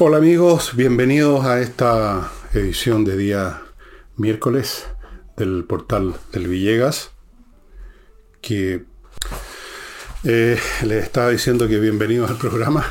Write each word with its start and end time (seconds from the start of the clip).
Hola 0.00 0.18
amigos, 0.18 0.76
bienvenidos 0.76 1.44
a 1.44 1.60
esta 1.60 2.30
edición 2.54 3.04
de 3.04 3.16
día 3.16 3.62
miércoles 4.16 4.86
del 5.36 5.64
portal 5.64 6.14
del 6.30 6.46
Villegas, 6.46 7.10
que 8.40 8.84
eh, 10.22 10.56
les 10.84 11.02
estaba 11.02 11.30
diciendo 11.30 11.66
que 11.66 11.80
bienvenidos 11.80 12.30
al 12.30 12.36
programa. 12.36 12.86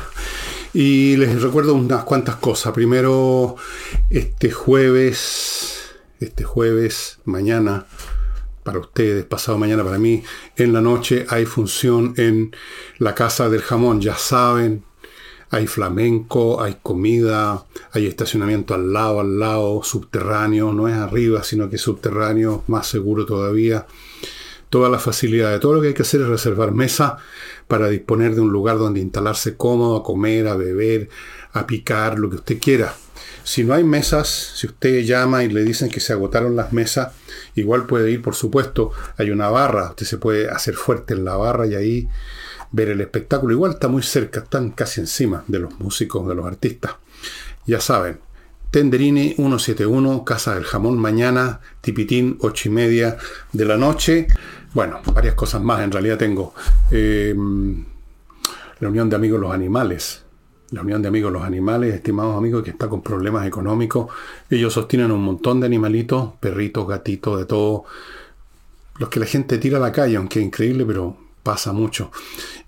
Y 0.74 1.16
les 1.16 1.40
recuerdo 1.40 1.72
unas 1.72 2.04
cuantas 2.04 2.36
cosas. 2.36 2.74
Primero, 2.74 3.56
este 4.10 4.50
jueves, 4.50 5.94
este 6.20 6.44
jueves, 6.44 7.20
mañana, 7.24 7.86
para 8.64 8.80
ustedes, 8.80 9.24
pasado 9.24 9.56
mañana 9.56 9.82
para 9.82 9.96
mí, 9.96 10.24
en 10.56 10.74
la 10.74 10.82
noche 10.82 11.24
hay 11.30 11.46
función 11.46 12.12
en 12.18 12.54
la 12.98 13.14
Casa 13.14 13.48
del 13.48 13.62
Jamón, 13.62 14.02
ya 14.02 14.14
saben, 14.18 14.84
hay 15.50 15.66
flamenco, 15.66 16.62
hay 16.62 16.76
comida, 16.82 17.64
hay 17.92 18.06
estacionamiento 18.06 18.74
al 18.74 18.92
lado, 18.92 19.20
al 19.20 19.38
lado, 19.38 19.82
subterráneo, 19.82 20.72
no 20.72 20.88
es 20.88 20.94
arriba, 20.94 21.42
sino 21.42 21.70
que 21.70 21.78
subterráneo, 21.78 22.64
más 22.66 22.86
seguro 22.86 23.24
todavía. 23.24 23.86
Todas 24.68 24.92
las 24.92 25.02
facilidades, 25.02 25.60
todo 25.60 25.74
lo 25.74 25.80
que 25.80 25.88
hay 25.88 25.94
que 25.94 26.02
hacer 26.02 26.20
es 26.20 26.28
reservar 26.28 26.72
mesa 26.72 27.16
para 27.66 27.88
disponer 27.88 28.34
de 28.34 28.42
un 28.42 28.52
lugar 28.52 28.76
donde 28.76 29.00
instalarse 29.00 29.56
cómodo, 29.56 29.96
a 29.96 30.02
comer, 30.02 30.46
a 30.46 30.56
beber, 30.56 31.08
a 31.52 31.66
picar, 31.66 32.18
lo 32.18 32.28
que 32.28 32.36
usted 32.36 32.58
quiera. 32.58 32.94
Si 33.44 33.64
no 33.64 33.72
hay 33.72 33.82
mesas, 33.82 34.52
si 34.56 34.66
usted 34.66 35.00
llama 35.04 35.42
y 35.42 35.48
le 35.48 35.64
dicen 35.64 35.88
que 35.88 36.00
se 36.00 36.12
agotaron 36.12 36.54
las 36.54 36.74
mesas, 36.74 37.14
igual 37.54 37.86
puede 37.86 38.10
ir, 38.10 38.20
por 38.20 38.34
supuesto, 38.34 38.92
hay 39.16 39.30
una 39.30 39.48
barra, 39.48 39.88
usted 39.88 40.04
se 40.04 40.18
puede 40.18 40.50
hacer 40.50 40.74
fuerte 40.74 41.14
en 41.14 41.24
la 41.24 41.36
barra 41.36 41.66
y 41.66 41.74
ahí 41.74 42.08
ver 42.72 42.90
el 42.90 43.00
espectáculo. 43.00 43.52
Igual 43.52 43.72
está 43.72 43.88
muy 43.88 44.02
cerca, 44.02 44.40
están 44.40 44.70
casi 44.70 45.00
encima 45.00 45.44
de 45.46 45.58
los 45.60 45.78
músicos, 45.78 46.28
de 46.28 46.34
los 46.34 46.46
artistas. 46.46 46.92
Ya 47.66 47.80
saben, 47.80 48.18
Tenderini 48.70 49.34
171, 49.34 50.24
Casa 50.24 50.54
del 50.54 50.64
Jamón, 50.64 50.98
mañana, 50.98 51.60
Tipitín, 51.80 52.36
8 52.40 52.68
y 52.68 52.72
media 52.72 53.16
de 53.52 53.64
la 53.64 53.78
noche. 53.78 54.26
Bueno, 54.74 55.00
varias 55.14 55.34
cosas 55.34 55.62
más. 55.62 55.82
En 55.82 55.90
realidad 55.90 56.18
tengo 56.18 56.54
em, 56.90 57.84
la 58.80 58.88
Unión 58.88 59.08
de 59.08 59.16
Amigos 59.16 59.40
Los 59.40 59.52
Animales. 59.52 60.22
La 60.70 60.82
Unión 60.82 61.00
de 61.00 61.08
Amigos 61.08 61.32
Los 61.32 61.42
Animales, 61.44 61.94
estimados 61.94 62.36
amigos, 62.36 62.62
que 62.62 62.70
está 62.70 62.88
con 62.88 63.02
problemas 63.02 63.46
económicos. 63.46 64.12
Ellos 64.50 64.74
sostienen 64.74 65.10
un 65.12 65.22
montón 65.22 65.60
de 65.60 65.66
animalitos, 65.66 66.34
perritos, 66.38 66.86
gatitos, 66.86 67.38
de 67.38 67.46
todo. 67.46 67.84
Los 68.98 69.08
que 69.08 69.20
la 69.20 69.26
gente 69.26 69.56
tira 69.56 69.78
a 69.78 69.80
la 69.80 69.92
calle, 69.92 70.16
aunque 70.16 70.40
es 70.40 70.44
increíble, 70.44 70.84
pero 70.84 71.16
pasa 71.48 71.72
mucho. 71.72 72.10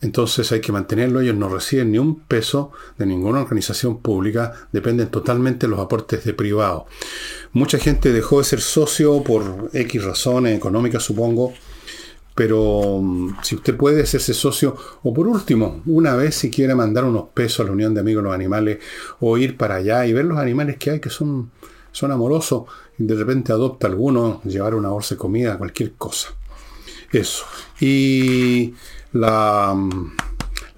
Entonces 0.01 0.51
hay 0.53 0.63
que 0.63 0.73
mantenerlo. 0.73 1.21
Ellos 1.21 1.37
no 1.37 1.51
reciben 1.51 1.93
ni 1.93 1.99
un 1.99 2.21
peso 2.21 2.73
de 2.97 3.05
ninguna 3.05 3.43
organización 3.43 3.99
pública, 3.99 4.55
dependen 4.73 5.09
totalmente 5.09 5.67
de 5.67 5.71
los 5.73 5.81
aportes 5.81 6.25
de 6.25 6.33
privado. 6.33 6.87
Mucha 7.53 7.77
gente 7.77 8.11
dejó 8.11 8.39
de 8.39 8.45
ser 8.45 8.63
socio 8.63 9.23
por 9.23 9.69
X 9.75 10.03
razones 10.03 10.57
económicas, 10.57 11.03
supongo. 11.03 11.53
Pero 12.35 13.01
mm, 13.03 13.37
si 13.43 13.57
usted 13.57 13.77
puede 13.77 14.05
hacerse 14.05 14.33
socio, 14.33 14.75
o 15.03 15.13
por 15.13 15.29
último, 15.29 15.83
una 15.85 16.15
vez 16.17 16.37
si 16.37 16.51
quiere 16.51 16.75
mandar 16.75 17.05
unos 17.05 17.25
pesos 17.35 17.61
a 17.61 17.65
la 17.65 17.73
Unión 17.73 17.93
de 17.93 18.01
Amigos 18.01 18.23
de 18.23 18.29
los 18.29 18.35
Animales, 18.35 18.79
o 19.19 19.37
ir 19.37 19.59
para 19.59 19.75
allá 19.75 20.07
y 20.07 20.15
ver 20.15 20.25
los 20.25 20.39
animales 20.39 20.79
que 20.79 20.93
hay 20.93 21.01
que 21.01 21.11
son, 21.11 21.51
son 21.93 22.13
amorosos, 22.13 22.63
y 22.99 23.05
de 23.05 23.15
repente 23.15 23.53
adopta 23.53 23.89
alguno, 23.89 24.41
llevar 24.45 24.75
una 24.75 24.89
bolsa 24.89 25.17
de 25.17 25.19
comida, 25.19 25.59
cualquier 25.59 25.93
cosa. 25.97 26.40
Eso. 27.13 27.45
Y 27.81 28.75
la, 29.13 29.75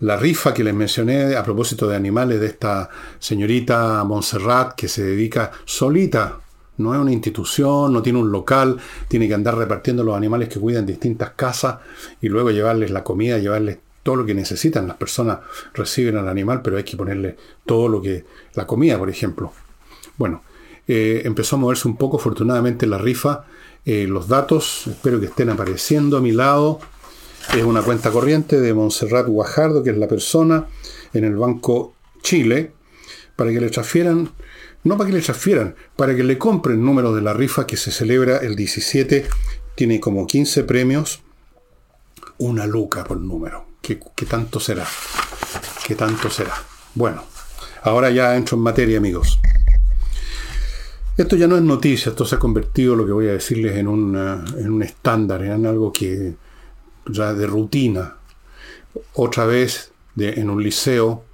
la 0.01 0.17
rifa 0.17 0.55
que 0.55 0.65
les 0.65 0.75
mencioné 0.75 1.37
a 1.37 1.43
propósito 1.43 1.89
de 1.89 1.97
animales 1.97 2.41
de 2.41 2.47
esta 2.47 2.89
señorita 3.19 4.03
Montserrat 4.05 4.75
que 4.75 4.89
se 4.89 5.05
dedica 5.05 5.53
solita, 5.65 6.41
no 6.79 6.95
es 6.95 7.01
una 7.01 7.13
institución, 7.13 7.93
no 7.93 8.03
tiene 8.03 8.19
un 8.19 8.33
local, 8.33 8.79
tiene 9.09 9.29
que 9.29 9.35
andar 9.35 9.57
repartiendo 9.57 10.03
los 10.03 10.17
animales 10.17 10.49
que 10.49 10.59
cuidan 10.59 10.87
distintas 10.87 11.31
casas 11.31 11.77
y 12.21 12.29
luego 12.29 12.51
llevarles 12.51 12.91
la 12.91 13.05
comida, 13.05 13.39
llevarles 13.39 13.79
todo 14.03 14.17
lo 14.17 14.27
que 14.27 14.35
necesitan. 14.35 14.89
Las 14.89 14.97
personas 14.97 15.39
reciben 15.75 16.17
al 16.17 16.29
animal, 16.29 16.63
pero 16.63 16.77
hay 16.77 16.85
que 16.85 16.97
ponerle 16.97 17.37
todo 17.67 17.89
lo 17.89 18.03
que... 18.03 18.25
la 18.55 18.67
comida, 18.67 18.99
por 18.99 19.11
ejemplo. 19.11 19.53
Bueno, 20.17 20.43
eh, 20.89 21.23
empezó 21.25 21.57
a 21.57 21.59
moverse 21.61 21.87
un 21.87 21.97
poco, 21.97 22.17
afortunadamente, 22.17 22.87
la 22.87 22.99
rifa. 22.99 23.45
Eh, 23.85 24.07
los 24.07 24.29
datos, 24.29 24.87
espero 24.87 25.19
que 25.19 25.27
estén 25.27 25.51
apareciendo 25.51 26.17
a 26.17 26.21
mi 26.21 26.33
lado. 26.33 26.81
Es 27.55 27.65
una 27.65 27.83
cuenta 27.83 28.11
corriente 28.11 28.61
de 28.61 28.73
Montserrat 28.73 29.27
Guajardo, 29.27 29.83
que 29.83 29.91
es 29.91 29.97
la 29.97 30.07
persona 30.07 30.69
en 31.13 31.25
el 31.25 31.37
Banco 31.37 31.95
Chile, 32.23 32.73
para 33.35 33.51
que 33.51 33.61
le 33.61 33.71
transfieran, 33.71 34.31
no 34.85 34.97
para 34.97 35.11
que 35.11 35.17
le 35.17 35.23
transfieran, 35.23 35.75
para 35.97 36.15
que 36.15 36.23
le 36.23 36.39
compren 36.39 36.85
números 36.85 37.15
de 37.17 37.23
la 37.23 37.33
rifa 37.33 37.67
que 37.67 37.77
se 37.77 37.91
celebra 37.91 38.39
el 38.39 38.55
17. 38.55 39.27
Tiene 39.75 39.99
como 39.99 40.27
15 40.27 40.63
premios, 40.65 41.23
una 42.39 42.67
luca 42.67 43.03
por 43.03 43.21
número. 43.21 43.67
¿Qué, 43.81 43.99
qué 44.15 44.27
tanto 44.27 44.61
será? 44.61 44.87
¿Qué 45.85 45.97
tanto 45.97 46.31
será? 46.31 46.55
Bueno, 46.95 47.25
ahora 47.83 48.11
ya 48.11 48.37
entro 48.37 48.57
en 48.57 48.63
materia, 48.63 48.99
amigos. 48.99 49.41
Esto 51.17 51.37
ya 51.37 51.47
no 51.47 51.57
es 51.57 51.63
noticia, 51.63 52.11
esto 52.11 52.25
se 52.25 52.37
ha 52.37 52.39
convertido, 52.39 52.97
lo 52.97 53.05
que 53.05 53.13
voy 53.13 53.29
a 53.29 53.33
decirles, 53.33 53.77
en, 53.77 53.87
en 53.87 54.73
un 54.73 54.83
estándar, 54.83 55.45
en 55.45 55.67
algo 55.67 55.93
que 55.93 56.35
ya 57.07 57.35
de 57.35 57.47
rutina. 57.47 58.17
Otra 59.13 59.45
vez 59.45 59.93
en 60.17 60.49
un 60.49 60.63
liceo 60.63 61.25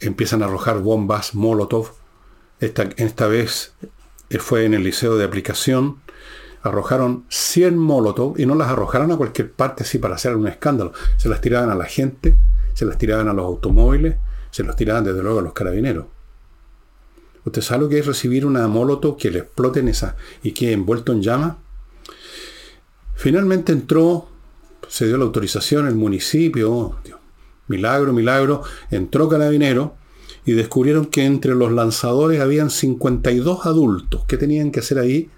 empiezan 0.00 0.42
a 0.42 0.46
arrojar 0.46 0.80
bombas 0.80 1.34
Molotov. 1.34 1.92
Esta, 2.60 2.88
esta 2.96 3.26
vez 3.26 3.74
fue 4.38 4.64
en 4.64 4.72
el 4.72 4.84
liceo 4.84 5.16
de 5.16 5.24
aplicación. 5.24 5.98
Arrojaron 6.62 7.24
100 7.28 7.76
Molotov 7.76 8.38
y 8.38 8.46
no 8.46 8.54
las 8.54 8.68
arrojaron 8.68 9.12
a 9.12 9.16
cualquier 9.16 9.52
parte 9.52 9.82
así 9.82 9.98
para 9.98 10.14
hacer 10.14 10.34
un 10.34 10.48
escándalo. 10.48 10.92
Se 11.18 11.28
las 11.28 11.40
tiraban 11.40 11.70
a 11.70 11.74
la 11.74 11.84
gente, 11.84 12.36
se 12.72 12.86
las 12.86 12.96
tiraban 12.96 13.28
a 13.28 13.32
los 13.32 13.44
automóviles, 13.44 14.16
se 14.50 14.64
las 14.64 14.76
tiraban 14.76 15.04
desde 15.04 15.22
luego 15.22 15.40
a 15.40 15.42
los 15.42 15.52
carabineros. 15.52 16.06
¿Usted 17.44 17.62
sabe 17.62 17.82
lo 17.82 17.88
que 17.88 17.98
es 17.98 18.06
recibir 18.06 18.46
una 18.46 18.66
Molotov 18.68 19.16
que 19.16 19.30
le 19.30 19.40
explote 19.40 19.80
en 19.80 19.88
esa 19.88 20.16
y 20.42 20.52
que 20.52 20.72
envuelto 20.72 21.12
en 21.12 21.22
llama? 21.22 21.58
Finalmente 23.14 23.72
entró 23.72 24.28
se 24.92 25.06
dio 25.06 25.16
la 25.16 25.24
autorización, 25.24 25.88
el 25.88 25.94
municipio, 25.94 26.96
milagro, 27.66 28.12
milagro, 28.12 28.62
entró 28.90 29.26
Carabinero 29.26 29.94
y 30.44 30.52
descubrieron 30.52 31.06
que 31.06 31.24
entre 31.24 31.54
los 31.54 31.72
lanzadores 31.72 32.42
habían 32.42 32.68
52 32.68 33.64
adultos. 33.64 34.24
¿Qué 34.28 34.36
tenían 34.36 34.70
que 34.70 34.80
hacer 34.80 34.98
ahí? 34.98 35.30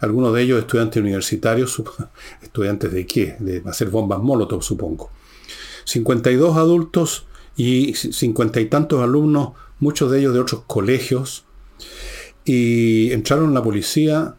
Algunos 0.00 0.34
de 0.34 0.42
ellos 0.42 0.58
estudiantes 0.58 1.00
universitarios, 1.00 1.82
estudiantes 2.42 2.92
de 2.92 3.06
qué? 3.06 3.36
De 3.38 3.62
hacer 3.64 3.88
bombas 3.88 4.18
molotov, 4.18 4.62
supongo. 4.62 5.10
52 5.84 6.58
adultos 6.58 7.26
y 7.56 7.94
cincuenta 7.94 8.60
y 8.60 8.66
tantos 8.66 9.02
alumnos, 9.02 9.52
muchos 9.80 10.10
de 10.10 10.20
ellos 10.20 10.34
de 10.34 10.40
otros 10.40 10.62
colegios, 10.66 11.44
y 12.44 13.12
entraron 13.12 13.54
la 13.54 13.62
policía 13.62 14.36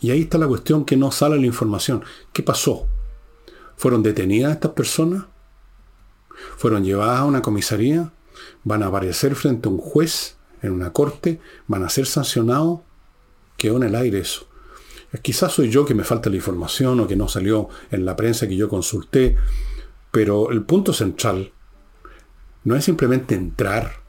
y 0.00 0.10
ahí 0.10 0.22
está 0.22 0.38
la 0.38 0.48
cuestión 0.48 0.84
que 0.84 0.96
no 0.96 1.12
sale 1.12 1.38
la 1.38 1.46
información. 1.46 2.02
¿Qué 2.32 2.42
pasó? 2.42 2.86
¿Fueron 3.76 4.02
detenidas 4.02 4.52
estas 4.52 4.72
personas? 4.72 5.24
¿Fueron 6.56 6.84
llevadas 6.84 7.20
a 7.20 7.24
una 7.24 7.42
comisaría? 7.42 8.12
¿Van 8.64 8.82
a 8.82 8.86
aparecer 8.86 9.34
frente 9.34 9.68
a 9.68 9.72
un 9.72 9.78
juez 9.78 10.36
en 10.62 10.72
una 10.72 10.92
corte? 10.92 11.40
¿Van 11.66 11.84
a 11.84 11.90
ser 11.90 12.06
sancionados? 12.06 12.80
Quedó 13.56 13.76
en 13.76 13.84
el 13.84 13.94
aire 13.94 14.20
eso. 14.20 14.46
Quizás 15.22 15.52
soy 15.52 15.70
yo 15.70 15.84
que 15.84 15.94
me 15.94 16.04
falta 16.04 16.30
la 16.30 16.36
información 16.36 17.00
o 17.00 17.06
que 17.06 17.16
no 17.16 17.28
salió 17.28 17.68
en 17.90 18.04
la 18.04 18.16
prensa 18.16 18.46
que 18.48 18.56
yo 18.56 18.68
consulté, 18.68 19.36
pero 20.12 20.50
el 20.50 20.62
punto 20.62 20.92
central 20.92 21.52
no 22.64 22.76
es 22.76 22.84
simplemente 22.84 23.34
entrar, 23.34 23.99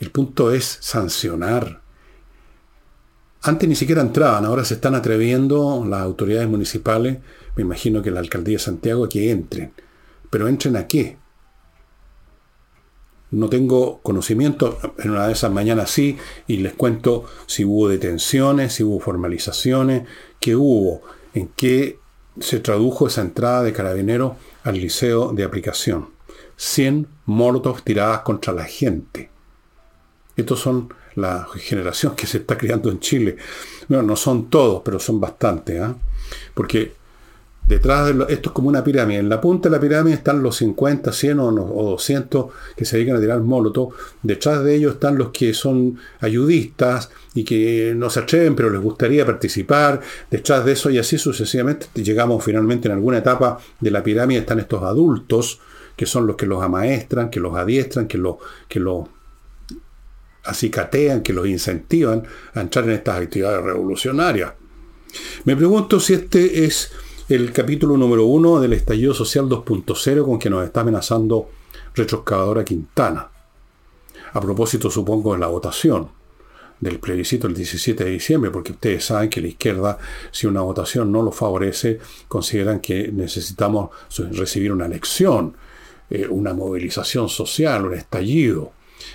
el 0.00 0.10
punto 0.10 0.52
es 0.52 0.78
sancionar. 0.80 1.82
Antes 3.42 3.68
ni 3.68 3.76
siquiera 3.76 4.02
entraban, 4.02 4.44
ahora 4.44 4.64
se 4.64 4.74
están 4.74 4.94
atreviendo 4.94 5.84
las 5.86 6.00
autoridades 6.00 6.48
municipales 6.48 7.18
me 7.56 7.62
imagino 7.62 8.02
que 8.02 8.10
la 8.10 8.20
alcaldía 8.20 8.58
de 8.58 8.62
Santiago, 8.62 9.08
que 9.08 9.30
entren. 9.30 9.72
Pero 10.30 10.46
entren 10.46 10.76
a 10.76 10.86
qué? 10.86 11.16
No 13.30 13.48
tengo 13.48 14.00
conocimiento, 14.02 14.78
en 14.98 15.10
una 15.10 15.26
de 15.26 15.32
esas 15.32 15.50
mañanas 15.50 15.90
sí, 15.90 16.16
y 16.46 16.58
les 16.58 16.74
cuento 16.74 17.24
si 17.46 17.64
hubo 17.64 17.88
detenciones, 17.88 18.74
si 18.74 18.84
hubo 18.84 19.00
formalizaciones, 19.00 20.06
qué 20.38 20.54
hubo, 20.54 21.02
en 21.34 21.48
qué 21.48 21.98
se 22.38 22.60
tradujo 22.60 23.06
esa 23.06 23.22
entrada 23.22 23.62
de 23.62 23.72
carabineros 23.72 24.34
al 24.62 24.78
liceo 24.78 25.32
de 25.32 25.42
aplicación. 25.42 26.10
100 26.56 27.08
molotovs 27.24 27.82
tiradas 27.82 28.20
contra 28.20 28.52
la 28.52 28.64
gente. 28.64 29.30
Estos 30.36 30.60
son 30.60 30.92
la 31.14 31.46
generación 31.56 32.14
que 32.14 32.26
se 32.26 32.38
está 32.38 32.58
creando 32.58 32.90
en 32.90 33.00
Chile. 33.00 33.36
Bueno, 33.88 34.04
no 34.04 34.16
son 34.16 34.50
todos, 34.50 34.82
pero 34.84 34.98
son 34.98 35.18
bastantes. 35.18 35.80
¿ah? 35.80 35.96
Porque 36.54 36.92
Detrás 37.66 38.06
de 38.06 38.32
esto 38.32 38.50
es 38.50 38.52
como 38.52 38.68
una 38.68 38.84
pirámide. 38.84 39.18
En 39.18 39.28
la 39.28 39.40
punta 39.40 39.68
de 39.68 39.74
la 39.74 39.80
pirámide 39.80 40.14
están 40.14 40.40
los 40.40 40.56
50, 40.56 41.12
100 41.12 41.40
o, 41.40 41.50
200 41.50 42.46
que 42.76 42.84
se 42.84 42.96
dedican 42.96 43.16
a 43.16 43.20
tirar 43.20 43.40
molotov. 43.40 43.92
Detrás 44.22 44.62
de 44.62 44.76
ellos 44.76 44.94
están 44.94 45.18
los 45.18 45.30
que 45.30 45.52
son 45.52 45.98
ayudistas 46.20 47.10
y 47.34 47.42
que 47.42 47.92
no 47.96 48.08
se 48.08 48.20
atreven, 48.20 48.54
pero 48.54 48.70
les 48.70 48.80
gustaría 48.80 49.26
participar. 49.26 50.00
Detrás 50.30 50.64
de 50.64 50.72
eso 50.72 50.90
y 50.90 50.98
así 50.98 51.18
sucesivamente 51.18 51.88
llegamos 51.94 52.44
finalmente 52.44 52.86
en 52.86 52.94
alguna 52.94 53.18
etapa 53.18 53.58
de 53.80 53.90
la 53.90 54.02
pirámide 54.02 54.40
están 54.40 54.60
estos 54.60 54.84
adultos 54.84 55.60
que 55.96 56.06
son 56.06 56.26
los 56.26 56.36
que 56.36 56.46
los 56.46 56.62
amaestran, 56.62 57.30
que 57.30 57.40
los 57.40 57.56
adiestran, 57.56 58.06
que 58.06 58.18
los, 58.18 58.36
que 58.68 58.78
los 58.78 59.08
acicatean, 60.46 61.22
que 61.22 61.32
los 61.32 61.46
incentivan 61.46 62.24
a 62.54 62.60
entrar 62.60 62.84
en 62.86 62.92
estas 62.92 63.20
actividades 63.20 63.62
revolucionarias. 63.62 64.52
Me 65.44 65.56
pregunto 65.56 66.00
si 66.00 66.14
este 66.14 66.64
es 66.64 66.92
el 67.28 67.52
capítulo 67.52 67.96
número 67.96 68.24
uno 68.24 68.60
del 68.60 68.72
estallido 68.72 69.14
social 69.14 69.48
2.0 69.48 70.24
con 70.24 70.38
que 70.38 70.50
nos 70.50 70.64
está 70.64 70.82
amenazando 70.82 71.50
retroexcavadora 71.94 72.64
Quintana. 72.64 73.28
A 74.32 74.40
propósito, 74.40 74.90
supongo, 74.90 75.32
de 75.32 75.40
la 75.40 75.46
votación 75.46 76.08
del 76.78 76.98
plebiscito 76.98 77.46
el 77.46 77.54
17 77.54 78.04
de 78.04 78.10
diciembre, 78.10 78.50
porque 78.50 78.72
ustedes 78.72 79.04
saben 79.04 79.30
que 79.30 79.40
la 79.40 79.48
izquierda, 79.48 79.98
si 80.30 80.46
una 80.46 80.60
votación 80.60 81.10
no 81.10 81.22
lo 81.22 81.32
favorece, 81.32 81.98
consideran 82.28 82.80
que 82.80 83.10
necesitamos 83.10 83.90
recibir 84.32 84.72
una 84.72 84.86
elección, 84.86 85.56
eh, 86.10 86.26
una 86.28 86.52
movilización 86.52 87.28
social, 87.28 87.86
un 87.86 87.94
estallido. 87.94 88.72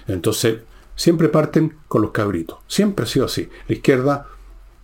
Entonces, 0.07 0.57
siempre 1.01 1.30
parten 1.30 1.77
con 1.88 2.03
los 2.03 2.12
cabritos. 2.12 2.59
Siempre 2.68 3.06
ha 3.06 3.07
sido 3.07 3.25
así. 3.25 3.50
La 3.68 3.74
izquierda 3.74 4.27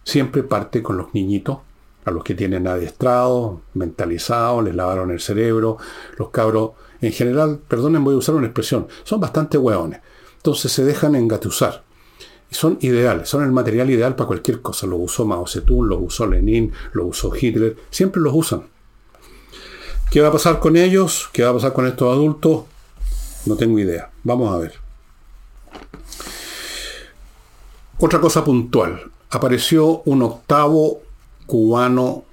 siempre 0.03 0.41
parte 0.41 0.81
con 0.81 0.97
los 0.97 1.13
niñitos 1.13 1.59
a 2.05 2.09
los 2.09 2.23
que 2.23 2.33
tienen 2.33 2.65
adiestrados, 2.65 3.59
mentalizados, 3.75 4.63
les 4.63 4.73
lavaron 4.73 5.11
el 5.11 5.19
cerebro. 5.19 5.77
Los 6.17 6.29
cabros, 6.29 6.71
en 7.01 7.11
general, 7.11 7.59
perdonen, 7.67 8.03
voy 8.03 8.15
a 8.15 8.17
usar 8.17 8.33
una 8.33 8.47
expresión, 8.47 8.87
son 9.03 9.19
bastante 9.19 9.59
hueones. 9.59 10.01
Entonces 10.37 10.71
se 10.71 10.83
dejan 10.83 11.13
engatusar. 11.13 11.83
Y 12.49 12.55
son 12.55 12.79
ideales, 12.81 13.29
son 13.29 13.43
el 13.43 13.51
material 13.51 13.91
ideal 13.91 14.15
para 14.15 14.25
cualquier 14.25 14.61
cosa. 14.61 14.87
Lo 14.87 14.95
usó 14.95 15.23
Mao 15.23 15.45
Zedong, 15.45 15.87
lo 15.87 15.99
usó 15.99 16.25
Lenin, 16.25 16.71
lo 16.93 17.05
usó 17.05 17.31
Hitler, 17.39 17.75
siempre 17.91 18.21
los 18.21 18.33
usan. 18.33 18.63
¿Qué 20.09 20.21
va 20.21 20.29
a 20.29 20.31
pasar 20.31 20.59
con 20.59 20.77
ellos? 20.77 21.29
¿Qué 21.31 21.43
va 21.43 21.49
a 21.51 21.53
pasar 21.53 21.73
con 21.73 21.85
estos 21.85 22.11
adultos? 22.11 22.63
No 23.45 23.55
tengo 23.55 23.77
idea. 23.77 24.09
Vamos 24.23 24.51
a 24.51 24.57
ver. 24.57 24.86
Otra 27.99 28.21
cosa 28.21 28.43
puntual. 28.43 29.11
Apareció 29.31 30.03
un 30.05 30.21
octavo 30.21 31.01
cubano 31.47 32.25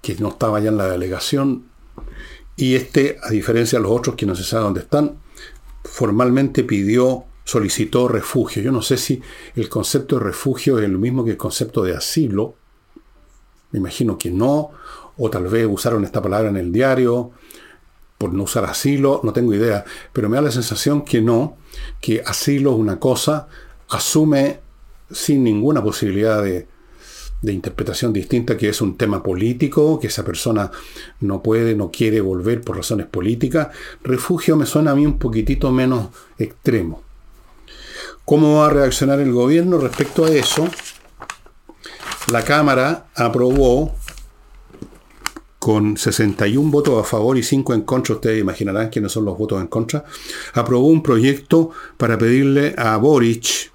que 0.00 0.14
no 0.14 0.28
estaba 0.28 0.60
ya 0.60 0.68
en 0.68 0.76
la 0.76 0.86
delegación 0.86 1.64
y 2.54 2.76
este, 2.76 3.18
a 3.20 3.30
diferencia 3.30 3.80
de 3.80 3.82
los 3.82 3.90
otros 3.90 4.14
que 4.14 4.24
no 4.24 4.36
se 4.36 4.44
sabe 4.44 4.62
dónde 4.62 4.82
están, 4.82 5.16
formalmente 5.82 6.62
pidió, 6.62 7.24
solicitó 7.42 8.06
refugio. 8.06 8.62
Yo 8.62 8.70
no 8.70 8.82
sé 8.82 8.96
si 8.96 9.20
el 9.56 9.68
concepto 9.68 10.16
de 10.16 10.26
refugio 10.26 10.78
es 10.78 10.88
lo 10.88 11.00
mismo 11.00 11.24
que 11.24 11.32
el 11.32 11.36
concepto 11.36 11.82
de 11.82 11.96
asilo. 11.96 12.54
Me 13.72 13.80
imagino 13.80 14.16
que 14.16 14.30
no, 14.30 14.70
o 15.18 15.28
tal 15.28 15.48
vez 15.48 15.66
usaron 15.68 16.04
esta 16.04 16.22
palabra 16.22 16.50
en 16.50 16.56
el 16.56 16.70
diario 16.70 17.32
por 18.16 18.32
no 18.32 18.44
usar 18.44 18.64
asilo, 18.64 19.20
no 19.24 19.32
tengo 19.32 19.52
idea, 19.54 19.84
pero 20.12 20.28
me 20.28 20.36
da 20.36 20.42
la 20.42 20.50
sensación 20.52 21.02
que 21.02 21.20
no, 21.20 21.56
que 22.00 22.22
asilo 22.24 22.70
es 22.70 22.76
una 22.76 23.00
cosa, 23.00 23.48
asume 23.88 24.69
sin 25.10 25.44
ninguna 25.44 25.82
posibilidad 25.82 26.42
de, 26.42 26.66
interpretación 27.42 28.12
distinta, 28.12 28.56
que 28.56 28.68
es 28.68 28.80
un 28.80 28.98
tema 28.98 29.22
político, 29.22 29.98
que 29.98 30.08
esa 30.08 30.24
persona 30.24 30.70
no 31.20 31.42
puede, 31.42 31.74
no 31.74 31.90
quiere 31.90 32.20
volver 32.20 32.60
por 32.60 32.76
razones 32.76 33.06
políticas. 33.06 33.68
Refugio 34.02 34.56
me 34.56 34.66
suena 34.66 34.90
a 34.90 34.94
mí 34.94 35.06
un 35.06 35.18
poquitito 35.18 35.70
menos 35.70 36.08
extremo. 36.38 37.02
¿Cómo 38.26 38.58
va 38.58 38.66
a 38.66 38.70
reaccionar 38.70 39.20
el 39.20 39.32
gobierno 39.32 39.78
respecto 39.78 40.26
a 40.26 40.30
eso? 40.30 40.68
La 42.30 42.44
Cámara 42.44 43.06
aprobó 43.14 43.94
con 45.60 45.98
61 45.98 46.70
votos 46.70 46.98
a 46.98 47.04
favor 47.04 47.36
y 47.36 47.42
5 47.42 47.74
en 47.74 47.82
contra, 47.82 48.14
ustedes 48.14 48.40
imaginarán 48.40 48.88
quiénes 48.88 49.12
son 49.12 49.26
los 49.26 49.36
votos 49.36 49.60
en 49.60 49.66
contra, 49.66 50.04
aprobó 50.54 50.86
un 50.86 51.02
proyecto 51.02 51.70
para 51.98 52.16
pedirle 52.16 52.74
a 52.78 52.96
Boric, 52.96 53.70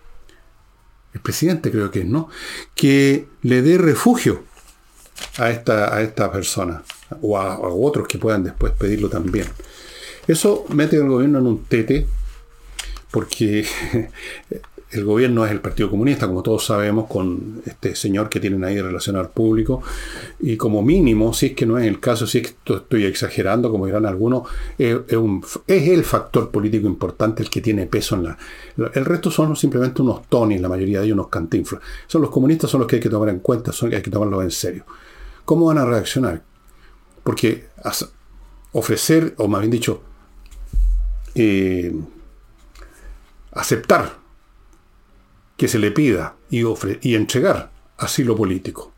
el 1.16 1.22
presidente 1.22 1.72
creo 1.72 1.90
que 1.90 2.02
es, 2.02 2.06
¿no? 2.06 2.30
Que 2.76 3.26
le 3.42 3.62
dé 3.62 3.78
refugio 3.78 4.44
a 5.38 5.50
esta, 5.50 5.98
a 5.98 6.32
persona 6.32 6.84
o 7.22 7.38
a, 7.38 7.58
otros 7.58 8.06
que 8.06 8.18
puedan 8.18 8.44
después 8.44 8.74
pedirlo 8.74 9.10
también. 9.10 9.48
Eso 10.28 10.66
mete 10.70 10.98
al 10.98 11.08
gobierno 11.08 11.40
en 11.40 11.48
un 11.48 11.64
tete 11.64 12.06
porque 13.12 13.66
el 14.96 15.06
gobierno 15.06 15.46
es 15.46 15.52
el 15.52 15.62
Partido 15.62 15.90
Comunista, 15.90 16.28
como 16.28 16.42
todos 16.42 16.66
sabemos, 16.66 17.08
con 17.08 17.62
este 17.66 17.96
señor 17.96 18.30
que 18.30 18.40
tienen 18.40 18.64
ahí 18.64 18.76
de 18.76 18.84
relacionar 18.84 19.30
público. 19.32 19.82
Y 20.40 20.58
como 20.58 20.82
mínimo, 20.82 21.34
si 21.34 21.48
es 21.48 21.54
que 21.54 21.66
no 21.66 21.78
es 21.78 21.86
el 21.86 22.00
caso, 22.00 22.26
si 22.26 22.40
es 22.40 22.56
que 22.64 22.74
estoy 22.74 23.06
exagerando, 23.06 23.72
como 23.72 23.86
dirán 23.86 24.06
algunos, 24.06 24.48
es, 24.78 24.98
el 25.68 26.04
factor 26.04 26.50
político 26.50 26.88
importante 26.88 27.44
el 27.44 27.50
que 27.50 27.62
tiene 27.62 27.86
peso 27.86 28.16
en 28.16 28.24
la... 28.24 28.38
El 28.94 29.06
resto 29.06 29.30
son 29.32 29.56
simplemente 29.56 30.02
unos 30.02 30.28
tonis, 30.28 30.62
la 30.62 30.70
mayoría 30.70 31.00
de 31.00 31.06
ellos 31.06 31.16
unos 31.16 31.28
cantinflas. 31.28 31.82
Son 32.08 32.22
los 32.22 32.32
comunistas, 32.32 32.70
son 32.70 32.82
los 32.82 32.88
que 32.88 32.98
hay 32.98 33.02
que 33.02 33.10
tomar 33.10 33.30
en 33.30 33.40
cuenta, 33.40 33.72
son 33.72 33.88
los 33.88 33.92
que 33.92 33.98
hay 33.98 34.04
que 34.04 34.12
tomarlos 34.12 34.44
en 34.44 34.52
serio. 34.52 34.86
¿Cómo 35.44 35.68
van 35.68 35.78
a 35.78 35.86
reaccionar? 35.86 36.44
Porque 37.24 37.66
ofrecer, 38.72 39.36
o 39.38 39.48
más 39.48 39.62
bien 39.62 39.72
dicho, 39.72 40.02
eh, 41.34 41.94
aceptar 43.52 44.25
que 45.58 45.68
se 45.68 45.80
le 45.80 45.92
pida 45.92 46.36
y, 46.50 46.64
y 47.02 47.16
entregar 47.16 47.72
asilo 47.98 48.36
político. 48.36 48.92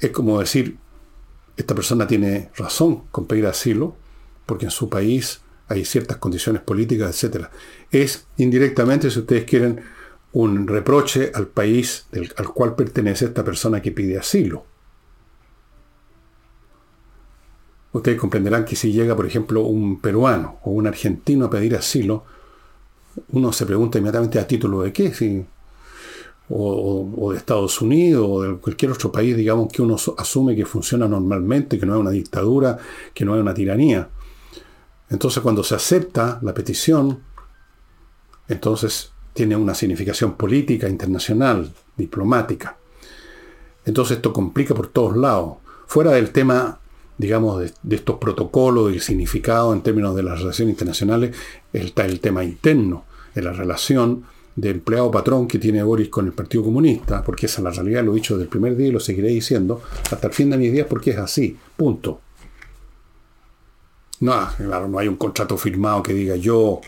Es 0.00 0.10
como 0.10 0.40
decir, 0.40 0.76
esta 1.56 1.74
persona 1.74 2.06
tiene 2.06 2.50
razón 2.56 3.04
con 3.10 3.26
pedir 3.26 3.46
asilo, 3.46 3.96
porque 4.46 4.66
en 4.66 4.70
su 4.70 4.88
país 4.88 5.40
hay 5.68 5.84
ciertas 5.84 6.18
condiciones 6.18 6.62
políticas, 6.62 7.22
etc. 7.22 7.46
Es 7.90 8.26
indirectamente, 8.36 9.10
si 9.10 9.20
ustedes 9.20 9.44
quieren, 9.44 9.82
un 10.32 10.66
reproche 10.66 11.30
al 11.32 11.46
país 11.46 12.06
al 12.36 12.48
cual 12.48 12.74
pertenece 12.74 13.26
esta 13.26 13.44
persona 13.44 13.80
que 13.80 13.92
pide 13.92 14.18
asilo. 14.18 14.66
Ustedes 17.92 18.18
comprenderán 18.18 18.64
que 18.64 18.74
si 18.74 18.92
llega, 18.92 19.14
por 19.14 19.26
ejemplo, 19.26 19.62
un 19.62 20.00
peruano 20.00 20.58
o 20.64 20.72
un 20.72 20.88
argentino 20.88 21.46
a 21.46 21.50
pedir 21.50 21.76
asilo, 21.76 22.24
uno 23.30 23.52
se 23.52 23.66
pregunta 23.66 23.98
inmediatamente 23.98 24.38
a 24.38 24.46
título 24.46 24.82
de 24.82 24.92
qué, 24.92 25.12
si, 25.14 25.44
o, 26.48 27.30
de 27.32 27.38
Estados 27.38 27.80
Unidos 27.80 28.26
o 28.28 28.42
de 28.42 28.56
cualquier 28.58 28.92
otro 28.92 29.10
país, 29.10 29.36
digamos, 29.36 29.72
que 29.72 29.82
uno 29.82 29.96
asume 30.18 30.54
que 30.54 30.66
funciona 30.66 31.08
normalmente, 31.08 31.78
que 31.78 31.86
no 31.86 31.94
es 31.94 32.00
una 32.00 32.10
dictadura, 32.10 32.78
que 33.12 33.24
no 33.24 33.34
es 33.34 33.40
una 33.40 33.54
tiranía. 33.54 34.08
Entonces 35.10 35.42
cuando 35.42 35.62
se 35.62 35.74
acepta 35.74 36.38
la 36.42 36.54
petición, 36.54 37.20
entonces 38.48 39.12
tiene 39.32 39.56
una 39.56 39.74
significación 39.74 40.34
política, 40.34 40.88
internacional, 40.88 41.72
diplomática. 41.96 42.76
Entonces 43.84 44.18
esto 44.18 44.32
complica 44.32 44.74
por 44.74 44.88
todos 44.88 45.16
lados. 45.16 45.56
Fuera 45.86 46.12
del 46.12 46.30
tema 46.30 46.80
digamos, 47.18 47.60
de, 47.60 47.96
estos 47.96 48.18
protocolos 48.18 48.94
y 48.94 49.00
significado 49.00 49.72
en 49.72 49.82
términos 49.82 50.16
de 50.16 50.22
las 50.22 50.40
relaciones 50.40 50.72
internacionales, 50.72 51.36
está 51.72 52.04
el 52.04 52.20
tema 52.20 52.44
interno 52.44 53.04
de 53.34 53.42
la 53.42 53.52
relación 53.52 54.24
de 54.56 54.70
empleado-patrón 54.70 55.48
que 55.48 55.58
tiene 55.58 55.82
Boris 55.82 56.08
con 56.08 56.26
el 56.26 56.32
Partido 56.32 56.64
Comunista, 56.64 57.22
porque 57.24 57.46
esa 57.46 57.60
es 57.60 57.64
la 57.64 57.70
realidad, 57.70 58.04
lo 58.04 58.12
he 58.12 58.16
dicho 58.16 58.34
desde 58.34 58.44
el 58.44 58.50
primer 58.50 58.76
día 58.76 58.88
y 58.88 58.92
lo 58.92 59.00
seguiré 59.00 59.28
diciendo 59.28 59.82
hasta 60.10 60.28
el 60.28 60.32
fin 60.32 60.50
de 60.50 60.56
mis 60.56 60.72
días 60.72 60.86
porque 60.88 61.10
es 61.10 61.18
así, 61.18 61.56
punto. 61.76 62.20
No, 64.20 64.48
claro, 64.56 64.88
no 64.88 64.98
hay 64.98 65.08
un 65.08 65.16
contrato 65.16 65.56
firmado 65.56 66.02
que 66.02 66.14
diga 66.14 66.36
yo, 66.36 66.80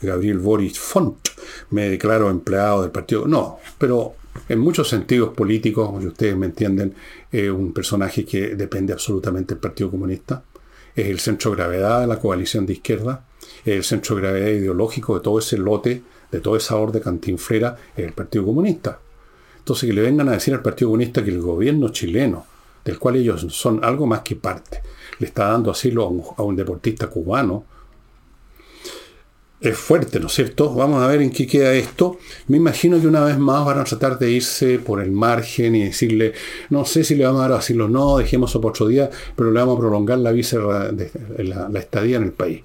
Gabriel 0.00 0.38
Boris 0.38 0.78
Font, 0.78 1.28
me 1.70 1.88
declaro 1.88 2.28
empleado 2.28 2.82
del 2.82 2.90
partido. 2.90 3.26
No, 3.26 3.58
pero 3.78 4.14
en 4.48 4.58
muchos 4.58 4.88
sentidos 4.88 5.34
políticos, 5.34 5.90
y 6.02 6.06
ustedes 6.06 6.36
me 6.36 6.46
entienden, 6.46 6.94
es 7.30 7.50
un 7.50 7.72
personaje 7.72 8.24
que 8.24 8.54
depende 8.54 8.92
absolutamente 8.92 9.54
del 9.54 9.60
Partido 9.60 9.90
Comunista, 9.90 10.42
es 10.94 11.06
el 11.06 11.20
centro 11.20 11.50
de 11.50 11.58
gravedad 11.58 12.00
de 12.00 12.06
la 12.06 12.18
coalición 12.18 12.66
de 12.66 12.74
izquierda, 12.74 13.24
es 13.64 13.76
el 13.76 13.84
centro 13.84 14.16
de 14.16 14.22
gravedad 14.22 14.48
ideológico 14.48 15.14
de 15.14 15.20
todo 15.20 15.38
ese 15.38 15.58
lote, 15.58 16.02
de 16.30 16.40
toda 16.40 16.58
esa 16.58 16.76
orden 16.76 17.02
cantinflera, 17.02 17.76
es 17.96 18.06
el 18.06 18.12
Partido 18.12 18.44
Comunista. 18.44 18.98
Entonces 19.58 19.88
que 19.88 19.94
le 19.94 20.02
vengan 20.02 20.28
a 20.28 20.32
decir 20.32 20.54
al 20.54 20.62
Partido 20.62 20.88
Comunista 20.88 21.24
que 21.24 21.30
el 21.30 21.40
gobierno 21.40 21.90
chileno, 21.90 22.46
del 22.84 22.98
cual 22.98 23.16
ellos 23.16 23.46
son 23.50 23.84
algo 23.84 24.06
más 24.06 24.22
que 24.22 24.36
parte, 24.36 24.82
le 25.18 25.26
está 25.26 25.48
dando 25.48 25.70
asilo 25.70 26.34
a 26.36 26.42
un, 26.42 26.56
deportista 26.56 27.06
cubano, 27.06 27.64
es 29.62 29.78
fuerte, 29.78 30.18
¿no 30.18 30.26
es 30.26 30.32
cierto? 30.32 30.74
Vamos 30.74 31.02
a 31.02 31.06
ver 31.06 31.22
en 31.22 31.30
qué 31.30 31.46
queda 31.46 31.72
esto. 31.72 32.18
Me 32.48 32.56
imagino 32.56 33.00
que 33.00 33.06
una 33.06 33.24
vez 33.24 33.38
más 33.38 33.64
van 33.64 33.78
a 33.78 33.84
tratar 33.84 34.18
de 34.18 34.30
irse 34.30 34.80
por 34.80 35.00
el 35.00 35.12
margen 35.12 35.76
y 35.76 35.84
decirle, 35.84 36.32
no 36.70 36.84
sé 36.84 37.04
si 37.04 37.14
le 37.14 37.24
vamos 37.24 37.40
a 37.42 37.48
dar 37.48 37.58
asilo 37.58 37.84
o 37.84 37.88
no, 37.88 38.18
dejemos 38.18 38.52
por 38.52 38.72
otro 38.72 38.88
día, 38.88 39.08
pero 39.36 39.52
le 39.52 39.60
vamos 39.60 39.76
a 39.76 39.80
prolongar 39.80 40.18
la 40.18 40.32
visa, 40.32 40.58
la, 40.58 41.68
la 41.68 41.78
estadía 41.78 42.16
en 42.16 42.24
el 42.24 42.32
país. 42.32 42.62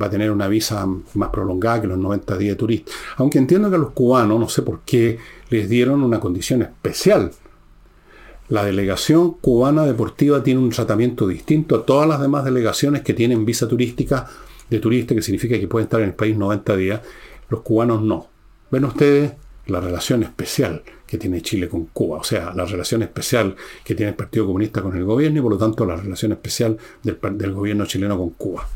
Va 0.00 0.06
a 0.06 0.10
tener 0.10 0.30
una 0.30 0.46
visa 0.48 0.86
más 1.14 1.30
prolongada 1.30 1.80
que 1.80 1.86
los 1.88 1.98
90 1.98 2.36
días 2.36 2.52
de 2.52 2.56
turista. 2.56 2.92
Aunque 3.16 3.38
entiendo 3.38 3.68
que 3.68 3.76
a 3.76 3.80
los 3.80 3.90
cubanos, 3.90 4.38
no 4.38 4.48
sé 4.48 4.62
por 4.62 4.80
qué, 4.82 5.18
les 5.50 5.68
dieron 5.68 6.04
una 6.04 6.20
condición 6.20 6.62
especial. 6.62 7.32
La 8.48 8.64
delegación 8.64 9.32
cubana 9.32 9.84
deportiva 9.84 10.42
tiene 10.42 10.60
un 10.60 10.70
tratamiento 10.70 11.26
distinto 11.26 11.76
a 11.76 11.84
todas 11.84 12.08
las 12.08 12.20
demás 12.20 12.44
delegaciones 12.44 13.02
que 13.02 13.12
tienen 13.12 13.44
visa 13.44 13.66
turística 13.66 14.28
de 14.68 14.78
turista, 14.80 15.14
que 15.14 15.22
significa 15.22 15.58
que 15.58 15.68
pueden 15.68 15.86
estar 15.86 16.00
en 16.00 16.08
el 16.08 16.14
país 16.14 16.36
90 16.36 16.76
días, 16.76 17.00
los 17.48 17.62
cubanos 17.62 18.02
no. 18.02 18.28
Ven 18.70 18.84
ustedes 18.84 19.32
la 19.66 19.80
relación 19.80 20.22
especial 20.22 20.82
que 21.06 21.18
tiene 21.18 21.40
Chile 21.42 21.68
con 21.68 21.86
Cuba, 21.86 22.18
o 22.18 22.24
sea, 22.24 22.52
la 22.54 22.64
relación 22.64 23.02
especial 23.02 23.56
que 23.84 23.94
tiene 23.94 24.10
el 24.10 24.16
Partido 24.16 24.46
Comunista 24.46 24.82
con 24.82 24.96
el 24.96 25.04
gobierno 25.04 25.38
y 25.38 25.42
por 25.42 25.52
lo 25.52 25.58
tanto 25.58 25.86
la 25.86 25.96
relación 25.96 26.32
especial 26.32 26.76
del, 27.02 27.18
del 27.32 27.52
gobierno 27.52 27.86
chileno 27.86 28.18
con 28.18 28.30
Cuba. 28.30 28.66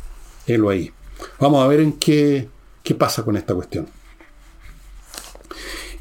Helo 0.46 0.70
ahí. 0.70 0.90
Vamos 1.38 1.62
a 1.64 1.68
ver 1.68 1.80
en 1.80 1.92
qué, 1.94 2.48
qué 2.82 2.94
pasa 2.94 3.22
con 3.22 3.36
esta 3.36 3.54
cuestión. 3.54 3.86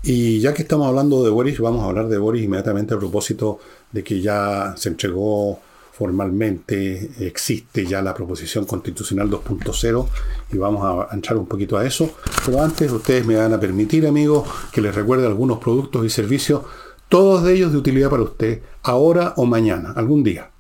Y 0.04 0.40
ya 0.40 0.54
que 0.54 0.64
estamos 0.64 0.88
hablando 0.88 1.24
de 1.24 1.30
Boris, 1.30 1.60
vamos 1.60 1.84
a 1.84 1.88
hablar 1.88 2.08
de 2.08 2.18
Boris 2.18 2.44
inmediatamente 2.44 2.94
a 2.94 2.98
propósito 2.98 3.60
de 3.92 4.04
que 4.04 4.20
ya 4.20 4.74
se 4.76 4.90
entregó 4.90 5.60
formalmente 5.92 7.12
existe 7.20 7.86
ya 7.86 8.02
la 8.02 8.14
proposición 8.14 8.66
constitucional 8.66 9.30
2.0 9.30 10.08
y 10.54 10.58
vamos 10.58 11.08
a 11.10 11.14
entrar 11.14 11.38
un 11.38 11.46
poquito 11.46 11.78
a 11.78 11.86
eso. 11.86 12.12
Pero 12.46 12.62
antes 12.62 12.92
ustedes 12.92 13.26
me 13.26 13.36
van 13.36 13.54
a 13.54 13.60
permitir, 13.60 14.08
amigos, 14.08 14.48
que 14.72 14.82
les 14.82 14.96
recuerde 14.96 15.28
algunos 15.28 15.60
productos 15.60 16.06
y 16.06 16.10
servicios, 16.10 16.64
todos 17.10 17.44
de 17.44 17.54
ellos 17.54 17.72
de 17.72 17.78
utilidad 17.78 18.10
para 18.10 18.24
usted, 18.24 18.62
ahora 18.84 19.34
o 19.36 19.46
mañana, 19.46 19.92
algún 19.96 20.24
día. 20.24 20.52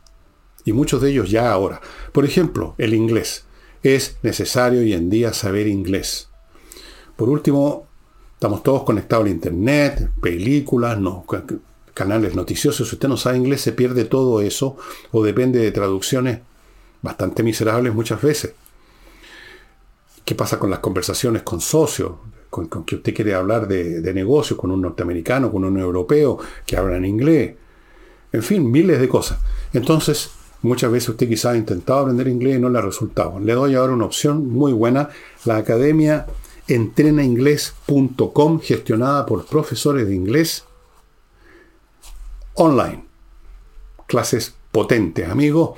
Y 0.65 0.73
muchos 0.73 1.01
de 1.01 1.11
ellos 1.11 1.31
ya 1.31 1.51
ahora. 1.51 1.81
Por 2.11 2.25
ejemplo, 2.25 2.75
el 2.77 2.93
inglés. 2.93 3.45
Es 3.83 4.17
necesario 4.21 4.81
hoy 4.81 4.93
en 4.93 5.09
día 5.09 5.33
saber 5.33 5.65
inglés. 5.67 6.29
Por 7.15 7.29
último, 7.29 7.87
estamos 8.33 8.61
todos 8.61 8.83
conectados 8.83 9.25
al 9.25 9.31
Internet, 9.31 10.11
películas, 10.21 10.99
no, 10.99 11.23
canales 11.93 12.35
noticiosos, 12.35 12.87
si 12.87 12.95
usted 12.95 13.09
no 13.09 13.17
sabe 13.17 13.37
inglés 13.37 13.61
se 13.61 13.73
pierde 13.73 14.05
todo 14.05 14.41
eso 14.41 14.77
o 15.11 15.23
depende 15.23 15.59
de 15.59 15.71
traducciones 15.71 16.39
bastante 17.01 17.43
miserables 17.43 17.93
muchas 17.93 18.21
veces. 18.21 18.53
¿Qué 20.23 20.35
pasa 20.35 20.59
con 20.59 20.69
las 20.69 20.79
conversaciones 20.79 21.41
con 21.41 21.61
socios? 21.61 22.13
Con, 22.49 22.67
que 22.67 22.95
usted 22.95 23.13
quiere 23.13 23.33
hablar 23.33 23.67
de, 23.67 24.13
negocios 24.13 24.59
con 24.59 24.71
un 24.71 24.81
norteamericano, 24.81 25.51
con 25.51 25.63
un 25.63 25.79
europeo 25.79 26.37
que 26.65 26.75
habla 26.75 26.97
en 26.97 27.05
inglés. 27.05 27.55
En 28.33 28.43
fin, 28.43 28.69
miles 28.69 28.99
de 28.99 29.07
cosas. 29.07 29.39
Entonces, 29.73 30.31
muchas 30.61 30.91
veces 30.91 31.09
usted 31.09 31.29
quizás 31.29 31.53
ha 31.53 31.57
intentado 31.57 32.01
aprender 32.01 32.27
inglés 32.27 32.57
y 32.57 32.59
no 32.59 32.69
le 32.69 32.79
ha 32.79 32.81
resultado. 32.81 33.39
Le 33.39 33.53
doy 33.53 33.75
ahora 33.75 33.93
una 33.93 34.05
opción 34.05 34.49
muy 34.49 34.73
buena, 34.73 35.09
la 35.45 35.57
Academia 35.57 36.27
entrenainglés.com, 36.67 38.59
gestionada 38.59 39.25
por 39.25 39.45
profesores 39.45 40.07
de 40.07 40.15
inglés 40.15 40.65
online. 42.61 43.03
Clases 44.05 44.55
potentes, 44.71 45.27
amigos. 45.27 45.71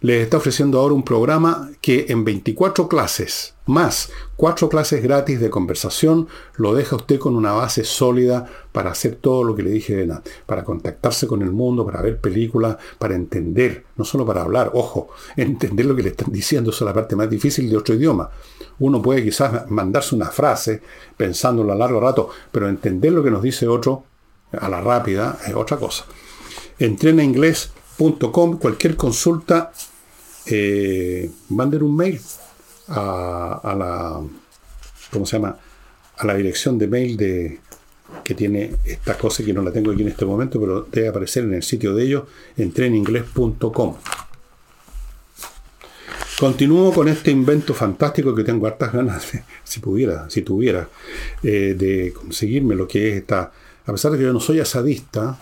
Les 0.00 0.22
está 0.22 0.38
ofreciendo 0.38 0.80
ahora 0.80 0.94
un 0.94 1.04
programa 1.04 1.70
que 1.82 2.06
en 2.08 2.24
24 2.24 2.88
clases, 2.88 3.54
más 3.66 4.10
4 4.36 4.70
clases 4.70 5.02
gratis 5.02 5.38
de 5.38 5.50
conversación, 5.50 6.26
lo 6.56 6.74
deja 6.74 6.96
usted 6.96 7.18
con 7.18 7.36
una 7.36 7.52
base 7.52 7.84
sólida 7.84 8.46
para 8.72 8.90
hacer 8.90 9.16
todo 9.16 9.44
lo 9.44 9.54
que 9.54 9.62
le 9.62 9.70
dije, 9.70 10.08
para 10.46 10.64
contactarse 10.64 11.26
con 11.26 11.42
el 11.42 11.52
mundo, 11.52 11.84
para 11.84 12.00
ver 12.00 12.18
películas, 12.18 12.78
para 12.98 13.14
entender, 13.14 13.84
no 13.96 14.04
solo 14.04 14.24
para 14.24 14.40
hablar, 14.40 14.70
ojo, 14.74 15.10
entender 15.36 15.84
lo 15.86 15.94
que 15.94 16.02
le 16.02 16.08
están 16.08 16.32
diciendo, 16.32 16.70
es 16.70 16.80
la 16.80 16.94
parte 16.94 17.14
más 17.14 17.28
difícil 17.28 17.68
de 17.68 17.76
otro 17.76 17.94
idioma. 17.94 18.30
Uno 18.78 19.02
puede 19.02 19.22
quizás 19.22 19.70
mandarse 19.70 20.14
una 20.14 20.30
frase 20.30 20.80
pensándolo 21.16 21.72
a 21.72 21.76
largo 21.76 22.00
rato, 22.00 22.30
pero 22.50 22.68
entender 22.68 23.12
lo 23.12 23.22
que 23.22 23.30
nos 23.30 23.42
dice 23.42 23.68
otro 23.68 24.04
a 24.52 24.68
la 24.68 24.80
rápida 24.80 25.38
es 25.46 25.54
otra 25.54 25.76
cosa. 25.76 26.04
Entrenainglés.com, 26.78 28.58
cualquier 28.58 28.96
consulta, 28.96 29.72
eh, 30.46 31.30
manden 31.50 31.82
un 31.82 31.96
mail 31.96 32.20
a, 32.88 33.60
a, 33.62 33.74
la, 33.74 34.20
¿cómo 35.12 35.26
se 35.26 35.36
llama? 35.36 35.56
A 36.16 36.26
la 36.26 36.34
dirección 36.34 36.78
de 36.78 36.86
mail 36.86 37.16
de, 37.16 37.60
que 38.24 38.34
tiene 38.34 38.72
esta 38.84 39.16
cosa 39.16 39.44
que 39.44 39.52
no 39.52 39.62
la 39.62 39.72
tengo 39.72 39.92
aquí 39.92 40.02
en 40.02 40.08
este 40.08 40.24
momento, 40.24 40.60
pero 40.60 40.82
debe 40.90 41.08
aparecer 41.08 41.44
en 41.44 41.54
el 41.54 41.62
sitio 41.62 41.94
de 41.94 42.04
ellos, 42.04 42.24
entreninglés.com. 42.56 43.96
Continúo 46.38 46.92
con 46.92 47.06
este 47.08 47.30
invento 47.30 47.74
fantástico 47.74 48.34
que 48.34 48.44
tengo 48.44 48.66
hartas 48.66 48.92
ganas, 48.92 49.30
si 49.64 49.80
pudiera, 49.80 50.28
si 50.30 50.42
tuviera, 50.42 50.88
eh, 51.42 51.74
de 51.76 52.14
conseguirme 52.14 52.74
lo 52.74 52.88
que 52.88 53.10
es 53.10 53.16
esta 53.16 53.52
a 53.86 53.92
pesar 53.92 54.12
de 54.12 54.18
que 54.18 54.24
yo 54.24 54.32
no 54.32 54.40
soy 54.40 54.60
asadista, 54.60 55.38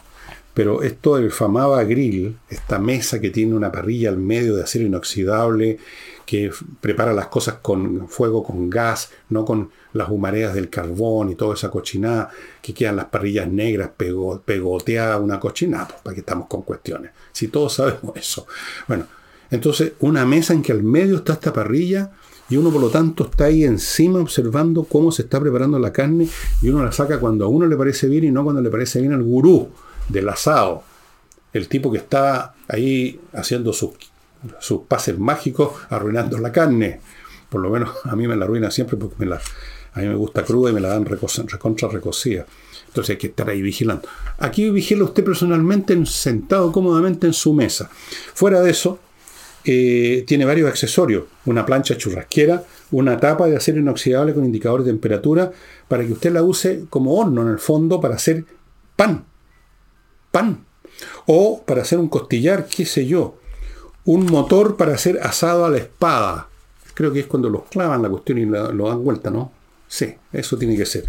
pero 0.55 0.83
esto 0.83 1.17
del 1.17 1.31
Famaba 1.31 1.85
Grill, 1.85 2.37
esta 2.49 2.81
mesa 2.81 3.21
que 3.21 3.31
tiene 3.31 3.55
una 3.55 3.71
parrilla 3.71 4.09
al 4.09 4.19
medio 4.19 4.57
de 4.57 4.65
acero 4.65 4.87
inoxidable, 4.87 5.79
que 6.27 6.51
prepara 6.81 7.13
las 7.13 7.29
cosas 7.29 7.59
con 7.63 8.09
fuego, 8.09 8.43
con 8.43 8.69
gas, 8.69 9.11
no 9.31 9.45
con 9.45 9.71
las 9.93 10.11
humareas 10.11 10.55
del 10.55 10.69
carbón 10.69 11.31
y 11.31 11.37
toda 11.37 11.55
esa 11.55 11.71
cochinada, 11.71 12.31
que 12.61 12.75
quedan 12.75 12.97
las 12.97 13.07
parrillas 13.07 13.49
negras 13.49 13.91
pegoteadas, 13.97 15.21
una 15.21 15.39
cochinada, 15.39 15.89
pues, 15.89 16.01
para 16.03 16.15
que 16.15 16.21
estamos 16.21 16.49
con 16.49 16.63
cuestiones. 16.63 17.13
Si 17.33 17.49
todos 17.49 17.75
sabemos 17.75 18.17
eso. 18.17 18.47
Bueno, 18.87 19.07
entonces 19.51 19.93
una 20.01 20.27
mesa 20.27 20.53
en 20.53 20.63
que 20.63 20.73
al 20.73 20.83
medio 20.83 21.17
está 21.17 21.35
esta 21.35 21.53
parrilla, 21.53 22.11
y 22.51 22.57
uno 22.57 22.71
por 22.71 22.81
lo 22.81 22.89
tanto 22.89 23.25
está 23.25 23.45
ahí 23.45 23.65
encima 23.65 24.21
observando 24.21 24.85
cómo 24.85 25.13
se 25.13 25.23
está 25.23 25.41
preparando 25.41 25.79
la 25.79 25.93
carne 25.93 26.29
y 26.63 26.69
uno 26.69 26.85
la 26.85 26.93
saca 26.93 27.21
cuando 27.21 27.45
a 27.45 27.49
uno 27.49 27.67
le 27.67 27.77
parece 27.77 28.09
bien 28.09 28.25
y 28.25 28.31
no 28.31 28.43
cuando 28.45 28.63
le 28.63 28.71
parece 28.71 29.01
bien 29.01 29.13
al 29.13 29.23
gurú 29.23 29.69
del 30.09 30.29
asado, 30.29 30.83
el 31.53 31.69
tipo 31.69 31.93
que 31.93 31.99
está 31.99 32.55
ahí 32.69 33.21
haciendo 33.33 33.73
sus, 33.73 33.91
sus 34.61 34.83
pases 34.83 35.19
mágicos 35.19 35.73
arruinando 35.91 36.39
la 36.39 36.53
carne. 36.53 37.01
Por 37.49 37.61
lo 37.61 37.71
menos 37.71 37.91
a 38.05 38.17
mí 38.17 38.27
me 38.27 38.37
la 38.37 38.45
arruina 38.45 38.71
siempre 38.71 38.97
porque 38.97 39.27
la, 39.27 39.41
a 39.93 40.01
mí 40.01 40.07
me 40.07 40.15
gusta 40.15 40.45
cruda 40.45 40.71
y 40.71 40.75
me 40.75 40.81
la 40.81 40.89
dan 40.89 41.05
recontra 41.05 41.89
recocida. 41.89 42.47
Entonces 42.87 43.11
hay 43.11 43.19
que 43.19 43.27
estar 43.29 43.49
ahí 43.49 43.61
vigilando. 43.63 44.09
Aquí 44.39 44.71
vigila 44.71 45.05
usted 45.05 45.25
personalmente 45.25 46.07
sentado 46.07 46.73
cómodamente 46.73 47.27
en 47.27 47.35
su 47.35 47.53
mesa. 47.53 47.91
Fuera 48.35 48.61
de 48.61 48.71
eso, 48.71 48.99
eh, 49.71 50.25
tiene 50.27 50.47
varios 50.47 50.67
accesorios, 50.67 51.25
una 51.45 51.67
plancha 51.67 51.95
churrasquera, 51.95 52.65
una 52.91 53.21
tapa 53.21 53.47
de 53.49 53.57
acero 53.57 53.79
inoxidable 53.79 54.33
con 54.33 54.47
indicador 54.47 54.83
de 54.83 54.91
temperatura, 54.91 55.53
para 55.89 56.07
que 56.07 56.13
usted 56.15 56.33
la 56.33 56.43
use 56.43 56.87
como 56.89 57.17
horno 57.17 57.43
en 57.43 57.49
el 57.49 57.59
fondo 57.59 58.01
para 58.01 58.15
hacer 58.15 58.47
pan. 58.97 59.27
Pan. 60.31 60.65
O 61.27 61.63
para 61.67 61.83
hacer 61.83 61.99
un 61.99 62.09
costillar, 62.09 62.67
qué 62.67 62.87
sé 62.87 63.05
yo. 63.05 63.37
Un 64.07 64.25
motor 64.25 64.79
para 64.79 64.95
hacer 64.95 65.21
asado 65.23 65.67
a 65.67 65.71
la 65.71 65.77
espada. 65.77 66.49
Creo 66.95 67.13
que 67.13 67.21
es 67.21 67.27
cuando 67.27 67.51
los 67.51 67.65
clavan 67.65 68.01
la 68.01 68.09
cuestión 68.09 68.39
y 68.39 68.47
lo, 68.47 68.89
dan 68.89 69.05
vuelta, 69.05 69.31
¿no? 69.31 69.53
Sí, 69.87 70.15
eso 70.33 70.57
tiene 70.57 70.79
que 70.79 70.87
ser. 70.87 71.05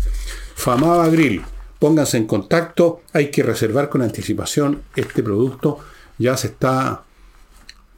Famaba 0.56 1.08
Grill. 1.08 1.42
Pónganse 1.80 2.18
en 2.18 2.28
contacto. 2.28 3.04
Hay 3.13 3.32
que 3.32 3.42
reservar 3.42 3.88
con 3.88 4.01
anticipación 4.01 4.82
este 4.98 5.24
producto. 5.24 5.80
Ya 6.18 6.36
se 6.36 6.48
está 6.48 7.06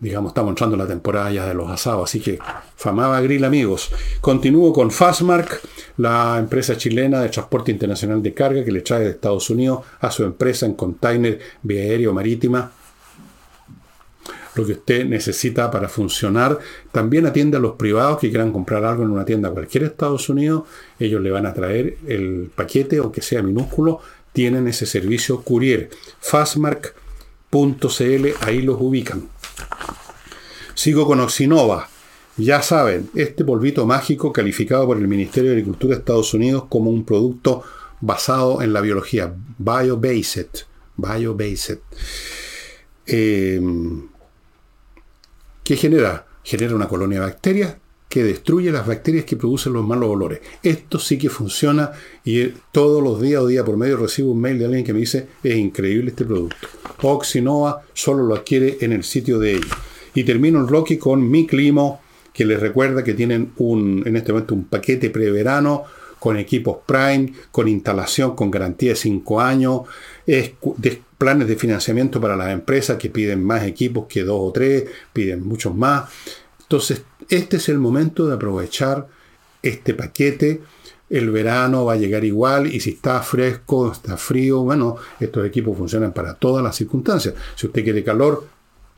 digamos, 0.01 0.31
estamos 0.31 0.51
entrando 0.51 0.75
en 0.75 0.81
la 0.81 0.87
temporada 0.87 1.31
ya 1.31 1.45
de 1.45 1.53
los 1.53 1.69
asados, 1.69 2.09
así 2.09 2.19
que 2.19 2.39
famaba 2.75 3.21
grill 3.21 3.45
amigos. 3.45 3.91
Continúo 4.19 4.73
con 4.73 4.89
Fastmark, 4.89 5.61
la 5.97 6.37
empresa 6.39 6.75
chilena 6.75 7.21
de 7.21 7.29
transporte 7.29 7.71
internacional 7.71 8.21
de 8.21 8.33
carga 8.33 8.65
que 8.65 8.71
le 8.71 8.81
trae 8.81 9.03
de 9.03 9.11
Estados 9.11 9.49
Unidos 9.51 9.81
a 9.99 10.09
su 10.09 10.23
empresa 10.23 10.65
en 10.65 10.73
container 10.73 11.39
vía 11.61 11.83
aéreo 11.83 12.13
marítima 12.13 12.71
lo 14.55 14.65
que 14.65 14.73
usted 14.73 15.05
necesita 15.05 15.71
para 15.71 15.87
funcionar. 15.87 16.59
También 16.91 17.25
atiende 17.25 17.55
a 17.57 17.61
los 17.61 17.75
privados 17.75 18.19
que 18.19 18.29
quieran 18.29 18.51
comprar 18.51 18.83
algo 18.83 19.03
en 19.03 19.11
una 19.11 19.23
tienda 19.23 19.49
cualquier 19.49 19.85
Estados 19.85 20.27
Unidos. 20.29 20.63
Ellos 20.99 21.21
le 21.21 21.31
van 21.31 21.45
a 21.45 21.53
traer 21.53 21.97
el 22.05 22.51
paquete, 22.53 22.99
o 22.99 23.13
que 23.13 23.21
sea 23.21 23.41
minúsculo. 23.41 24.01
Tienen 24.33 24.67
ese 24.67 24.85
servicio 24.85 25.41
courier. 25.41 25.89
Fastmark.cl, 26.19 28.27
ahí 28.41 28.61
los 28.61 28.81
ubican. 28.81 29.29
Sigo 30.73 31.05
con 31.05 31.19
Oxinova. 31.19 31.89
Ya 32.37 32.61
saben, 32.61 33.09
este 33.13 33.43
polvito 33.43 33.85
mágico 33.85 34.31
calificado 34.31 34.85
por 34.85 34.97
el 34.97 35.07
Ministerio 35.07 35.51
de 35.51 35.57
Agricultura 35.57 35.95
de 35.95 35.99
Estados 35.99 36.33
Unidos 36.33 36.65
como 36.69 36.89
un 36.89 37.05
producto 37.05 37.63
basado 37.99 38.61
en 38.61 38.73
la 38.73 38.81
biología, 38.81 39.33
bio-based. 39.57 40.65
Bio-based. 40.97 41.79
Em, 43.05 44.07
¿Qué 45.63 45.75
genera? 45.75 46.25
Genera 46.43 46.75
una 46.75 46.87
colonia 46.87 47.19
de 47.19 47.25
bacterias 47.25 47.75
que 48.11 48.25
destruye 48.25 48.73
las 48.73 48.85
bacterias 48.85 49.23
que 49.23 49.37
producen 49.37 49.71
los 49.71 49.85
malos 49.85 50.09
olores. 50.09 50.41
Esto 50.61 50.99
sí 50.99 51.17
que 51.17 51.29
funciona 51.29 51.91
y 52.25 52.49
todos 52.73 53.01
los 53.01 53.21
días 53.21 53.41
o 53.41 53.47
día 53.47 53.63
por 53.63 53.77
medio 53.77 53.95
recibo 53.95 54.33
un 54.33 54.41
mail 54.41 54.59
de 54.59 54.65
alguien 54.65 54.83
que 54.83 54.91
me 54.91 54.99
dice 54.99 55.27
es 55.41 55.55
increíble 55.55 56.09
este 56.09 56.25
producto. 56.25 56.67
Oxinova 57.03 57.83
solo 57.93 58.23
lo 58.23 58.35
adquiere 58.35 58.79
en 58.81 58.91
el 58.91 59.05
sitio 59.05 59.39
de 59.39 59.53
ellos. 59.53 59.71
Y 60.13 60.25
termino 60.25 60.59
el 60.59 60.67
Rocky 60.67 60.97
con 60.97 61.31
mi 61.31 61.47
climo 61.47 62.01
que 62.33 62.43
les 62.43 62.59
recuerda 62.59 63.01
que 63.01 63.13
tienen 63.13 63.53
un, 63.57 64.03
en 64.05 64.17
este 64.17 64.33
momento 64.33 64.55
un 64.55 64.65
paquete 64.65 65.09
preverano 65.09 65.85
con 66.19 66.37
equipos 66.37 66.79
Prime, 66.85 67.31
con 67.49 67.69
instalación 67.69 68.35
con 68.35 68.51
garantía 68.51 68.89
de 68.89 68.97
5 68.97 69.39
años, 69.39 69.81
es, 70.27 70.51
de, 70.75 71.01
planes 71.17 71.47
de 71.47 71.55
financiamiento 71.55 72.19
para 72.19 72.35
las 72.35 72.51
empresas 72.51 72.97
que 72.97 73.09
piden 73.09 73.41
más 73.41 73.63
equipos 73.63 74.07
que 74.09 74.23
dos 74.23 74.39
o 74.41 74.51
tres, 74.51 74.83
piden 75.13 75.47
muchos 75.47 75.73
más. 75.73 76.09
Entonces, 76.71 77.03
este 77.31 77.57
es 77.57 77.69
el 77.69 77.79
momento 77.79 78.27
de 78.27 78.35
aprovechar 78.35 79.07
este 79.63 79.93
paquete. 79.93 80.61
El 81.09 81.31
verano 81.31 81.85
va 81.85 81.93
a 81.93 81.97
llegar 81.97 82.23
igual 82.25 82.67
y 82.67 82.79
si 82.79 82.91
está 82.91 83.21
fresco, 83.21 83.91
está 83.91 84.17
frío, 84.17 84.63
bueno, 84.63 84.97
estos 85.19 85.45
equipos 85.45 85.77
funcionan 85.77 86.11
para 86.11 86.35
todas 86.35 86.63
las 86.63 86.75
circunstancias. 86.75 87.33
Si 87.55 87.67
usted 87.67 87.83
quiere 87.83 88.03
calor, 88.03 88.45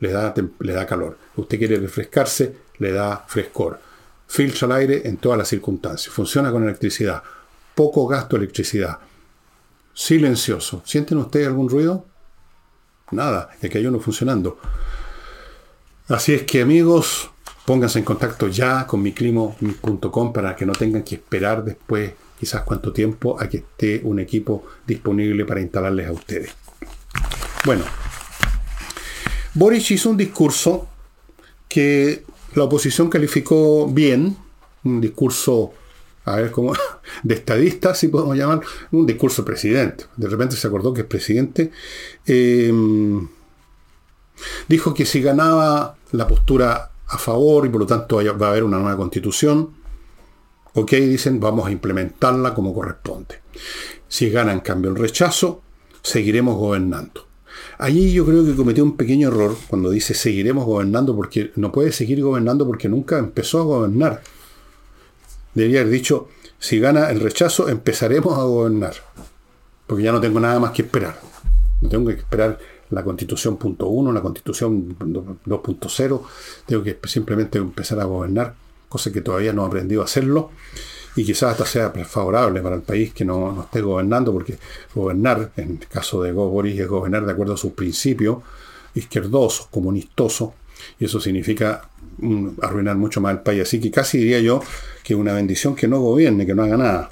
le 0.00 0.10
da, 0.10 0.34
le 0.60 0.72
da 0.72 0.84
calor. 0.84 1.16
Si 1.34 1.40
usted 1.40 1.58
quiere 1.58 1.78
refrescarse, 1.78 2.56
le 2.78 2.92
da 2.92 3.24
frescor. 3.26 3.80
Filtra 4.26 4.66
el 4.66 4.72
aire 4.72 5.08
en 5.08 5.16
todas 5.18 5.38
las 5.38 5.48
circunstancias. 5.48 6.12
Funciona 6.12 6.50
con 6.50 6.64
electricidad. 6.64 7.22
Poco 7.74 8.06
gasto 8.06 8.36
de 8.36 8.44
electricidad. 8.44 8.98
Silencioso. 9.92 10.82
¿Sienten 10.84 11.18
ustedes 11.18 11.46
algún 11.46 11.68
ruido? 11.68 12.04
Nada, 13.12 13.50
es 13.60 13.70
que 13.70 13.78
hay 13.78 13.86
uno 13.86 14.00
funcionando. 14.00 14.58
Así 16.08 16.34
es 16.34 16.42
que 16.42 16.62
amigos, 16.62 17.30
Pónganse 17.64 17.98
en 17.98 18.04
contacto 18.04 18.48
ya 18.48 18.86
con 18.86 19.02
miclimo.com 19.02 20.32
para 20.32 20.54
que 20.54 20.66
no 20.66 20.72
tengan 20.72 21.02
que 21.02 21.14
esperar 21.14 21.64
después 21.64 22.12
quizás 22.38 22.62
cuánto 22.62 22.92
tiempo 22.92 23.40
a 23.40 23.48
que 23.48 23.58
esté 23.58 24.00
un 24.04 24.18
equipo 24.18 24.64
disponible 24.86 25.44
para 25.46 25.60
instalarles 25.60 26.08
a 26.08 26.12
ustedes. 26.12 26.52
Bueno, 27.64 27.84
Boris 29.54 29.90
hizo 29.92 30.10
un 30.10 30.16
discurso 30.16 30.88
que 31.68 32.24
la 32.54 32.64
oposición 32.64 33.08
calificó 33.08 33.88
bien, 33.88 34.36
un 34.84 35.00
discurso, 35.00 35.72
a 36.24 36.36
ver 36.36 36.50
cómo, 36.50 36.74
de 37.22 37.34
estadista, 37.34 37.94
si 37.94 38.08
podemos 38.08 38.36
llamar, 38.36 38.60
un 38.90 39.06
discurso 39.06 39.44
presidente. 39.44 40.04
De 40.16 40.28
repente 40.28 40.56
se 40.56 40.66
acordó 40.66 40.92
que 40.92 41.02
es 41.02 41.06
presidente. 41.06 41.70
Eh, 42.26 42.72
dijo 44.68 44.92
que 44.92 45.06
si 45.06 45.22
ganaba 45.22 45.96
la 46.12 46.28
postura 46.28 46.90
a 47.14 47.18
favor 47.18 47.66
y 47.66 47.68
por 47.68 47.80
lo 47.80 47.86
tanto 47.86 48.16
va 48.16 48.46
a 48.46 48.50
haber 48.50 48.64
una 48.64 48.78
nueva 48.78 48.96
constitución. 48.96 49.70
Ok, 50.74 50.92
dicen, 50.92 51.38
vamos 51.38 51.66
a 51.66 51.70
implementarla 51.70 52.54
como 52.54 52.74
corresponde. 52.74 53.40
Si 54.08 54.30
gana 54.30 54.52
en 54.52 54.60
cambio 54.60 54.90
el 54.90 54.96
rechazo, 54.96 55.62
seguiremos 56.02 56.56
gobernando. 56.56 57.26
Allí 57.78 58.12
yo 58.12 58.24
creo 58.24 58.44
que 58.44 58.54
cometió 58.54 58.84
un 58.84 58.96
pequeño 58.96 59.28
error 59.28 59.56
cuando 59.68 59.90
dice 59.90 60.14
seguiremos 60.14 60.64
gobernando 60.64 61.14
porque 61.14 61.52
no 61.56 61.72
puede 61.72 61.92
seguir 61.92 62.22
gobernando 62.22 62.66
porque 62.66 62.88
nunca 62.88 63.18
empezó 63.18 63.60
a 63.60 63.64
gobernar. 63.64 64.22
Debería 65.54 65.80
haber 65.80 65.92
dicho, 65.92 66.28
si 66.58 66.80
gana 66.80 67.10
el 67.10 67.20
rechazo, 67.20 67.68
empezaremos 67.68 68.36
a 68.38 68.42
gobernar. 68.42 68.94
Porque 69.86 70.02
ya 70.02 70.12
no 70.12 70.20
tengo 70.20 70.40
nada 70.40 70.58
más 70.58 70.72
que 70.72 70.82
esperar. 70.82 71.20
No 71.80 71.88
tengo 71.88 72.08
que 72.08 72.16
esperar 72.16 72.58
la 72.90 73.02
constitución 73.02 73.56
punto 73.56 73.88
uno, 73.88 74.12
la 74.12 74.20
constitución 74.20 74.96
2.0, 74.98 76.22
tengo 76.66 76.82
que 76.82 76.98
simplemente 77.04 77.58
empezar 77.58 78.00
a 78.00 78.04
gobernar, 78.04 78.54
cosa 78.88 79.12
que 79.12 79.20
todavía 79.20 79.52
no 79.52 79.64
he 79.64 79.66
aprendido 79.66 80.02
a 80.02 80.04
hacerlo, 80.04 80.50
y 81.16 81.24
quizás 81.24 81.52
hasta 81.52 81.66
sea 81.66 81.90
favorable 81.90 82.60
para 82.60 82.76
el 82.76 82.82
país 82.82 83.12
que 83.12 83.24
no, 83.24 83.62
esté 83.62 83.80
gobernando, 83.80 84.32
porque 84.32 84.58
gobernar, 84.94 85.52
en 85.56 85.78
el 85.80 85.88
caso 85.88 86.22
de 86.22 86.32
Boris, 86.32 86.78
es 86.78 86.88
gobernar 86.88 87.24
de 87.24 87.32
acuerdo 87.32 87.54
a 87.54 87.56
sus 87.56 87.72
principios 87.72 88.38
izquierdosos, 88.94 89.66
comunistosos, 89.68 90.50
y 90.98 91.04
eso 91.04 91.20
significa 91.20 91.88
mm, 92.18 92.48
arruinar 92.62 92.96
mucho 92.96 93.20
más 93.20 93.32
el 93.32 93.40
país. 93.40 93.62
Así 93.62 93.80
que 93.80 93.90
casi 93.90 94.18
diría 94.18 94.40
yo 94.40 94.60
que 95.02 95.14
una 95.14 95.32
bendición 95.32 95.74
que 95.74 95.88
no 95.88 96.00
gobierne, 96.00 96.46
que 96.46 96.54
no 96.54 96.64
haga 96.64 96.76
nada. 96.76 97.10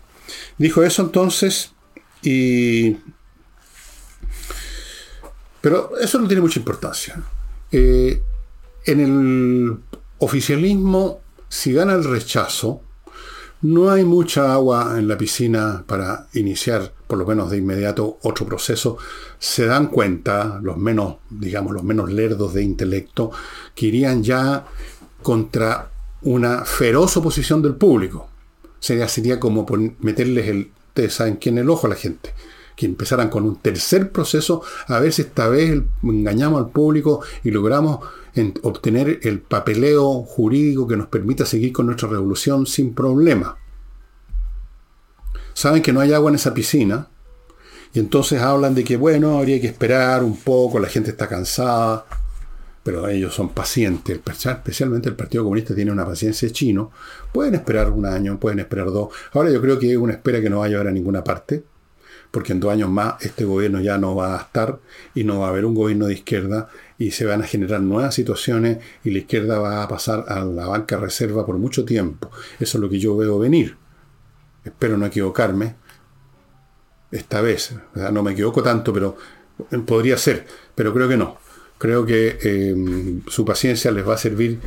Dijo 0.59 0.83
eso 0.83 1.03
entonces 1.03 1.73
y 2.23 2.97
pero 5.63 5.97
eso 5.99 6.19
no 6.19 6.27
tiene 6.27 6.43
mucha 6.43 6.59
importancia. 6.59 7.23
Eh, 7.71 8.21
en 8.85 9.01
el 9.01 9.79
oficialismo, 10.19 11.21
si 11.49 11.73
gana 11.73 11.95
el 11.95 12.05
rechazo, 12.05 12.83
no 13.63 13.91
hay 13.91 14.05
mucha 14.05 14.53
agua 14.53 14.97
en 14.99 15.07
la 15.07 15.17
piscina 15.17 15.85
para 15.87 16.27
iniciar, 16.35 16.93
por 17.07 17.17
lo 17.17 17.25
menos 17.25 17.49
de 17.49 17.59
inmediato, 17.59 18.19
otro 18.23 18.45
proceso. 18.45 18.99
Se 19.39 19.67
dan 19.67 19.87
cuenta, 19.87 20.59
los 20.61 20.77
menos, 20.77 21.19
digamos, 21.31 21.73
los 21.73 21.85
menos 21.85 22.11
lerdos 22.11 22.55
de 22.55 22.65
intelecto, 22.65 23.31
que 23.77 23.87
irían 23.87 24.25
ya 24.25 24.67
contra 25.23 25.93
una 26.23 26.65
feroz 26.65 27.17
oposición 27.17 27.63
del 27.63 27.77
público. 27.77 28.29
Sería, 28.81 29.07
sería 29.07 29.39
como 29.39 29.65
meterles 30.01 30.49
el, 30.49 30.73
ustedes 30.89 31.21
el 31.21 31.71
ojo 31.71 31.87
a 31.87 31.91
la 31.91 31.97
gente 31.97 32.35
que 32.77 32.87
empezaran 32.87 33.29
con 33.29 33.45
un 33.45 33.57
tercer 33.57 34.11
proceso 34.11 34.63
a 34.87 34.99
ver 34.99 35.13
si 35.13 35.23
esta 35.23 35.49
vez 35.49 35.83
engañamos 36.03 36.61
al 36.63 36.71
público 36.71 37.23
y 37.45 37.51
logramos 37.51 38.01
obtener 38.63 39.21
el 39.23 39.41
papeleo 39.41 40.23
jurídico 40.23 40.87
que 40.87 40.97
nos 40.97 41.09
permita 41.09 41.45
seguir 41.45 41.73
con 41.73 41.87
nuestra 41.87 42.09
revolución 42.09 42.67
sin 42.67 42.95
problema. 42.95 43.59
Saben 45.55 45.83
que 45.83 45.93
no 45.93 46.01
hay 46.01 46.13
agua 46.13 46.31
en 46.31 46.37
esa 46.37 46.55
piscina 46.55 47.09
y 47.93 47.99
entonces 47.99 48.41
hablan 48.41 48.75
de 48.75 48.85
que, 48.85 48.97
bueno, 48.97 49.39
habría 49.39 49.61
que 49.61 49.67
esperar 49.67 50.25
un 50.25 50.39
poco, 50.39 50.79
la 50.79 50.89
gente 50.89 51.11
está 51.11 51.29
cansada, 51.29 52.07
pero 52.83 53.07
ellos 53.07 53.35
son 53.35 53.51
pacientes, 53.51 54.19
especialmente 54.27 55.11
el 55.11 55.15
Partido 55.15 55.45
Comunista 55.45 55.75
tiene 55.75 55.93
una 55.93 56.07
paciencia 56.07 56.51
chino, 56.51 56.91
pueden 57.33 57.55
esperar 57.55 57.91
un 57.91 58.07
año, 58.07 58.41
pueden 58.41 58.61
esperar 58.61 58.87
dos. 58.87 59.11
Ahora 59.35 59.51
yo 59.51 59.61
creo 59.61 59.79
que 59.79 59.93
es 59.93 59.99
una 59.99 60.15
espera 60.15 60.41
que 60.41 60.49
no 60.49 60.61
va 60.61 60.67
a 60.67 60.69
llevar 60.69 60.89
a 60.89 60.93
ninguna 60.93 61.23
parte 61.23 61.65
porque 62.33 62.53
en 62.53 62.61
dos 62.61 62.73
años 62.73 62.91
más 62.91 63.15
este 63.21 63.45
gobierno 63.45 63.81
ya 63.81 63.99
no 63.99 64.17
va 64.17 64.37
a 64.37 64.41
estar 64.41 64.81
y 65.15 65.23
no 65.23 65.41
va 65.41 65.47
a 65.47 65.51
haber 65.51 65.67
un 65.67 65.75
gobierno 65.75 66.07
de 66.07 66.15
izquierda 66.15 66.69
y 66.99 67.13
se 67.13 67.27
van 67.27 67.43
a 67.43 67.47
generar 67.47 67.81
nuevas 67.83 68.15
situaciones 68.15 68.79
y 69.05 69.11
la 69.11 69.19
izquierda 69.19 69.59
va 69.59 69.83
a 69.83 69.89
pasar 69.89 70.25
a 70.27 70.45
la 70.45 70.67
banca 70.67 70.97
reserva 70.97 71.45
por 71.47 71.59
mucho 71.59 71.85
tiempo. 71.85 72.31
Eso 72.59 72.79
es 72.79 72.83
lo 72.83 72.89
que 72.89 72.99
yo 72.99 73.17
veo 73.17 73.39
venir. 73.39 73.77
Espero 74.65 74.97
no 74.97 75.07
equivocarme 75.07 75.77
esta 77.11 77.43
vez. 77.43 77.75
No 77.95 78.23
me 78.23 78.33
equivoco 78.33 78.63
tanto, 78.63 78.93
pero 78.93 79.17
podría 79.85 80.17
ser, 80.17 80.47
pero 80.75 80.95
creo 80.95 81.09
que 81.09 81.19
no. 81.19 81.37
Creo 81.77 82.07
que 82.07 82.39
eh, 82.43 83.21
su 83.27 83.45
paciencia 83.45 83.91
les 83.91 84.09
va 84.09 84.15
a 84.15 84.19
servir 84.19 84.59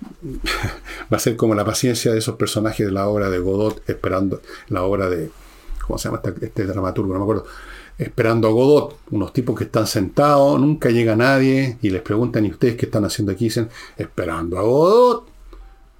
va 1.12 1.16
a 1.16 1.20
ser 1.20 1.36
como 1.36 1.54
la 1.54 1.64
paciencia 1.64 2.12
de 2.12 2.18
esos 2.18 2.36
personajes 2.36 2.86
de 2.86 2.92
la 2.92 3.06
obra 3.08 3.30
de 3.30 3.38
Godot 3.38 3.88
esperando 3.88 4.42
la 4.68 4.82
obra 4.82 5.08
de 5.10 5.30
¿cómo 5.88 5.98
se 5.98 6.08
llama 6.08 6.20
este, 6.22 6.46
este, 6.46 6.66
dramaturgo? 6.66 7.14
No 7.14 7.18
me 7.18 7.24
acuerdo. 7.24 7.46
Esperando 7.96 8.46
a 8.46 8.50
Godot, 8.52 8.98
unos 9.10 9.32
tipos 9.32 9.56
que 9.56 9.64
están 9.64 9.86
sentados, 9.86 10.60
nunca 10.60 10.90
llega 10.90 11.16
nadie 11.16 11.78
y 11.82 11.90
les 11.90 12.02
preguntan, 12.02 12.44
¿y 12.44 12.50
ustedes 12.50 12.76
qué 12.76 12.86
están 12.86 13.04
haciendo 13.04 13.32
aquí? 13.32 13.46
Dicen, 13.46 13.68
esperando 13.96 14.58
a 14.58 14.62
Godot. 14.62 15.26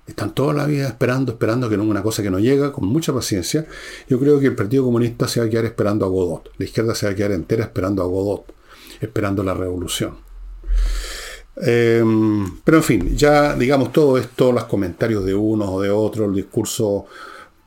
Están 0.06 0.34
toda 0.34 0.54
la 0.54 0.64
vida 0.64 0.86
esperando, 0.86 1.32
esperando 1.32 1.68
que 1.68 1.76
no 1.76 1.84
una 1.84 2.02
cosa 2.02 2.22
que 2.22 2.30
no 2.30 2.38
llega, 2.38 2.72
con 2.72 2.86
mucha 2.86 3.12
paciencia. 3.12 3.66
Yo 4.08 4.18
creo 4.20 4.38
que 4.38 4.46
el 4.46 4.54
Partido 4.54 4.84
Comunista 4.84 5.26
se 5.26 5.40
va 5.40 5.46
a 5.46 5.50
quedar 5.50 5.64
esperando 5.64 6.06
a 6.06 6.08
Godot. 6.08 6.50
La 6.56 6.64
izquierda 6.64 6.94
se 6.94 7.06
va 7.06 7.12
a 7.12 7.14
quedar 7.14 7.32
entera 7.32 7.64
esperando 7.64 8.02
a 8.02 8.06
Godot, 8.06 8.44
esperando 9.00 9.42
la 9.42 9.54
revolución. 9.54 10.16
Em, 11.60 12.60
pero 12.62 12.76
en 12.76 12.82
fin, 12.84 13.16
ya 13.16 13.56
digamos 13.56 13.92
todo 13.92 14.16
esto, 14.16 14.52
los 14.52 14.64
comentarios 14.64 15.24
de 15.24 15.34
uno 15.34 15.72
o 15.72 15.82
de 15.82 15.90
otro, 15.90 16.26
el 16.26 16.34
discurso 16.34 17.06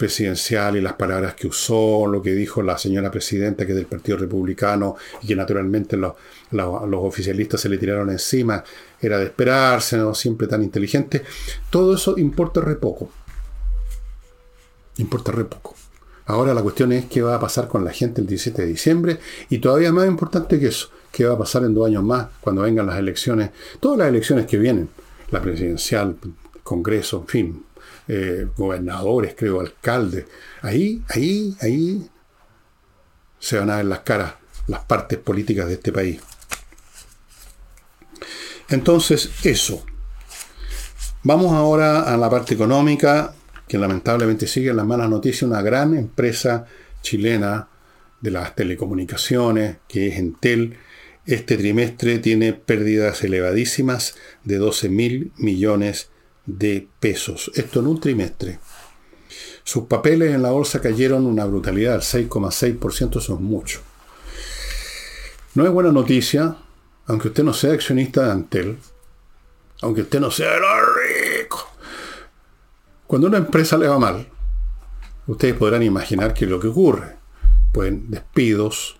presidencial 0.01 0.75
y 0.77 0.81
las 0.81 0.93
palabras 0.93 1.35
que 1.35 1.45
usó, 1.45 2.07
lo 2.07 2.23
que 2.23 2.33
dijo 2.33 2.63
la 2.63 2.75
señora 2.75 3.11
presidenta 3.11 3.67
que 3.67 3.73
es 3.73 3.75
del 3.75 3.85
Partido 3.85 4.17
Republicano 4.17 4.95
y 5.21 5.27
que 5.27 5.35
naturalmente 5.35 5.95
los, 5.95 6.13
oficialistas 6.51 7.61
se 7.61 7.69
le 7.69 7.77
tiraron 7.77 8.09
encima, 8.09 8.63
era 8.99 9.19
de 9.19 9.25
esperarse, 9.25 9.97
no 9.97 10.15
siempre 10.15 10.47
tan 10.47 10.63
inteligente, 10.63 11.21
todo 11.69 11.93
eso 11.93 12.17
importa 12.17 12.61
re 12.61 12.77
poco. 12.77 13.11
Importa 14.97 15.31
re 15.33 15.45
poco. 15.45 15.75
Ahora 16.25 16.55
la 16.55 16.63
cuestión 16.63 16.91
es 16.93 17.05
qué 17.05 17.21
va 17.21 17.35
a 17.35 17.39
pasar 17.39 17.67
con 17.67 17.85
la 17.85 17.91
gente 17.91 18.21
el 18.21 18.27
17 18.27 18.59
de 18.59 18.67
diciembre 18.69 19.19
y 19.51 19.59
todavía 19.59 19.91
más 19.91 20.07
importante 20.07 20.59
que 20.59 20.69
eso, 20.69 20.89
qué 21.11 21.25
va 21.25 21.35
a 21.35 21.37
pasar 21.37 21.63
en 21.63 21.75
dos 21.75 21.85
años 21.85 22.03
más 22.03 22.25
cuando 22.39 22.63
vengan 22.63 22.87
las 22.87 22.97
elecciones, 22.97 23.51
todas 23.79 23.99
las 23.99 24.07
elecciones 24.07 24.47
que 24.47 24.57
vienen, 24.57 24.89
la 25.29 25.43
presidencial, 25.43 26.15
Congreso, 26.63 27.19
en 27.19 27.27
fin, 27.27 27.65
eh, 28.07 28.47
gobernadores, 28.55 29.35
creo, 29.37 29.59
alcaldes. 29.59 30.25
Ahí, 30.61 31.03
ahí, 31.09 31.55
ahí 31.61 32.09
se 33.39 33.57
van 33.57 33.69
a 33.69 33.77
ver 33.77 33.85
las 33.85 33.99
caras 33.99 34.33
las 34.67 34.85
partes 34.85 35.19
políticas 35.19 35.67
de 35.67 35.73
este 35.73 35.91
país. 35.91 36.19
Entonces, 38.69 39.31
eso. 39.43 39.83
Vamos 41.23 41.51
ahora 41.53 42.01
a 42.01 42.17
la 42.17 42.29
parte 42.29 42.53
económica, 42.53 43.33
que 43.67 43.77
lamentablemente 43.77 44.47
sigue 44.47 44.69
en 44.69 44.77
las 44.77 44.85
malas 44.85 45.09
noticias. 45.09 45.43
Una 45.43 45.61
gran 45.61 45.95
empresa 45.95 46.65
chilena 47.01 47.67
de 48.21 48.31
las 48.31 48.55
telecomunicaciones, 48.55 49.77
que 49.87 50.07
es 50.07 50.17
Entel, 50.17 50.77
este 51.25 51.57
trimestre 51.57 52.19
tiene 52.19 52.53
pérdidas 52.53 53.23
elevadísimas 53.23 54.15
de 54.43 54.57
12 54.57 54.89
mil 54.89 55.31
millones 55.37 56.10
de 56.57 56.87
pesos. 56.99 57.51
Esto 57.55 57.79
en 57.79 57.87
un 57.87 57.99
trimestre. 57.99 58.59
Sus 59.63 59.83
papeles 59.83 60.33
en 60.33 60.41
la 60.41 60.51
bolsa 60.51 60.81
cayeron 60.81 61.25
una 61.25 61.45
brutalidad, 61.45 61.95
el 61.95 62.01
6,6% 62.01 63.19
son 63.21 63.43
mucho. 63.43 63.79
No 65.53 65.65
es 65.65 65.71
buena 65.71 65.91
noticia, 65.91 66.57
aunque 67.05 67.29
usted 67.29 67.43
no 67.43 67.53
sea 67.53 67.73
accionista 67.73 68.25
de 68.25 68.31
Antel, 68.31 68.77
aunque 69.81 70.01
usted 70.01 70.19
no 70.19 70.31
sea 70.31 70.51
rico. 70.57 71.69
Cuando 73.07 73.27
una 73.27 73.37
empresa 73.37 73.77
le 73.77 73.87
va 73.87 73.99
mal, 73.99 74.27
ustedes 75.27 75.55
podrán 75.55 75.83
imaginar 75.83 76.33
qué 76.33 76.45
es 76.45 76.51
lo 76.51 76.59
que 76.59 76.67
ocurre. 76.67 77.17
Pueden 77.71 78.09
despidos, 78.09 78.99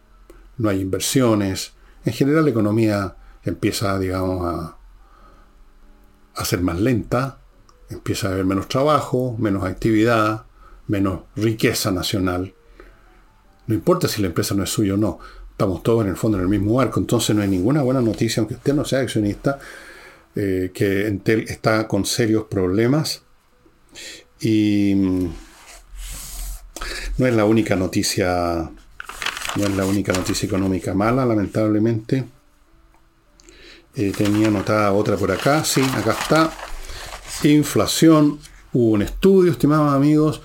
no 0.57 0.69
hay 0.69 0.81
inversiones, 0.81 1.73
en 2.05 2.13
general 2.13 2.45
la 2.45 2.51
economía 2.51 3.15
empieza, 3.43 3.97
digamos, 3.99 4.45
a, 4.45 4.77
a 6.35 6.45
ser 6.45 6.61
más 6.61 6.79
lenta, 6.79 7.40
empieza 7.91 8.27
a 8.27 8.31
haber 8.31 8.45
menos 8.45 8.67
trabajo, 8.67 9.35
menos 9.39 9.63
actividad, 9.63 10.45
menos 10.87 11.21
riqueza 11.35 11.91
nacional. 11.91 12.53
No 13.67 13.75
importa 13.75 14.07
si 14.07 14.21
la 14.21 14.27
empresa 14.27 14.55
no 14.55 14.63
es 14.63 14.69
suya 14.69 14.95
o 14.95 14.97
no, 14.97 15.19
estamos 15.51 15.83
todos 15.83 16.03
en 16.03 16.09
el 16.09 16.17
fondo 16.17 16.37
en 16.37 16.43
el 16.43 16.49
mismo 16.49 16.75
barco, 16.75 16.99
entonces 16.99 17.35
no 17.35 17.41
hay 17.41 17.47
ninguna 17.47 17.81
buena 17.81 18.01
noticia, 18.01 18.41
aunque 18.41 18.55
usted 18.55 18.73
no 18.73 18.85
sea 18.85 18.99
accionista, 18.99 19.59
eh, 20.35 20.71
que 20.73 21.07
Entel 21.07 21.45
está 21.47 21.87
con 21.87 22.05
serios 22.05 22.45
problemas 22.45 23.21
y 24.39 24.93
mm, 24.95 25.25
no 27.17 27.27
es 27.27 27.35
la 27.35 27.45
única 27.45 27.75
noticia 27.75 28.71
no 29.55 29.65
es 29.65 29.75
la 29.75 29.85
única 29.85 30.13
noticia 30.13 30.47
económica 30.47 30.93
mala, 30.93 31.25
lamentablemente. 31.25 32.23
Eh, 33.95 34.13
tenía 34.15 34.47
anotada 34.47 34.93
otra 34.93 35.17
por 35.17 35.31
acá. 35.31 35.63
Sí, 35.65 35.81
acá 35.81 36.15
está. 36.19 36.51
Inflación. 37.49 38.39
Hubo 38.73 38.91
un 38.91 39.01
estudio, 39.01 39.51
estimados 39.51 39.93
amigos. 39.93 40.41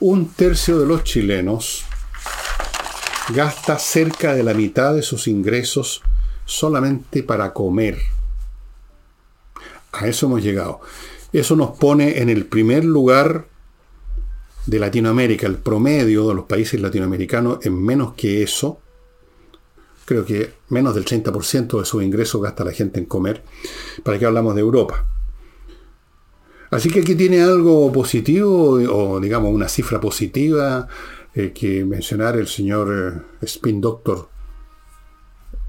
Un 0.00 0.28
tercio 0.28 0.78
de 0.78 0.86
los 0.86 1.04
chilenos 1.04 1.84
gasta 3.34 3.78
cerca 3.78 4.34
de 4.34 4.42
la 4.42 4.52
mitad 4.52 4.94
de 4.94 5.02
sus 5.02 5.28
ingresos 5.28 6.02
solamente 6.44 7.22
para 7.22 7.54
comer. 7.54 7.98
A 9.92 10.06
eso 10.06 10.26
hemos 10.26 10.42
llegado. 10.42 10.80
Eso 11.32 11.56
nos 11.56 11.78
pone 11.78 12.20
en 12.20 12.28
el 12.28 12.44
primer 12.46 12.84
lugar 12.84 13.46
de 14.66 14.78
Latinoamérica, 14.78 15.46
el 15.46 15.56
promedio 15.56 16.28
de 16.28 16.34
los 16.34 16.44
países 16.44 16.80
latinoamericanos 16.80 17.58
es 17.62 17.72
menos 17.72 18.14
que 18.14 18.42
eso. 18.42 18.80
Creo 20.04 20.24
que 20.24 20.52
menos 20.68 20.94
del 20.94 21.04
30% 21.04 21.78
de 21.78 21.84
sus 21.86 22.02
ingresos 22.02 22.42
gasta 22.42 22.64
la 22.64 22.72
gente 22.72 23.00
en 23.00 23.06
comer. 23.06 23.42
¿Para 24.02 24.18
qué 24.18 24.26
hablamos 24.26 24.54
de 24.54 24.60
Europa? 24.60 25.06
Así 26.74 26.90
que 26.90 27.02
aquí 27.02 27.14
tiene 27.14 27.40
algo 27.40 27.92
positivo, 27.92 28.72
o 28.72 29.20
digamos 29.20 29.54
una 29.54 29.68
cifra 29.68 30.00
positiva, 30.00 30.88
eh, 31.32 31.52
que 31.52 31.84
mencionar 31.84 32.36
el 32.36 32.48
señor 32.48 33.24
eh, 33.40 33.46
Spin 33.46 33.80
Doctor, 33.80 34.28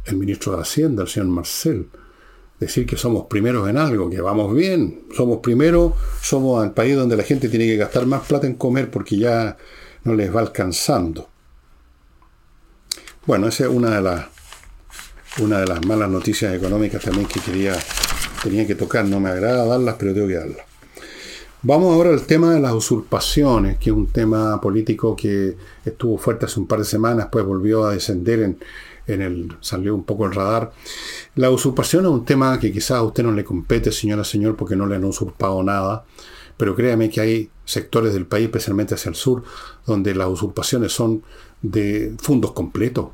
el 0.05 0.17
ministro 0.17 0.55
de 0.55 0.63
Hacienda, 0.63 1.03
el 1.03 1.07
señor 1.07 1.29
Marcel 1.29 1.89
decir 2.59 2.87
que 2.87 2.97
somos 2.97 3.27
primeros 3.27 3.69
en 3.69 3.77
algo, 3.77 4.09
que 4.09 4.19
vamos 4.19 4.55
bien, 4.55 5.05
somos 5.15 5.41
primeros, 5.41 5.93
somos 6.23 6.65
el 6.65 6.71
país 6.71 6.95
donde 6.95 7.17
la 7.17 7.23
gente 7.23 7.49
tiene 7.49 7.67
que 7.67 7.77
gastar 7.77 8.07
más 8.07 8.25
plata 8.25 8.47
en 8.47 8.55
comer 8.55 8.89
porque 8.89 9.17
ya 9.17 9.57
no 10.05 10.15
les 10.15 10.35
va 10.35 10.39
alcanzando. 10.39 11.29
Bueno, 13.27 13.47
esa 13.47 13.65
es 13.65 13.69
una 13.69 13.99
de 13.99 15.67
las 15.67 15.85
malas 15.85 16.09
noticias 16.09 16.51
económicas 16.55 17.03
también 17.03 17.27
que 17.27 17.41
quería 17.41 17.77
tenía 18.41 18.65
que 18.65 18.73
tocar, 18.73 19.05
no 19.05 19.19
me 19.19 19.29
agrada 19.29 19.65
darlas, 19.65 19.97
pero 19.99 20.13
tengo 20.15 20.27
que 20.27 20.35
darlas. 20.35 20.74
Vamos 21.67 21.95
ahora 21.95 22.11
al 22.11 22.27
tema 22.27 22.53
de 22.53 22.59
las 22.59 22.73
usurpaciones, 22.73 23.79
que 23.79 23.89
es 23.89 23.95
un 23.95 24.05
tema 24.05 24.61
político 24.61 25.15
que 25.15 25.57
estuvo 25.83 26.19
fuerte 26.19 26.45
hace 26.45 26.59
un 26.59 26.67
par 26.67 26.77
de 26.77 26.85
semanas, 26.85 27.29
pues 27.31 27.43
volvió 27.43 27.85
a 27.85 27.93
descender 27.93 28.43
en, 28.43 28.59
en 29.07 29.23
el, 29.23 29.57
salió 29.61 29.95
un 29.95 30.03
poco 30.03 30.27
el 30.27 30.35
radar. 30.35 30.73
La 31.33 31.49
usurpación 31.49 32.05
es 32.05 32.11
un 32.11 32.23
tema 32.23 32.59
que 32.59 32.71
quizás 32.71 32.99
a 32.99 33.01
usted 33.01 33.23
no 33.23 33.31
le 33.31 33.43
compete, 33.43 33.91
señora, 33.91 34.23
señor, 34.23 34.55
porque 34.55 34.75
no 34.75 34.85
le 34.85 34.95
han 34.95 35.05
usurpado 35.05 35.63
nada. 35.63 36.05
Pero 36.55 36.75
créame 36.75 37.09
que 37.09 37.21
hay 37.21 37.49
sectores 37.65 38.13
del 38.13 38.27
país, 38.27 38.45
especialmente 38.45 38.93
hacia 38.93 39.09
el 39.09 39.15
sur, 39.15 39.41
donde 39.87 40.13
las 40.13 40.27
usurpaciones 40.27 40.91
son 40.91 41.23
de 41.63 42.13
fondos 42.21 42.51
completos. 42.51 43.07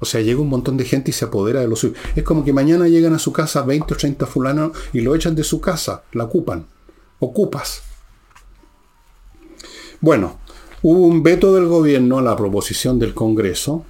O 0.00 0.06
sea, 0.06 0.22
llega 0.22 0.40
un 0.40 0.48
montón 0.48 0.76
de 0.76 0.86
gente 0.86 1.12
y 1.12 1.14
se 1.14 1.26
apodera 1.26 1.60
de 1.60 1.68
los 1.68 1.78
suyos. 1.78 1.98
Es 2.16 2.24
como 2.24 2.44
que 2.44 2.52
mañana 2.52 2.88
llegan 2.88 3.14
a 3.14 3.20
su 3.20 3.32
casa 3.32 3.62
20 3.62 3.94
o 3.94 3.96
30 3.96 4.26
fulanos 4.26 4.72
y 4.92 5.02
lo 5.02 5.14
echan 5.14 5.36
de 5.36 5.44
su 5.44 5.60
casa, 5.60 6.02
la 6.14 6.24
ocupan. 6.24 6.66
Ocupas. 7.20 7.91
Bueno, 10.02 10.40
hubo 10.82 11.06
un 11.06 11.22
veto 11.22 11.54
del 11.54 11.66
gobierno 11.66 12.18
a 12.18 12.22
la 12.22 12.34
proposición 12.36 12.98
del 12.98 13.14
Congreso 13.14 13.84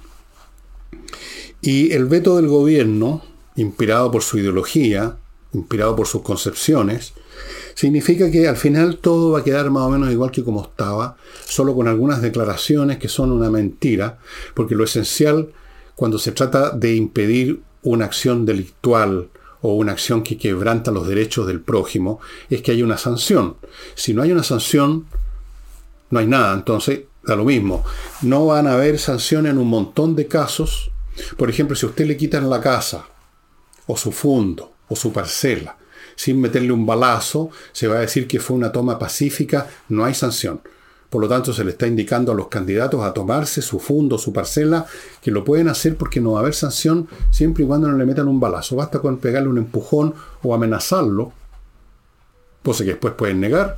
y 1.59 1.91
el 1.91 2.05
veto 2.05 2.35
del 2.35 2.47
gobierno, 2.47 3.23
inspirado 3.55 4.11
por 4.11 4.21
su 4.21 4.37
ideología, 4.37 5.17
inspirado 5.53 5.95
por 5.95 6.05
sus 6.05 6.21
concepciones, 6.21 7.13
significa 7.73 8.29
que 8.29 8.47
al 8.47 8.57
final 8.57 8.99
todo 8.99 9.31
va 9.31 9.39
a 9.39 9.43
quedar 9.43 9.71
más 9.71 9.87
o 9.87 9.89
menos 9.89 10.11
igual 10.11 10.29
que 10.29 10.43
como 10.43 10.61
estaba, 10.61 11.17
solo 11.45 11.73
con 11.73 11.87
algunas 11.87 12.21
declaraciones 12.21 12.99
que 12.99 13.07
son 13.07 13.31
una 13.31 13.49
mentira, 13.49 14.19
porque 14.53 14.75
lo 14.75 14.83
esencial 14.83 15.51
cuando 15.95 16.19
se 16.19 16.31
trata 16.31 16.69
de 16.69 16.95
impedir 16.95 17.63
una 17.81 18.05
acción 18.05 18.45
delictual 18.45 19.29
o 19.61 19.73
una 19.73 19.93
acción 19.93 20.21
que 20.21 20.37
quebranta 20.37 20.91
los 20.91 21.07
derechos 21.07 21.47
del 21.47 21.61
prójimo 21.61 22.19
es 22.51 22.61
que 22.61 22.69
hay 22.69 22.83
una 22.83 22.99
sanción. 22.99 23.55
Si 23.95 24.13
no 24.13 24.21
hay 24.21 24.31
una 24.31 24.43
sanción, 24.43 25.07
no 26.13 26.19
hay 26.19 26.27
nada. 26.27 26.53
Entonces, 26.53 27.01
da 27.25 27.35
lo 27.35 27.43
mismo. 27.43 27.83
No 28.21 28.45
van 28.45 28.67
a 28.67 28.73
haber 28.73 28.99
sanciones 28.99 29.51
en 29.51 29.57
un 29.57 29.67
montón 29.67 30.15
de 30.15 30.27
casos 30.27 30.93
por 31.37 31.49
ejemplo, 31.49 31.75
si 31.75 31.85
a 31.85 31.89
usted 31.89 32.05
le 32.05 32.17
quitan 32.17 32.49
la 32.49 32.59
casa, 32.59 33.05
o 33.87 33.97
su 33.97 34.11
fondo, 34.11 34.73
o 34.87 34.95
su 34.95 35.11
parcela, 35.11 35.77
sin 36.15 36.39
meterle 36.39 36.71
un 36.71 36.85
balazo, 36.85 37.49
se 37.71 37.87
va 37.87 37.97
a 37.97 38.01
decir 38.01 38.27
que 38.27 38.39
fue 38.39 38.55
una 38.55 38.71
toma 38.71 38.97
pacífica, 38.97 39.67
no 39.89 40.05
hay 40.05 40.13
sanción. 40.13 40.61
Por 41.09 41.21
lo 41.21 41.29
tanto, 41.29 41.53
se 41.53 41.63
le 41.63 41.71
está 41.71 41.85
indicando 41.85 42.31
a 42.31 42.35
los 42.35 42.47
candidatos 42.47 43.03
a 43.03 43.13
tomarse 43.13 43.61
su 43.61 43.79
fondo, 43.79 44.17
su 44.17 44.33
parcela, 44.33 44.85
que 45.21 45.29
lo 45.29 45.43
pueden 45.43 45.67
hacer 45.67 45.95
porque 45.95 46.19
no 46.19 46.31
va 46.31 46.39
a 46.39 46.41
haber 46.41 46.55
sanción 46.55 47.07
siempre 47.29 47.63
y 47.63 47.67
cuando 47.67 47.87
no 47.87 47.97
le 47.97 48.05
metan 48.05 48.27
un 48.27 48.39
balazo. 48.39 48.75
Basta 48.75 48.99
con 48.99 49.17
pegarle 49.17 49.49
un 49.49 49.59
empujón 49.59 50.15
o 50.41 50.55
amenazarlo, 50.55 51.31
cosa 52.63 52.83
que 52.83 52.91
después 52.91 53.13
pueden 53.13 53.41
negar, 53.41 53.77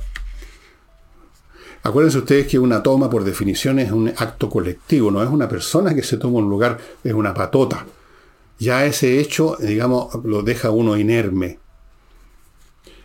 Acuérdense 1.86 2.18
ustedes 2.18 2.48
que 2.48 2.58
una 2.58 2.82
toma, 2.82 3.08
por 3.08 3.22
definición, 3.22 3.78
es 3.78 3.92
un 3.92 4.08
acto 4.08 4.50
colectivo, 4.50 5.12
no 5.12 5.22
es 5.22 5.30
una 5.30 5.48
persona 5.48 5.94
que 5.94 6.02
se 6.02 6.16
toma 6.16 6.38
un 6.38 6.50
lugar, 6.50 6.78
es 7.04 7.12
una 7.12 7.32
patota. 7.32 7.86
Ya 8.58 8.84
ese 8.84 9.20
hecho, 9.20 9.56
digamos, 9.60 10.12
lo 10.24 10.42
deja 10.42 10.70
uno 10.70 10.96
inerme. 10.96 11.60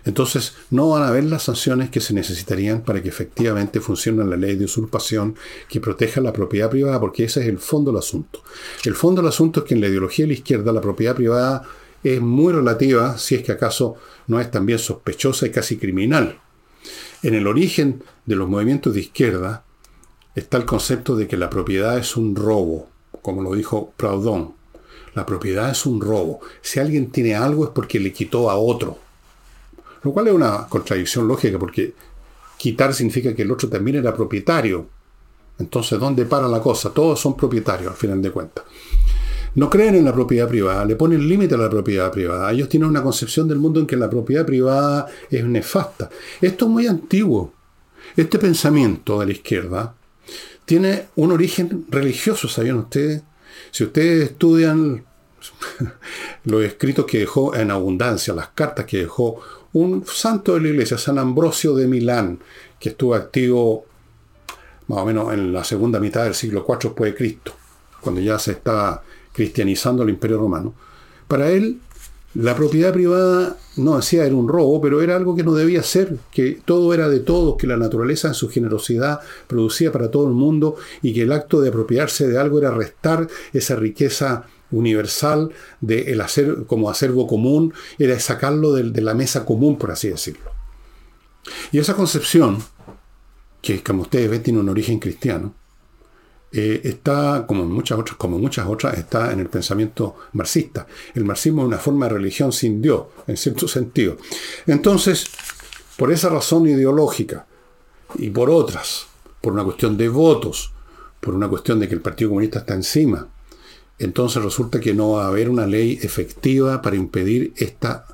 Entonces, 0.03 0.55
no 0.71 0.89
van 0.89 1.03
a 1.03 1.09
haber 1.09 1.25
las 1.25 1.43
sanciones 1.43 1.91
que 1.91 2.01
se 2.01 2.15
necesitarían 2.15 2.81
para 2.81 3.03
que 3.03 3.09
efectivamente 3.09 3.81
funcione 3.81 4.25
la 4.25 4.35
ley 4.35 4.55
de 4.55 4.65
usurpación 4.65 5.35
que 5.69 5.79
proteja 5.79 6.19
la 6.19 6.33
propiedad 6.33 6.71
privada, 6.71 6.99
porque 6.99 7.25
ese 7.25 7.41
es 7.41 7.47
el 7.49 7.59
fondo 7.59 7.91
del 7.91 7.99
asunto. 7.99 8.41
El 8.83 8.95
fondo 8.95 9.21
del 9.21 9.29
asunto 9.29 9.59
es 9.59 9.67
que 9.67 9.75
en 9.75 9.81
la 9.81 9.89
ideología 9.89 10.23
de 10.23 10.29
la 10.29 10.39
izquierda 10.39 10.73
la 10.73 10.81
propiedad 10.81 11.15
privada 11.15 11.61
es 12.03 12.19
muy 12.19 12.51
relativa, 12.51 13.15
si 13.19 13.35
es 13.35 13.43
que 13.43 13.51
acaso 13.51 13.97
no 14.25 14.39
es 14.39 14.49
también 14.49 14.79
sospechosa 14.79 15.45
y 15.45 15.51
casi 15.51 15.77
criminal. 15.77 16.39
En 17.23 17.35
el 17.35 17.45
origen 17.45 18.03
de 18.25 18.35
los 18.35 18.49
movimientos 18.49 18.95
de 18.95 19.01
izquierda 19.01 19.63
está 20.33 20.57
el 20.57 20.65
concepto 20.65 21.15
de 21.15 21.27
que 21.27 21.37
la 21.37 21.51
propiedad 21.51 21.99
es 21.99 22.17
un 22.17 22.35
robo, 22.35 22.87
como 23.21 23.43
lo 23.43 23.53
dijo 23.53 23.93
Proudhon. 23.95 24.53
La 25.13 25.25
propiedad 25.25 25.69
es 25.69 25.85
un 25.85 26.01
robo. 26.01 26.39
Si 26.61 26.79
alguien 26.79 27.11
tiene 27.11 27.35
algo 27.35 27.65
es 27.65 27.69
porque 27.69 27.99
le 27.99 28.11
quitó 28.11 28.49
a 28.49 28.55
otro. 28.55 28.97
Lo 30.01 30.11
cual 30.11 30.29
es 30.29 30.33
una 30.33 30.67
contradicción 30.67 31.27
lógica 31.27 31.59
porque 31.59 31.93
quitar 32.57 32.91
significa 32.93 33.35
que 33.35 33.43
el 33.43 33.51
otro 33.51 33.69
también 33.69 33.97
era 33.97 34.15
propietario. 34.15 34.87
Entonces, 35.59 35.99
¿dónde 35.99 36.25
para 36.25 36.47
la 36.47 36.59
cosa? 36.59 36.91
Todos 36.91 37.19
son 37.19 37.37
propietarios 37.37 37.91
al 37.91 37.97
final 37.97 38.19
de 38.19 38.31
cuentas 38.31 38.63
no 39.55 39.69
creen 39.69 39.95
en 39.95 40.05
la 40.05 40.13
propiedad 40.13 40.47
privada, 40.47 40.85
le 40.85 40.95
ponen 40.95 41.27
límite 41.27 41.55
a 41.55 41.57
la 41.57 41.69
propiedad 41.69 42.11
privada. 42.11 42.51
Ellos 42.51 42.69
tienen 42.69 42.89
una 42.89 43.03
concepción 43.03 43.47
del 43.47 43.59
mundo 43.59 43.79
en 43.79 43.87
que 43.87 43.97
la 43.97 44.09
propiedad 44.09 44.45
privada 44.45 45.07
es 45.29 45.43
nefasta. 45.43 46.09
Esto 46.39 46.65
es 46.65 46.71
muy 46.71 46.87
antiguo. 46.87 47.53
Este 48.15 48.39
pensamiento 48.39 49.19
de 49.19 49.25
la 49.25 49.31
izquierda 49.31 49.93
tiene 50.65 51.07
un 51.15 51.31
origen 51.31 51.85
religioso, 51.89 52.47
¿sabían 52.47 52.77
ustedes? 52.77 53.23
Si 53.71 53.83
ustedes 53.83 54.31
estudian 54.31 55.03
los 56.45 56.63
escritos 56.63 57.05
que 57.05 57.19
dejó 57.19 57.55
en 57.55 57.71
abundancia, 57.71 58.33
las 58.33 58.49
cartas 58.49 58.85
que 58.85 58.99
dejó 58.99 59.41
un 59.73 60.05
santo 60.05 60.53
de 60.53 60.61
la 60.61 60.67
iglesia, 60.69 60.97
San 60.97 61.17
Ambrosio 61.17 61.75
de 61.75 61.87
Milán, 61.87 62.39
que 62.79 62.89
estuvo 62.89 63.15
activo 63.15 63.85
más 64.87 64.99
o 64.99 65.05
menos 65.05 65.33
en 65.33 65.53
la 65.53 65.63
segunda 65.63 65.99
mitad 65.99 66.23
del 66.23 66.35
siglo 66.35 66.65
IV 66.67 66.79
después 66.83 67.11
de 67.11 67.17
Cristo, 67.17 67.53
cuando 68.01 68.19
ya 68.19 68.37
se 68.39 68.51
estaba 68.51 69.03
cristianizando 69.33 70.03
el 70.03 70.09
imperio 70.09 70.37
romano. 70.37 70.73
Para 71.27 71.49
él, 71.51 71.79
la 72.33 72.55
propiedad 72.55 72.93
privada 72.93 73.57
no 73.75 73.97
decía 73.97 74.25
era 74.25 74.35
un 74.35 74.47
robo, 74.47 74.79
pero 74.79 75.01
era 75.01 75.17
algo 75.17 75.35
que 75.35 75.43
no 75.43 75.53
debía 75.53 75.83
ser, 75.83 76.17
que 76.31 76.61
todo 76.63 76.93
era 76.93 77.09
de 77.09 77.19
todos, 77.19 77.57
que 77.57 77.67
la 77.67 77.75
naturaleza 77.75 78.29
en 78.29 78.33
su 78.33 78.49
generosidad 78.49 79.19
producía 79.47 79.91
para 79.91 80.11
todo 80.11 80.27
el 80.27 80.33
mundo 80.33 80.75
y 81.01 81.13
que 81.13 81.23
el 81.23 81.31
acto 81.33 81.61
de 81.61 81.69
apropiarse 81.69 82.27
de 82.27 82.37
algo 82.37 82.59
era 82.59 82.71
restar 82.71 83.27
esa 83.51 83.75
riqueza 83.75 84.45
universal 84.71 85.51
de 85.81 86.13
el 86.13 86.21
hacer 86.21 86.63
como 86.67 86.89
acervo 86.89 87.27
común, 87.27 87.73
era 87.99 88.17
sacarlo 88.19 88.73
de, 88.73 89.01
la 89.01 89.13
mesa 89.13 89.45
común, 89.45 89.77
por 89.77 89.91
así 89.91 90.07
decirlo. 90.07 90.51
Y 91.73 91.79
esa 91.79 91.95
concepción, 91.95 92.59
que 93.61 93.83
como 93.83 94.03
ustedes 94.03 94.29
ven 94.29 94.43
tiene 94.43 94.59
un 94.59 94.69
origen 94.69 94.99
cristiano, 94.99 95.53
eh, 96.53 96.81
está, 96.83 97.45
como 97.47 97.65
muchas 97.65 97.97
otras, 97.97 98.17
como 98.17 98.37
muchas 98.37 98.67
otras, 98.67 98.97
está 98.97 99.31
en 99.31 99.39
el 99.39 99.47
pensamiento 99.47 100.15
marxista. 100.33 100.85
El 101.15 101.23
marxismo 101.23 101.61
es 101.61 101.67
una 101.67 101.77
forma 101.77 102.07
de 102.07 102.13
religión 102.13 102.51
sin 102.51 102.81
Dios, 102.81 103.05
en 103.27 103.37
cierto 103.37 103.67
sentido. 103.67 104.17
Entonces, 104.67 105.27
por 105.97 106.11
esa 106.11 106.29
razón 106.29 106.67
ideológica 106.67 107.45
y 108.15 108.29
por 108.29 108.49
otras, 108.49 109.07
por 109.39 109.53
una 109.53 109.63
cuestión 109.63 109.95
de 109.97 110.09
votos, 110.09 110.73
por 111.19 111.33
una 111.33 111.47
cuestión 111.47 111.79
de 111.79 111.87
que 111.87 111.95
el 111.95 112.01
Partido 112.01 112.31
Comunista 112.31 112.59
está 112.59 112.73
encima, 112.73 113.27
entonces 113.97 114.43
resulta 114.43 114.79
que 114.79 114.93
no 114.93 115.11
va 115.11 115.25
a 115.25 115.27
haber 115.27 115.49
una 115.49 115.67
ley 115.67 115.99
efectiva 116.01 116.81
para 116.81 116.95
impedir 116.95 117.53
esta 117.55 118.07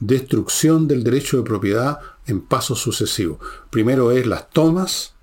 destrucción 0.00 0.88
del 0.88 1.04
derecho 1.04 1.36
de 1.36 1.42
propiedad 1.42 1.98
en 2.26 2.40
pasos 2.40 2.80
sucesivos. 2.80 3.38
Primero 3.70 4.10
es 4.10 4.26
las 4.26 4.50
tomas, 4.50 5.13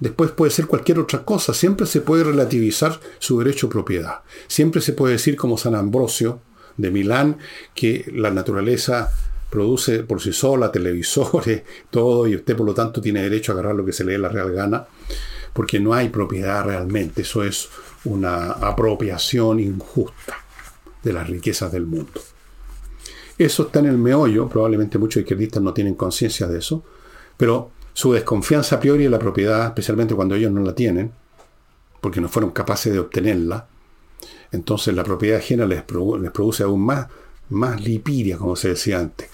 después 0.00 0.30
puede 0.30 0.50
ser 0.50 0.66
cualquier 0.66 0.98
otra 0.98 1.24
cosa, 1.24 1.54
siempre 1.54 1.86
se 1.86 2.00
puede 2.00 2.24
relativizar 2.24 3.00
su 3.18 3.38
derecho 3.38 3.66
a 3.66 3.70
propiedad. 3.70 4.20
Siempre 4.46 4.80
se 4.80 4.92
puede 4.92 5.14
decir 5.14 5.36
como 5.36 5.58
San 5.58 5.74
Ambrosio 5.74 6.40
de 6.76 6.90
Milán 6.90 7.38
que 7.74 8.10
la 8.14 8.30
naturaleza 8.30 9.12
produce 9.50 10.00
por 10.02 10.20
sí 10.20 10.32
sola 10.32 10.72
televisores, 10.72 11.62
todo, 11.90 12.26
y 12.26 12.34
usted 12.34 12.56
por 12.56 12.66
lo 12.66 12.74
tanto 12.74 13.00
tiene 13.00 13.22
derecho 13.22 13.52
a 13.52 13.54
agarrar 13.54 13.76
lo 13.76 13.84
que 13.84 13.92
se 13.92 14.04
le 14.04 14.12
dé 14.12 14.18
la 14.18 14.28
real 14.28 14.52
gana, 14.52 14.84
porque 15.52 15.78
no 15.78 15.94
hay 15.94 16.08
propiedad 16.08 16.64
realmente, 16.64 17.22
eso 17.22 17.44
es 17.44 17.68
una 18.04 18.50
apropiación 18.50 19.60
injusta 19.60 20.36
de 21.02 21.12
las 21.12 21.28
riquezas 21.28 21.70
del 21.70 21.86
mundo. 21.86 22.20
Eso 23.38 23.64
está 23.64 23.78
en 23.80 23.86
el 23.86 23.98
meollo, 23.98 24.48
probablemente 24.48 24.98
muchos 24.98 25.20
izquierdistas 25.20 25.62
no 25.62 25.72
tienen 25.72 25.94
conciencia 25.94 26.46
de 26.46 26.58
eso, 26.58 26.84
pero 27.36 27.70
su 27.94 28.12
desconfianza 28.12 28.76
a 28.76 28.80
priori 28.80 29.04
de 29.04 29.10
la 29.10 29.18
propiedad, 29.18 29.66
especialmente 29.66 30.14
cuando 30.14 30.34
ellos 30.34 30.52
no 30.52 30.60
la 30.60 30.74
tienen, 30.74 31.12
porque 32.00 32.20
no 32.20 32.28
fueron 32.28 32.50
capaces 32.50 32.92
de 32.92 32.98
obtenerla, 32.98 33.66
entonces 34.52 34.94
la 34.94 35.04
propiedad 35.04 35.38
ajena 35.38 35.64
les, 35.64 35.82
produce 35.82 36.64
aún 36.64 36.82
más, 36.82 37.06
más 37.48 37.80
lipidia, 37.80 38.36
como 38.36 38.56
se 38.56 38.68
decía 38.68 38.98
antes. 38.98 39.30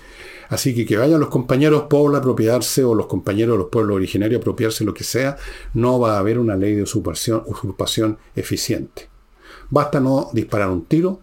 Así 0.51 0.75
que 0.75 0.85
que 0.85 0.97
vayan 0.97 1.21
los 1.21 1.29
compañeros 1.29 1.85
pobres 1.89 2.17
a 2.17 2.19
apropiarse 2.19 2.85
o 2.85 2.95
los 2.95 3.07
compañeros 3.07 3.55
de 3.55 3.59
los 3.59 3.69
pueblos 3.69 3.97
originarios 3.97 4.39
a 4.39 4.43
apropiarse 4.43 4.85
lo 4.85 4.95
que 4.95 5.05
sea, 5.05 5.37
no 5.75 5.99
va 5.99 6.17
a 6.17 6.19
haber 6.19 6.39
una 6.39 6.57
ley 6.57 6.75
de 6.75 6.83
usurpación 6.83 8.19
eficiente. 8.35 9.09
Basta 9.71 10.01
no 10.01 10.31
disparar 10.33 10.69
un 10.69 10.85
tiro, 10.85 11.21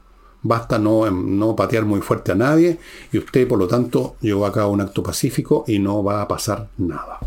basta 0.47 0.79
no, 0.79 1.09
no 1.11 1.55
patear 1.55 1.85
muy 1.85 2.01
fuerte 2.01 2.31
a 2.31 2.35
nadie 2.35 2.79
y 3.11 3.17
usted 3.17 3.47
por 3.47 3.59
lo 3.59 3.67
tanto 3.67 4.15
llevó 4.21 4.45
a 4.45 4.53
cabo 4.53 4.71
un 4.71 4.81
acto 4.81 5.03
pacífico 5.03 5.63
y 5.67 5.79
no 5.79 6.03
va 6.03 6.21
a 6.21 6.27
pasar 6.27 6.69
nada. 6.77 7.19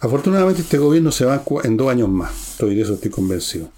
Afortunadamente 0.00 0.62
este 0.62 0.78
gobierno 0.78 1.12
se 1.12 1.24
va 1.24 1.42
en 1.64 1.76
dos 1.76 1.90
años 1.90 2.08
más, 2.08 2.52
estoy 2.52 2.74
de 2.74 2.82
eso 2.82 2.94
estoy 2.94 3.10
convencido. 3.10 3.70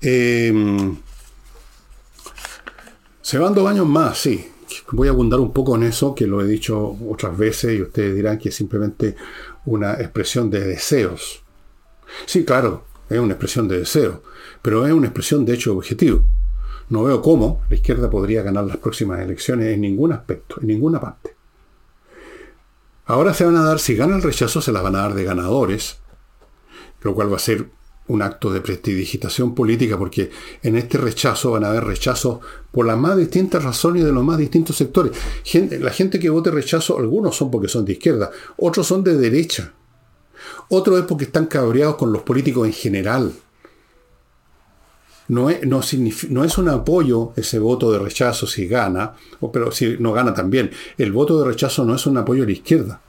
Eh, 0.00 0.52
se 3.20 3.38
van 3.38 3.54
dos 3.54 3.68
años 3.68 3.86
más, 3.86 4.18
sí. 4.18 4.48
Voy 4.90 5.08
a 5.08 5.12
abundar 5.12 5.38
un 5.38 5.52
poco 5.52 5.76
en 5.76 5.84
eso, 5.84 6.14
que 6.14 6.26
lo 6.26 6.42
he 6.42 6.46
dicho 6.46 6.96
otras 7.08 7.36
veces 7.38 7.78
y 7.78 7.82
ustedes 7.82 8.14
dirán 8.14 8.38
que 8.38 8.48
es 8.48 8.54
simplemente 8.54 9.16
una 9.64 9.94
expresión 9.94 10.50
de 10.50 10.60
deseos. 10.60 11.42
Sí, 12.26 12.44
claro, 12.44 12.84
es 13.08 13.18
una 13.18 13.34
expresión 13.34 13.68
de 13.68 13.78
deseo, 13.78 14.22
pero 14.62 14.86
es 14.86 14.92
una 14.92 15.08
expresión 15.08 15.44
de 15.44 15.54
hecho 15.54 15.76
objetivo. 15.76 16.24
No 16.88 17.04
veo 17.04 17.20
cómo 17.20 17.62
la 17.68 17.76
izquierda 17.76 18.08
podría 18.08 18.42
ganar 18.42 18.64
las 18.64 18.76
próximas 18.78 19.20
elecciones 19.20 19.74
en 19.74 19.80
ningún 19.80 20.12
aspecto, 20.12 20.56
en 20.60 20.68
ninguna 20.68 21.00
parte. 21.00 21.34
Ahora 23.06 23.34
se 23.34 23.44
van 23.44 23.56
a 23.56 23.64
dar, 23.64 23.80
si 23.80 23.96
gana 23.96 24.16
el 24.16 24.22
rechazo, 24.22 24.62
se 24.62 24.72
las 24.72 24.82
van 24.82 24.94
a 24.94 25.00
dar 25.00 25.14
de 25.14 25.24
ganadores, 25.24 25.98
lo 27.02 27.14
cual 27.14 27.32
va 27.32 27.36
a 27.36 27.40
ser 27.40 27.68
un 28.08 28.22
acto 28.22 28.52
de 28.52 28.60
prestidigitación 28.60 29.54
política, 29.54 29.98
porque 29.98 30.30
en 30.62 30.76
este 30.76 30.98
rechazo 30.98 31.52
van 31.52 31.64
a 31.64 31.68
haber 31.68 31.84
rechazos 31.84 32.40
por 32.70 32.86
las 32.86 32.98
más 32.98 33.16
distintas 33.16 33.64
razones 33.64 34.04
de 34.04 34.12
los 34.12 34.24
más 34.24 34.38
distintos 34.38 34.76
sectores. 34.76 35.12
la 35.80 35.90
gente 35.90 36.18
que 36.18 36.30
vote 36.30 36.50
rechazo, 36.50 36.98
algunos 36.98 37.36
son 37.36 37.50
porque 37.50 37.68
son 37.68 37.84
de 37.84 37.92
izquierda, 37.92 38.30
otros 38.56 38.86
son 38.86 39.02
de 39.02 39.16
derecha, 39.16 39.72
otros 40.68 41.00
es 41.00 41.06
porque 41.06 41.24
están 41.24 41.46
cabreados 41.46 41.96
con 41.96 42.12
los 42.12 42.22
políticos 42.22 42.66
en 42.66 42.72
general. 42.72 43.32
No 45.28 45.50
es, 45.50 45.64
no, 45.66 46.44
es 46.44 46.58
un 46.58 46.68
apoyo 46.68 47.32
ese 47.36 47.58
voto 47.58 47.92
de 47.92 47.98
rechazo 47.98 48.46
si 48.46 48.66
gana, 48.66 49.14
pero 49.52 49.70
si 49.70 49.96
no 49.98 50.12
gana 50.12 50.34
también. 50.34 50.70
El 50.98 51.12
voto 51.12 51.38
de 51.40 51.46
rechazo 51.46 51.84
no 51.84 51.94
es 51.94 52.06
un 52.06 52.18
apoyo 52.18 52.42
a 52.42 52.46
la 52.46 52.52
izquierda 52.52 53.00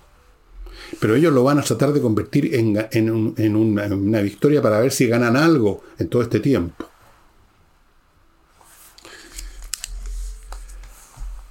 pero 1.00 1.16
ellos 1.16 1.34
lo 1.34 1.44
van 1.44 1.60
a 1.60 1.64
tratar 1.64 1.94
de 1.94 2.02
convertir 2.02 2.54
en, 2.56 3.56
una, 3.56 4.22
victoria 4.22 4.62
para 4.62 4.80
ver 4.80 4.92
si 4.92 5.08
ganan 5.08 5.36
algo 5.36 5.84
en 5.98 6.08
todo 6.08 6.22
este 6.22 6.40
tiempo. 6.40 6.86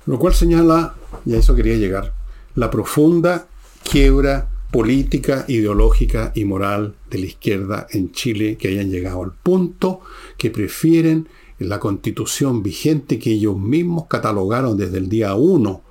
Lo 0.07 0.19
cual 0.19 0.35
señala, 0.35 0.95
y 1.25 1.35
a 1.35 1.39
eso 1.39 1.55
quería 1.55 1.77
llegar, 1.77 2.13
la 2.55 2.71
profunda 2.71 3.47
quiebra 3.89 4.49
política, 4.73 5.45
ideológica 5.49 6.33
y 6.35 6.45
moral 6.47 6.97
de 7.11 7.19
la 7.19 7.27
izquierda 7.27 7.87
en 7.91 8.11
Chile 8.11 8.57
que 8.57 8.69
hayan 8.69 8.91
llegado 8.91 9.23
al 9.23 9.33
punto 9.33 10.01
que 10.39 10.51
prefieren 10.51 11.29
la 11.59 11.79
constitución 11.79 12.63
vigente 12.63 13.19
que 13.19 13.31
ellos 13.31 13.57
mismos 13.57 14.07
catalogaron 14.09 14.77
desde 14.77 14.99
el 14.99 15.09
día 15.09 15.35
1, 15.35 15.83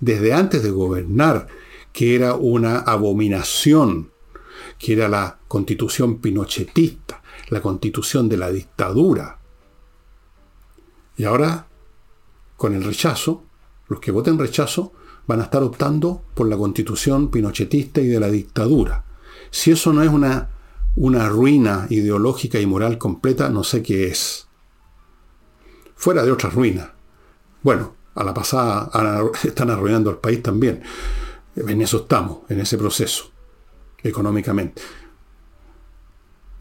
desde 0.00 0.34
antes 0.34 0.62
de 0.62 0.70
gobernar, 0.70 1.48
que 1.92 2.14
era 2.14 2.34
una 2.34 2.78
abominación, 2.78 4.10
que 4.78 4.92
era 4.92 5.08
la 5.08 5.38
constitución 5.48 6.18
pinochetista, 6.18 7.22
la 7.48 7.62
constitución 7.62 8.28
de 8.28 8.36
la 8.36 8.50
dictadura. 8.50 9.40
Y 11.16 11.24
ahora, 11.24 11.68
con 12.58 12.74
el 12.74 12.84
rechazo, 12.84 13.44
los 13.88 13.98
que 13.98 14.10
voten 14.10 14.38
rechazo 14.38 14.92
van 15.26 15.40
a 15.40 15.44
estar 15.44 15.62
optando 15.62 16.22
por 16.34 16.48
la 16.48 16.56
constitución 16.56 17.30
pinochetista 17.30 18.00
y 18.00 18.06
de 18.06 18.20
la 18.20 18.30
dictadura. 18.30 19.04
Si 19.50 19.70
eso 19.70 19.92
no 19.92 20.02
es 20.02 20.08
una, 20.08 20.50
una 20.94 21.28
ruina 21.28 21.86
ideológica 21.90 22.60
y 22.60 22.66
moral 22.66 22.98
completa, 22.98 23.48
no 23.48 23.64
sé 23.64 23.82
qué 23.82 24.06
es. 24.06 24.46
Fuera 25.94 26.22
de 26.22 26.30
otras 26.30 26.54
ruinas. 26.54 26.90
Bueno, 27.62 27.94
a 28.14 28.24
la 28.24 28.34
pasada 28.34 28.90
están 29.44 29.70
arruinando 29.70 30.10
el 30.10 30.16
país 30.16 30.42
también. 30.42 30.82
En 31.56 31.80
eso 31.80 31.98
estamos, 31.98 32.40
en 32.50 32.60
ese 32.60 32.76
proceso, 32.76 33.30
económicamente. 34.02 34.82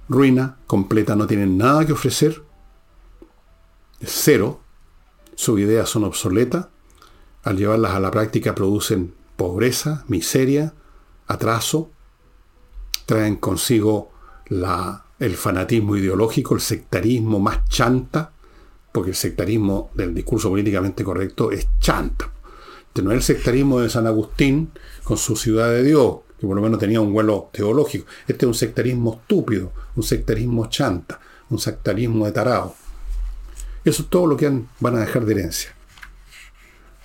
Ruina 0.07 0.57
completa, 0.67 1.15
no 1.15 1.27
tienen 1.27 1.57
nada 1.57 1.85
que 1.85 1.93
ofrecer. 1.93 2.43
cero. 4.01 4.61
Sus 5.35 5.59
ideas 5.59 5.89
son 5.89 6.05
obsoletas. 6.05 6.67
Al 7.45 7.57
llevarlas 7.57 7.93
a 7.93 7.99
la 7.99 8.09
práctica 8.09 8.55
producen 8.55 9.13
pobreza, 9.37 10.03
miseria, 10.07 10.73
atraso. 11.27 11.91
Traen 13.05 13.35
consigo 13.35 14.11
la, 14.47 15.05
el 15.19 15.35
fanatismo 15.35 15.95
ideológico, 15.95 16.55
el 16.55 16.61
sectarismo 16.61 17.39
más 17.39 17.69
chanta, 17.69 18.31
porque 18.91 19.11
el 19.11 19.15
sectarismo 19.15 19.91
del 19.93 20.15
discurso 20.15 20.49
políticamente 20.49 21.03
correcto 21.03 21.51
es 21.51 21.67
chanta. 21.79 22.31
Este 22.87 23.03
no 23.03 23.11
es 23.11 23.17
el 23.17 23.23
sectarismo 23.35 23.79
de 23.79 23.91
San 23.91 24.07
Agustín 24.07 24.71
con 25.03 25.17
su 25.17 25.35
ciudad 25.35 25.69
de 25.69 25.83
Dios, 25.83 26.17
que 26.39 26.47
por 26.47 26.55
lo 26.55 26.63
menos 26.63 26.79
tenía 26.79 26.99
un 26.99 27.13
vuelo 27.13 27.49
teológico. 27.51 28.07
Este 28.27 28.45
es 28.45 28.47
un 28.47 28.55
sectarismo 28.55 29.19
estúpido, 29.21 29.71
un 29.95 30.01
sectarismo 30.01 30.65
chanta, 30.67 31.19
un 31.51 31.59
sectarismo 31.59 32.25
de 32.25 32.31
tarao. 32.31 32.75
Eso 33.83 34.01
es 34.01 34.09
todo 34.09 34.25
lo 34.25 34.35
que 34.35 34.51
van 34.79 34.95
a 34.95 35.01
dejar 35.01 35.25
de 35.25 35.33
herencia. 35.33 35.74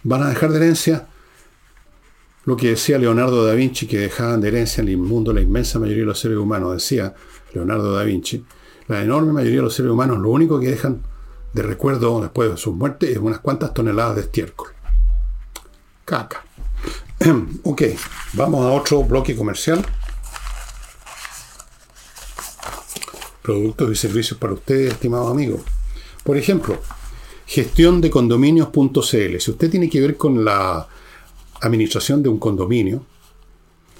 Van 0.03 0.23
a 0.23 0.29
dejar 0.29 0.51
de 0.51 0.57
herencia 0.57 1.07
lo 2.45 2.57
que 2.57 2.69
decía 2.71 2.99
Leonardo 2.99 3.45
da 3.45 3.55
Vinci, 3.55 3.87
que 3.87 3.99
dejaban 3.99 4.41
de 4.41 4.49
herencia 4.49 4.81
en 4.83 4.89
el 4.89 4.97
mundo 4.97 5.33
la 5.33 5.41
inmensa 5.41 5.79
mayoría 5.79 6.03
de 6.03 6.07
los 6.07 6.19
seres 6.19 6.39
humanos. 6.39 6.73
Decía 6.73 7.15
Leonardo 7.53 7.93
da 7.93 8.03
Vinci, 8.03 8.45
La 8.89 9.03
enorme 9.03 9.33
mayoría 9.33 9.59
de 9.59 9.65
los 9.65 9.75
seres 9.75 9.93
humanos 9.93 10.19
lo 10.19 10.31
único 10.31 10.59
que 10.59 10.69
dejan 10.69 11.03
de 11.53 11.63
recuerdo 11.63 12.21
después 12.21 12.51
de 12.51 12.57
su 12.57 12.73
muerte 12.73 13.13
es 13.13 13.19
unas 13.19 13.41
cuantas 13.41 13.75
toneladas 13.75 14.17
de 14.17 14.23
estiércol. 14.23 14.69
Caca. 16.05 16.45
ok, 17.65 17.83
vamos 18.33 18.65
a 18.65 18.71
otro 18.71 19.05
bloque 19.05 19.37
comercial. 19.37 19.85
Productos 23.43 23.91
y 23.91 23.97
servicios 23.97 24.39
para 24.39 24.55
ustedes, 24.55 24.93
estimados 24.93 25.31
amigos. 25.31 25.61
Por 26.25 26.37
ejemplo, 26.37 26.79
gestión 27.51 28.01
de 28.01 28.11
condominios.cl. 28.11 29.41
Si 29.41 29.51
usted 29.51 29.69
tiene 29.69 29.91
que 29.91 30.01
ver 30.01 30.17
con 30.17 30.45
la 30.45 30.87
administración 31.61 32.23
de 32.23 32.29
un 32.29 32.39
condominio, 32.39 33.05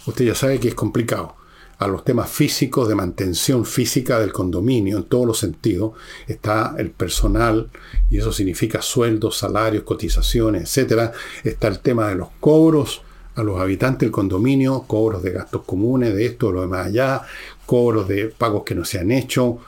usted 0.07 0.25
ya 0.25 0.37
sabe 0.37 0.61
que 0.61 0.69
es 0.69 0.75
complicado. 0.77 1.35
A 1.79 1.89
los 1.89 2.05
temas 2.05 2.31
físicos, 2.31 2.89
de 2.89 2.95
mantención 2.95 3.65
física 3.65 4.21
del 4.21 4.33
condominio, 4.33 4.99
en 4.99 5.03
todos 5.05 5.27
los 5.27 5.39
sentidos, 5.41 5.95
está 6.29 6.77
el 6.79 6.93
personal, 6.93 7.71
y 8.09 8.19
eso 8.19 8.31
significa 8.31 8.83
sueldos, 8.83 9.39
salarios, 9.39 9.83
cotizaciones, 9.83 10.79
etc. 10.79 11.11
Está 11.43 11.67
el 11.67 11.81
tema 11.81 12.07
de 12.07 12.15
los 12.15 12.29
cobros 12.39 13.03
a 13.35 13.43
los 13.43 13.61
habitantes 13.61 14.07
del 14.07 14.13
condominio, 14.13 14.85
cobros 14.87 15.25
de 15.25 15.33
gastos 15.33 15.63
comunes, 15.65 16.15
de 16.15 16.25
esto, 16.25 16.49
de 16.49 16.53
lo 16.53 16.61
demás 16.61 16.87
allá, 16.87 17.23
cobros 17.67 18.07
de 18.07 18.27
pagos 18.27 18.63
que 18.63 18.77
no 18.77 18.85
se 18.85 19.01
han 19.01 19.11
hecho, 19.11 19.59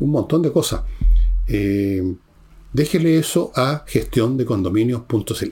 un 0.00 0.10
montón 0.10 0.40
de 0.40 0.50
cosas. 0.50 0.80
Eh, 1.46 2.14
déjele 2.74 3.18
eso 3.18 3.52
a 3.56 3.84
gestión 3.86 4.36
de. 4.36 4.44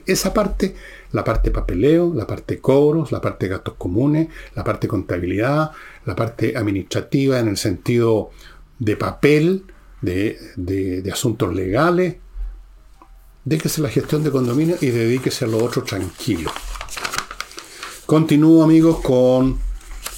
Esa 0.05 0.33
parte, 0.33 0.75
la 1.11 1.23
parte 1.23 1.49
papeleo, 1.49 2.13
la 2.13 2.27
parte 2.27 2.59
cobros, 2.59 3.11
la 3.11 3.21
parte 3.21 3.47
gastos 3.47 3.73
comunes, 3.75 4.27
la 4.53 4.63
parte 4.63 4.87
contabilidad, 4.87 5.71
la 6.05 6.15
parte 6.15 6.55
administrativa 6.55 7.39
en 7.39 7.47
el 7.47 7.57
sentido 7.57 8.29
de 8.77 8.95
papel, 8.97 9.63
de, 10.01 10.37
de 10.57 11.11
asuntos 11.11 11.55
legales. 11.55 12.17
Déjese 13.45 13.81
la 13.81 13.89
gestión 13.89 14.23
de 14.23 14.31
condominios 14.31 14.83
y 14.83 14.89
dedíquese 14.89 15.45
a 15.45 15.47
lo 15.47 15.63
otro 15.63 15.83
tranquilo. 15.83 16.51
Continúo 18.05 18.63
amigos 18.63 18.99
con 18.99 19.59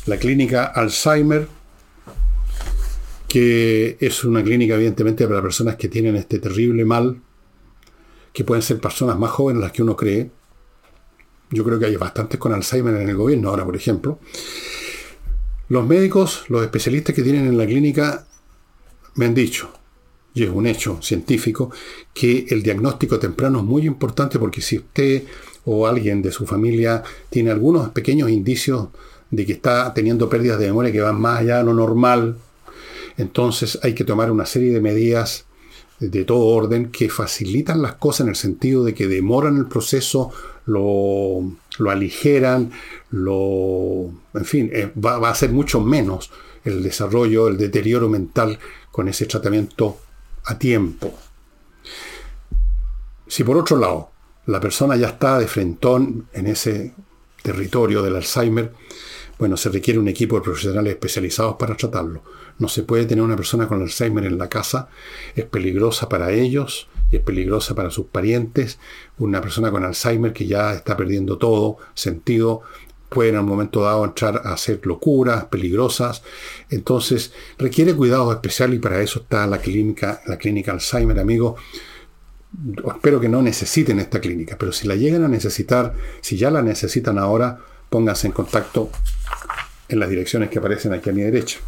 la 0.07 0.17
clínica 0.17 0.65
Alzheimer, 0.65 1.47
que 3.36 3.98
es 4.00 4.24
una 4.24 4.41
clínica 4.41 4.76
evidentemente 4.76 5.28
para 5.28 5.41
personas 5.41 5.76
que 5.76 5.89
tienen 5.89 6.15
este 6.15 6.39
terrible 6.39 6.86
mal, 6.86 7.19
que 8.32 8.45
pueden 8.45 8.62
ser 8.62 8.80
personas 8.80 9.19
más 9.19 9.30
jóvenes 9.32 9.62
las 9.62 9.74
que 9.74 9.84
uno 9.84 9.98
cree. 9.98 10.32
Yo 11.52 11.65
creo 11.65 11.78
que 11.78 11.88
hay 11.88 11.98
bastantes 11.98 12.39
con 12.39 12.54
Alzheimer 12.54 12.95
en 12.95 13.10
el 13.10 13.17
gobierno 13.17 13.50
ahora, 13.50 13.65
por 13.65 13.76
ejemplo. 13.76 14.19
Los 15.67 15.86
médicos, 15.86 16.45
los 16.48 16.63
especialistas 16.63 17.13
que 17.13 17.24
tienen 17.24 17.45
en 17.45 17.58
la 17.58 17.65
clínica, 17.65 18.26
me 19.15 19.26
han 19.26 19.34
dicho, 19.34 19.69
y 20.34 20.43
es 20.43 20.50
un 20.50 20.65
hecho 20.65 21.02
científico, 21.02 21.71
que 22.13 22.45
el 22.52 22.63
diagnóstico 22.63 23.19
temprano 23.19 23.60
es 23.60 23.65
muy 23.65 23.86
importante 23.86 24.39
porque 24.39 24.62
si 24.62 24.78
usted 24.78 25.24
o 25.65 25.88
alguien 25.88 26.21
de 26.21 26.32
su 26.32 26.45
familia 26.45 27.04
tiene 27.30 27.52
algunos 27.52 27.89
pequeños 27.89 28.30
indicios 28.30 28.88
de 29.30 29.45
que 29.45 29.52
está 29.52 29.93
teniendo 29.93 30.30
pérdidas 30.30 30.58
de 30.58 30.67
memoria 30.67 30.93
que 30.93 31.02
van 31.02 31.19
más 31.19 31.41
allá 31.41 31.58
de 31.58 31.65
lo 31.65 31.74
normal, 31.74 32.38
entonces 33.17 33.80
hay 33.84 33.93
que 33.93 34.04
tomar 34.04 34.32
una 34.32 34.45
serie 34.45 34.73
de 34.73 34.82
medidas 34.82 35.45
de 35.99 36.25
todo 36.25 36.45
orden 36.45 36.91
que 36.91 37.10
facilitan 37.10 37.82
las 37.82 37.95
cosas 37.95 38.21
en 38.21 38.30
el 38.30 38.36
sentido 38.36 38.84
de 38.84 38.93
que 38.93 39.08
demoran 39.08 39.58
el 39.58 39.67
proceso, 39.67 40.32
lo, 40.65 41.41
aligeran, 41.89 42.71
lo, 43.12 44.12
en 44.34 44.45
fin, 44.45 44.69
eh, 44.73 44.91
va, 44.93 45.19
va 45.19 45.30
a 45.30 45.36
ser 45.36 45.51
mucho 45.51 45.80
menos 45.80 46.32
el 46.65 46.84
desarrollo, 46.84 47.47
el 47.47 47.58
deterioro 47.58 48.10
mental 48.10 48.60
con 48.91 49.08
ese 49.08 49.25
tratamiento 49.25 49.97
a 50.45 50.58
tiempo. 50.58 51.13
Si 53.28 53.43
por 53.43 53.58
otro 53.58 53.78
lado 53.78 54.12
la 54.47 54.60
persona 54.60 54.95
ya 54.95 55.08
está 55.08 55.39
de 55.39 55.47
frentón 55.47 56.28
en 56.34 56.47
ese 56.47 56.93
territorio 57.41 58.01
del 58.01 58.15
Alzheimer, 58.15 58.73
bueno, 59.38 59.58
se 59.58 59.69
requiere 59.69 60.00
un 60.00 60.08
equipo 60.08 60.36
de 60.36 60.41
profesionales 60.41 60.93
especializados 60.93 61.56
para 61.56 61.76
tratarlo. 61.76 62.24
No 62.58 62.69
se 62.69 62.84
puede 62.84 63.06
tener 63.06 63.24
una 63.24 63.36
persona 63.36 63.67
con 63.67 63.82
Alzheimer 63.82 64.26
en 64.26 64.38
la 64.38 64.48
casa, 64.48 64.88
es 65.36 65.45
peligrosa 65.45 66.08
para 66.08 66.32
ellos 66.32 66.88
y 67.12 67.17
es 67.17 67.21
peligrosa 67.21 67.76
para 67.76 67.91
sus 67.91 68.06
parientes. 68.06 68.80
Una 69.17 69.41
persona 69.41 69.71
con 69.71 69.84
Alzheimer 69.84 70.32
que 70.32 70.48
ya 70.48 70.74
está 70.74 70.95
perdiendo 70.95 71.38
todo 71.38 71.78
sentido 71.93 72.62
puede 73.10 73.30
en 73.30 73.39
un 73.39 73.45
momento 73.45 73.82
dado 73.82 74.04
entrar 74.04 74.41
a 74.43 74.54
hacer 74.54 74.82
locuras 74.84 75.45
peligrosas. 75.45 76.24
Entonces 76.69 77.34
requiere 77.58 77.93
cuidado 77.93 78.32
especial 78.32 78.74
y 78.74 78.80
para 78.80 79.02
eso 79.02 79.19
está 79.19 79.45
la 79.48 79.60
clínica, 79.60 80.21
la 80.28 80.38
clínica 80.38 80.71
Alzheimer, 80.71 81.19
amigos 81.19 81.60
espero 82.93 83.19
que 83.19 83.30
no 83.30 83.41
necesiten 83.41 84.00
esta 84.00 84.19
clínica, 84.19 84.56
pero 84.58 84.71
si 84.71 84.88
la 84.88 84.95
llegan 84.95 85.24
a 85.24 85.28
necesitar, 85.28 85.93
si 86.21 86.38
ya 86.38 86.50
la 86.52 86.62
necesitan 86.62 87.17
ahora, 87.17 87.60
pónganse 87.89 88.28
en 88.28 88.34
contacto 88.34 88.89
en 89.89 90.00
las 90.00 90.10
direcciones 90.10 90.50
que 90.50 90.60
aparecen 90.60 90.93
aquí 90.93 91.10
a 91.10 91.13
mi 91.13 91.21
derecha. 91.21 91.60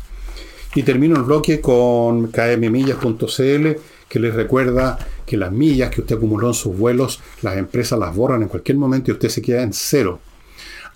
Y 0.75 0.83
termino 0.83 1.15
el 1.15 1.23
bloque 1.23 1.61
con 1.61 2.27
kmmillas.cl 2.27 3.67
que 4.07 4.19
les 4.19 4.33
recuerda 4.33 4.97
que 5.25 5.37
las 5.37 5.51
millas 5.51 5.89
que 5.89 6.01
usted 6.01 6.15
acumuló 6.15 6.47
en 6.47 6.53
sus 6.53 6.77
vuelos, 6.77 7.19
las 7.41 7.57
empresas 7.57 7.99
las 7.99 8.15
borran 8.15 8.41
en 8.41 8.47
cualquier 8.47 8.77
momento 8.77 9.11
y 9.11 9.13
usted 9.13 9.29
se 9.29 9.41
queda 9.41 9.61
en 9.63 9.73
cero. 9.73 10.19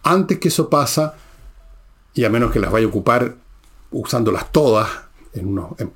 Antes 0.03 0.39
que 0.39 0.47
eso 0.47 0.69
pasa, 0.69 1.15
y 2.13 2.23
a 2.23 2.29
menos 2.29 2.51
que 2.51 2.59
las 2.59 2.71
vaya 2.71 2.85
a 2.85 2.89
ocupar 2.89 3.35
usándolas 3.91 4.51
todas 4.51 4.87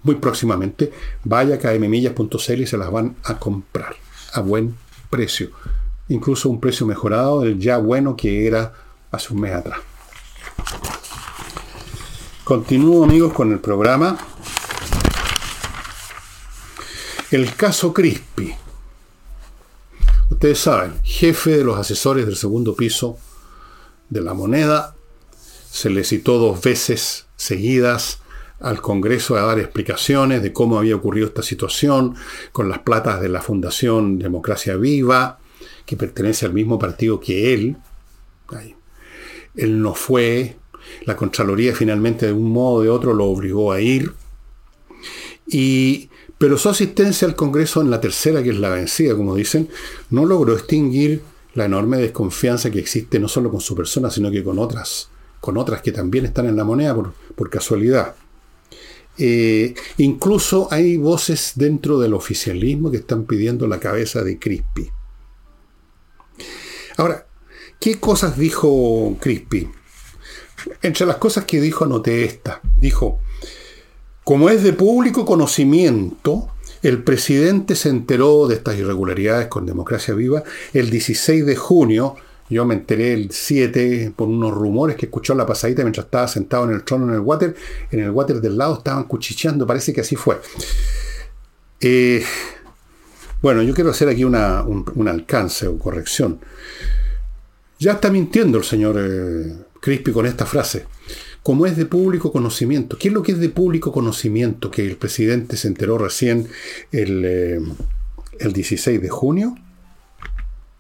muy 0.04 0.16
próximamente, 0.16 0.92
vaya 1.24 1.56
a 1.56 1.58
kmmillas.cl 1.58 2.62
y 2.62 2.68
se 2.68 2.78
las 2.78 2.92
van 2.92 3.16
a 3.24 3.38
comprar 3.38 3.96
a 4.34 4.42
buen 4.42 4.76
precio. 5.10 5.50
Incluso 6.08 6.50
un 6.50 6.60
precio 6.60 6.86
mejorado 6.86 7.42
del 7.42 7.60
ya 7.60 7.78
bueno 7.78 8.16
que 8.16 8.48
era 8.48 8.74
hace 9.12 9.34
un 9.34 9.42
mes 9.42 9.54
atrás. 9.54 9.80
Continúo 12.46 13.04
amigos 13.04 13.34
con 13.34 13.52
el 13.52 13.60
programa. 13.60 14.20
El 17.32 17.56
caso 17.56 17.92
Crispy. 17.92 18.54
Ustedes 20.30 20.60
saben, 20.60 20.94
jefe 21.02 21.58
de 21.58 21.64
los 21.64 21.76
asesores 21.76 22.28
del 22.28 22.36
segundo 22.36 22.76
piso 22.76 23.18
de 24.12 24.22
la 24.22 24.36
moneda, 24.36 24.96
se 25.72 25.90
le 25.90 26.04
citó 26.04 26.38
dos 26.38 26.62
veces 26.62 27.26
seguidas 27.36 28.20
al 28.60 28.80
Congreso 28.80 29.36
a 29.38 29.42
dar 29.42 29.58
explicaciones 29.58 30.44
de 30.44 30.54
cómo 30.54 30.78
había 30.78 30.98
ocurrido 30.98 31.26
esta 31.26 31.42
situación 31.42 32.16
con 32.52 32.70
las 32.70 32.78
platas 32.78 33.22
de 33.22 33.30
la 33.30 33.42
Fundación 33.42 34.20
Democracia 34.20 34.76
Viva, 34.76 35.40
que 35.88 35.98
pertenece 35.98 36.46
al 36.46 36.54
mismo 36.54 36.78
partido 36.78 37.20
que 37.20 37.56
él. 37.56 37.78
Él 39.56 39.82
no 39.82 39.96
fue, 39.96 40.58
la 41.06 41.16
Contraloría 41.16 41.76
finalmente 41.76 42.28
de 42.28 42.34
un 42.34 42.52
modo 42.52 42.76
o 42.76 42.82
de 42.82 42.90
otro 42.90 43.14
lo 43.14 43.26
obligó 43.26 43.72
a 43.72 43.82
ir, 43.82 44.14
y, 45.48 46.10
pero 46.38 46.58
su 46.58 46.70
asistencia 46.70 47.28
al 47.28 47.36
Congreso 47.36 47.82
en 47.82 47.92
la 47.92 48.02
tercera, 48.02 48.42
que 48.42 48.50
es 48.50 48.58
la 48.58 48.70
vencida, 48.70 49.16
como 49.16 49.36
dicen, 49.36 49.70
no 50.10 50.26
logró 50.26 50.54
extinguir 50.54 51.22
la 51.54 51.66
enorme 51.66 51.98
desconfianza 51.98 52.72
que 52.72 52.80
existe 52.80 53.20
no 53.20 53.28
solo 53.28 53.50
con 53.52 53.62
su 53.62 53.76
persona, 53.76 54.10
sino 54.10 54.32
que 54.32 54.44
con 54.44 54.60
otras, 54.60 55.10
con 55.40 55.58
otras 55.58 55.82
que 55.82 55.92
también 55.92 56.26
están 56.26 56.48
en 56.48 56.58
la 56.58 56.64
moneda 56.64 56.94
por, 56.96 57.14
por 57.36 57.50
casualidad. 57.50 58.16
Eh, 59.18 59.74
incluso 59.98 60.68
hay 60.72 60.98
voces 60.98 61.54
dentro 61.56 62.00
del 62.00 62.14
oficialismo 62.14 62.92
que 62.92 62.98
están 62.98 63.24
pidiendo 63.24 63.68
la 63.68 63.80
cabeza 63.80 64.24
de 64.24 64.38
Crispy. 64.38 64.90
Ahora, 66.98 67.26
¿qué 67.80 68.00
cosas 68.00 68.38
dijo 68.38 69.16
Crispy? 69.22 69.70
Entre 70.82 71.06
las 71.06 71.18
cosas 71.18 71.46
que 71.46 71.62
dijo 71.62 71.86
anoté 71.86 72.24
esta. 72.24 72.62
Dijo, 72.78 73.20
como 74.24 74.50
es 74.50 74.64
de 74.64 74.74
público 74.74 75.26
conocimiento, 75.26 76.50
el 76.82 77.04
presidente 77.04 77.76
se 77.76 77.90
enteró 77.90 78.48
de 78.48 78.56
estas 78.56 78.78
irregularidades 78.78 79.48
con 79.48 79.66
Democracia 79.66 80.14
Viva 80.14 80.44
el 80.74 80.90
16 80.90 81.46
de 81.46 81.56
junio 81.56 82.16
yo 82.50 82.64
me 82.64 82.76
enteré 82.76 83.14
el 83.14 83.32
7 83.32 84.14
por 84.16 84.28
unos 84.28 84.54
rumores 84.54 84.96
que 84.96 85.08
escuchó 85.08 85.34
la 85.34 85.48
pasadita 85.48 85.82
mientras 85.82 86.06
estaba 86.06 86.28
sentado 86.28 86.66
en 86.66 86.72
el 86.72 86.84
trono 86.84 87.08
en 87.08 87.16
el 87.16 87.20
water. 87.20 87.56
En 87.92 88.02
el 88.02 88.12
water 88.12 88.40
del 88.40 88.58
lado 88.58 88.78
estaban 88.78 89.06
cuchicheando, 89.06 89.66
parece 89.66 89.94
que 89.94 90.02
así 90.02 90.16
fue. 90.16 90.40
Eh, 91.82 92.24
bueno, 93.42 93.64
yo 93.64 93.74
quiero 93.74 93.90
hacer 93.90 94.10
aquí 94.10 94.24
un, 94.24 94.36
alcance 95.08 95.68
o 95.68 95.80
corrección. 95.80 96.40
Ya 97.80 97.94
está 97.94 98.12
mintiendo 98.12 98.60
el 98.60 98.64
señor 98.64 98.96
eh, 99.00 99.56
Crispy 99.86 100.12
con 100.12 100.26
esta 100.26 100.48
frase. 100.48 100.88
Como 101.44 101.68
es 101.68 101.78
de 101.78 101.86
público 101.86 102.32
conocimiento. 102.32 102.98
¿Qué 102.98 103.10
es 103.10 103.14
lo 103.14 103.22
que 103.22 103.34
es 103.34 103.40
de 103.40 103.50
público 103.50 103.92
conocimiento 103.92 104.72
que 104.72 104.84
el 104.84 104.98
presidente 104.98 105.58
se 105.58 105.68
enteró 105.68 106.00
recién 106.00 106.48
el, 106.92 107.24
eh, 107.24 107.60
el 108.40 108.52
16 108.52 109.00
de 109.00 109.10
junio? 109.10 109.56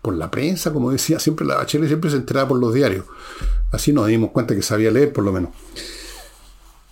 por 0.02 0.14
la 0.14 0.30
prensa, 0.30 0.72
como 0.72 0.92
decía, 0.92 1.18
siempre 1.18 1.48
la 1.48 1.56
Bachelet 1.56 1.88
siempre 1.88 2.12
se 2.12 2.18
enteraba 2.18 2.50
por 2.50 2.60
los 2.60 2.76
diarios. 2.76 3.06
Así 3.72 3.92
nos 3.92 4.06
dimos 4.06 4.30
cuenta 4.30 4.54
que 4.54 4.62
sabía 4.62 4.92
leer, 4.92 5.12
por 5.12 5.24
lo 5.24 5.32
menos. 5.32 5.50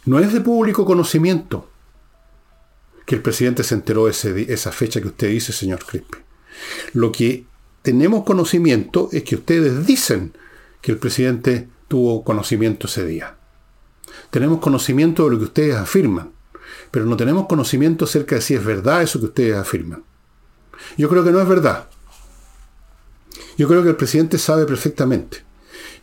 No 0.05 0.17
es 0.17 0.33
de 0.33 0.41
público 0.41 0.83
conocimiento. 0.83 1.69
que 3.05 3.13
el 3.13 3.21
presidente 3.21 3.63
se 3.63 3.75
enteró 3.75 4.07
esa 4.07 4.71
fecha 4.71 4.99
que 4.99 5.09
usted 5.09 5.29
dice, 5.29 5.53
señor 5.53 5.85
Crispi. 5.85 6.17
Lo 6.93 7.11
que 7.11 7.45
tenemos 7.83 8.23
conocimiento 8.23 9.09
es 9.11 9.21
que 9.23 9.35
ustedes 9.35 9.85
dicen 9.85 10.33
que 10.81 10.93
el 10.93 10.97
presidente 10.97 11.67
tuvo 11.93 12.23
conocimiento 12.23 12.87
ese 12.87 13.05
día. 13.05 13.35
Tenemos 14.31 14.61
conocimiento 14.61 15.25
de 15.25 15.29
lo 15.29 15.37
que 15.37 15.43
ustedes 15.43 15.75
afirman, 15.75 16.31
pero 16.89 17.05
no 17.05 17.15
tenemos 17.15 17.45
conocimiento 17.45 18.05
acerca 18.05 18.33
de 18.33 18.41
si 18.41 18.55
es 18.55 18.65
verdad 18.65 19.03
eso 19.03 19.19
que 19.19 19.27
ustedes 19.27 19.55
afirman. 19.55 20.03
Yo 20.97 21.07
creo 21.07 21.23
que 21.23 21.31
no 21.31 21.39
es 21.39 21.47
verdad. 21.47 21.87
Yo 23.59 23.67
creo 23.67 23.83
que 23.83 23.89
el 23.89 23.95
presidente 23.95 24.39
sabe 24.39 24.65
perfectamente. 24.65 25.43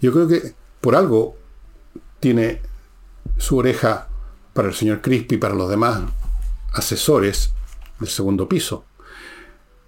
Yo 0.00 0.12
creo 0.12 0.28
que 0.28 0.54
por 0.80 0.94
algo 0.94 1.36
tiene 2.20 2.60
su 3.36 3.56
oreja 3.56 4.06
para 4.52 4.68
el 4.68 4.74
señor 4.74 5.00
Crispi 5.00 5.34
y 5.34 5.38
para 5.38 5.56
los 5.56 5.68
demás 5.68 6.02
asesores 6.72 7.50
del 7.98 8.08
segundo 8.08 8.48
piso. 8.48 8.84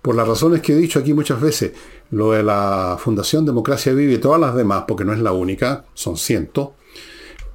Por 0.03 0.17
las 0.17 0.27
razones 0.27 0.63
que 0.63 0.73
he 0.73 0.77
dicho 0.77 0.99
aquí 0.99 1.15
muchas 1.15 1.41
veces, 1.41 1.75
lo 2.13 2.33
de 2.33 2.43
la 2.43 2.99
Fundación 3.01 3.47
Democracia 3.47 3.95
Vive 3.95 4.13
y 4.13 4.19
todas 4.19 4.39
las 4.39 4.55
demás, 4.55 4.85
porque 4.87 5.05
no 5.05 5.15
es 5.15 5.19
la 5.19 5.33
única, 5.33 5.87
son 5.95 6.19
cientos, 6.19 6.71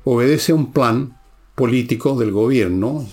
obedece 0.04 0.52
a 0.52 0.56
un 0.56 0.74
plan 0.74 1.20
político 1.54 2.18
del 2.18 2.32
gobierno, 2.32 3.08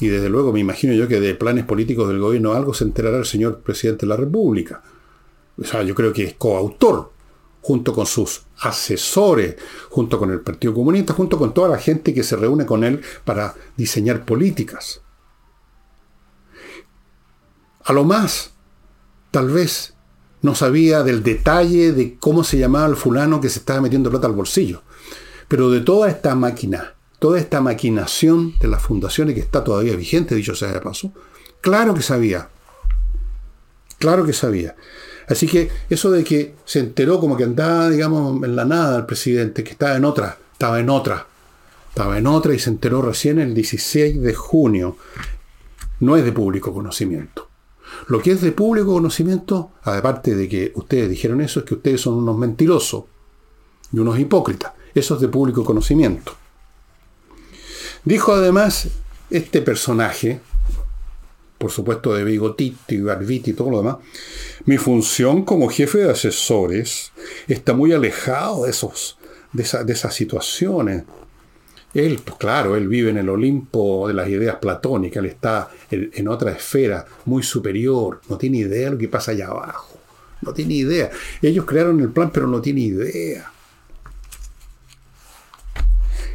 y 0.00 0.08
desde 0.08 0.28
luego 0.28 0.52
me 0.52 0.58
imagino 0.58 0.92
yo 0.92 1.06
que 1.06 1.20
de 1.20 1.36
planes 1.36 1.64
políticos 1.64 2.08
del 2.08 2.18
gobierno 2.18 2.52
algo 2.52 2.74
se 2.74 2.82
enterará 2.82 3.18
el 3.18 3.24
señor 3.24 3.60
presidente 3.60 4.06
de 4.06 4.08
la 4.08 4.16
República. 4.16 4.82
O 5.56 5.62
sea, 5.62 5.84
yo 5.84 5.94
creo 5.94 6.12
que 6.12 6.24
es 6.24 6.34
coautor, 6.34 7.12
junto 7.60 7.92
con 7.92 8.06
sus 8.06 8.42
asesores, 8.58 9.54
junto 9.88 10.18
con 10.18 10.32
el 10.32 10.40
Partido 10.40 10.74
Comunista, 10.74 11.12
junto 11.12 11.38
con 11.38 11.54
toda 11.54 11.68
la 11.68 11.78
gente 11.78 12.12
que 12.12 12.24
se 12.24 12.34
reúne 12.34 12.66
con 12.66 12.82
él 12.82 13.00
para 13.24 13.54
diseñar 13.76 14.24
políticas. 14.24 15.00
A 17.84 17.92
lo 17.92 18.02
más, 18.02 18.54
tal 19.30 19.48
vez 19.50 19.91
no 20.42 20.54
sabía 20.56 21.02
del 21.02 21.22
detalle 21.22 21.92
de 21.92 22.16
cómo 22.18 22.44
se 22.44 22.58
llamaba 22.58 22.86
el 22.86 22.96
fulano 22.96 23.40
que 23.40 23.48
se 23.48 23.60
estaba 23.60 23.80
metiendo 23.80 24.10
plata 24.10 24.26
al 24.26 24.34
bolsillo. 24.34 24.82
Pero 25.48 25.70
de 25.70 25.80
toda 25.80 26.08
esta 26.08 26.34
máquina, 26.34 26.94
toda 27.18 27.38
esta 27.38 27.60
maquinación 27.60 28.58
de 28.58 28.68
las 28.68 28.82
fundaciones 28.82 29.34
que 29.34 29.40
está 29.40 29.62
todavía 29.62 29.94
vigente, 29.94 30.34
dicho 30.34 30.54
sea 30.54 30.72
de 30.72 30.80
paso, 30.80 31.12
claro 31.60 31.94
que 31.94 32.02
sabía. 32.02 32.48
Claro 33.98 34.26
que 34.26 34.32
sabía. 34.32 34.74
Así 35.28 35.46
que 35.46 35.70
eso 35.88 36.10
de 36.10 36.24
que 36.24 36.56
se 36.64 36.80
enteró 36.80 37.20
como 37.20 37.36
que 37.36 37.44
andaba, 37.44 37.88
digamos, 37.88 38.42
en 38.42 38.56
la 38.56 38.64
nada 38.64 38.98
el 38.98 39.06
presidente, 39.06 39.62
que 39.62 39.70
estaba 39.70 39.96
en 39.96 40.04
otra, 40.04 40.38
estaba 40.52 40.80
en 40.80 40.90
otra, 40.90 41.26
estaba 41.88 42.18
en 42.18 42.26
otra 42.26 42.52
y 42.52 42.58
se 42.58 42.70
enteró 42.70 43.00
recién 43.00 43.38
el 43.38 43.54
16 43.54 44.20
de 44.20 44.34
junio, 44.34 44.96
no 46.00 46.16
es 46.16 46.24
de 46.24 46.32
público 46.32 46.74
conocimiento. 46.74 47.51
Lo 48.08 48.20
que 48.20 48.32
es 48.32 48.40
de 48.40 48.52
público 48.52 48.92
conocimiento, 48.92 49.70
aparte 49.82 50.34
de 50.34 50.48
que 50.48 50.72
ustedes 50.74 51.08
dijeron 51.08 51.40
eso, 51.40 51.60
es 51.60 51.66
que 51.66 51.74
ustedes 51.74 52.00
son 52.00 52.14
unos 52.14 52.36
mentirosos 52.36 53.04
y 53.92 53.98
unos 53.98 54.18
hipócritas. 54.18 54.72
Eso 54.94 55.14
es 55.14 55.20
de 55.20 55.28
público 55.28 55.64
conocimiento. 55.64 56.34
Dijo 58.04 58.32
además 58.32 58.88
este 59.30 59.62
personaje, 59.62 60.40
por 61.56 61.70
supuesto 61.70 62.14
de 62.14 62.24
bigotito 62.24 62.94
y 62.94 63.00
barbiti 63.00 63.52
y 63.52 63.54
todo 63.54 63.70
lo 63.70 63.78
demás, 63.78 63.96
mi 64.64 64.76
función 64.76 65.44
como 65.44 65.68
jefe 65.68 65.98
de 65.98 66.10
asesores 66.10 67.12
está 67.46 67.74
muy 67.74 67.92
alejado 67.92 68.64
de, 68.64 68.70
esos, 68.70 69.18
de, 69.52 69.66
de 69.84 69.92
esas 69.92 70.14
situaciones. 70.14 71.04
Él, 71.94 72.20
pues 72.24 72.36
claro, 72.38 72.74
él 72.74 72.88
vive 72.88 73.10
en 73.10 73.18
el 73.18 73.28
Olimpo 73.28 74.08
de 74.08 74.14
las 74.14 74.28
ideas 74.28 74.56
platónicas, 74.56 75.22
él 75.22 75.30
está 75.30 75.70
en, 75.92 76.28
otra 76.28 76.52
esfera 76.52 77.04
muy 77.26 77.42
superior, 77.42 78.20
no 78.28 78.38
tiene 78.38 78.58
idea 78.58 78.86
de 78.86 78.90
lo 78.92 78.98
que 78.98 79.08
pasa 79.08 79.32
allá 79.32 79.48
abajo, 79.48 79.98
no 80.40 80.52
tiene 80.52 80.74
idea. 80.74 81.10
Ellos 81.40 81.64
crearon 81.64 82.00
el 82.00 82.10
plan, 82.10 82.30
pero 82.32 82.46
no 82.46 82.60
tiene 82.60 82.80
idea. 82.80 83.50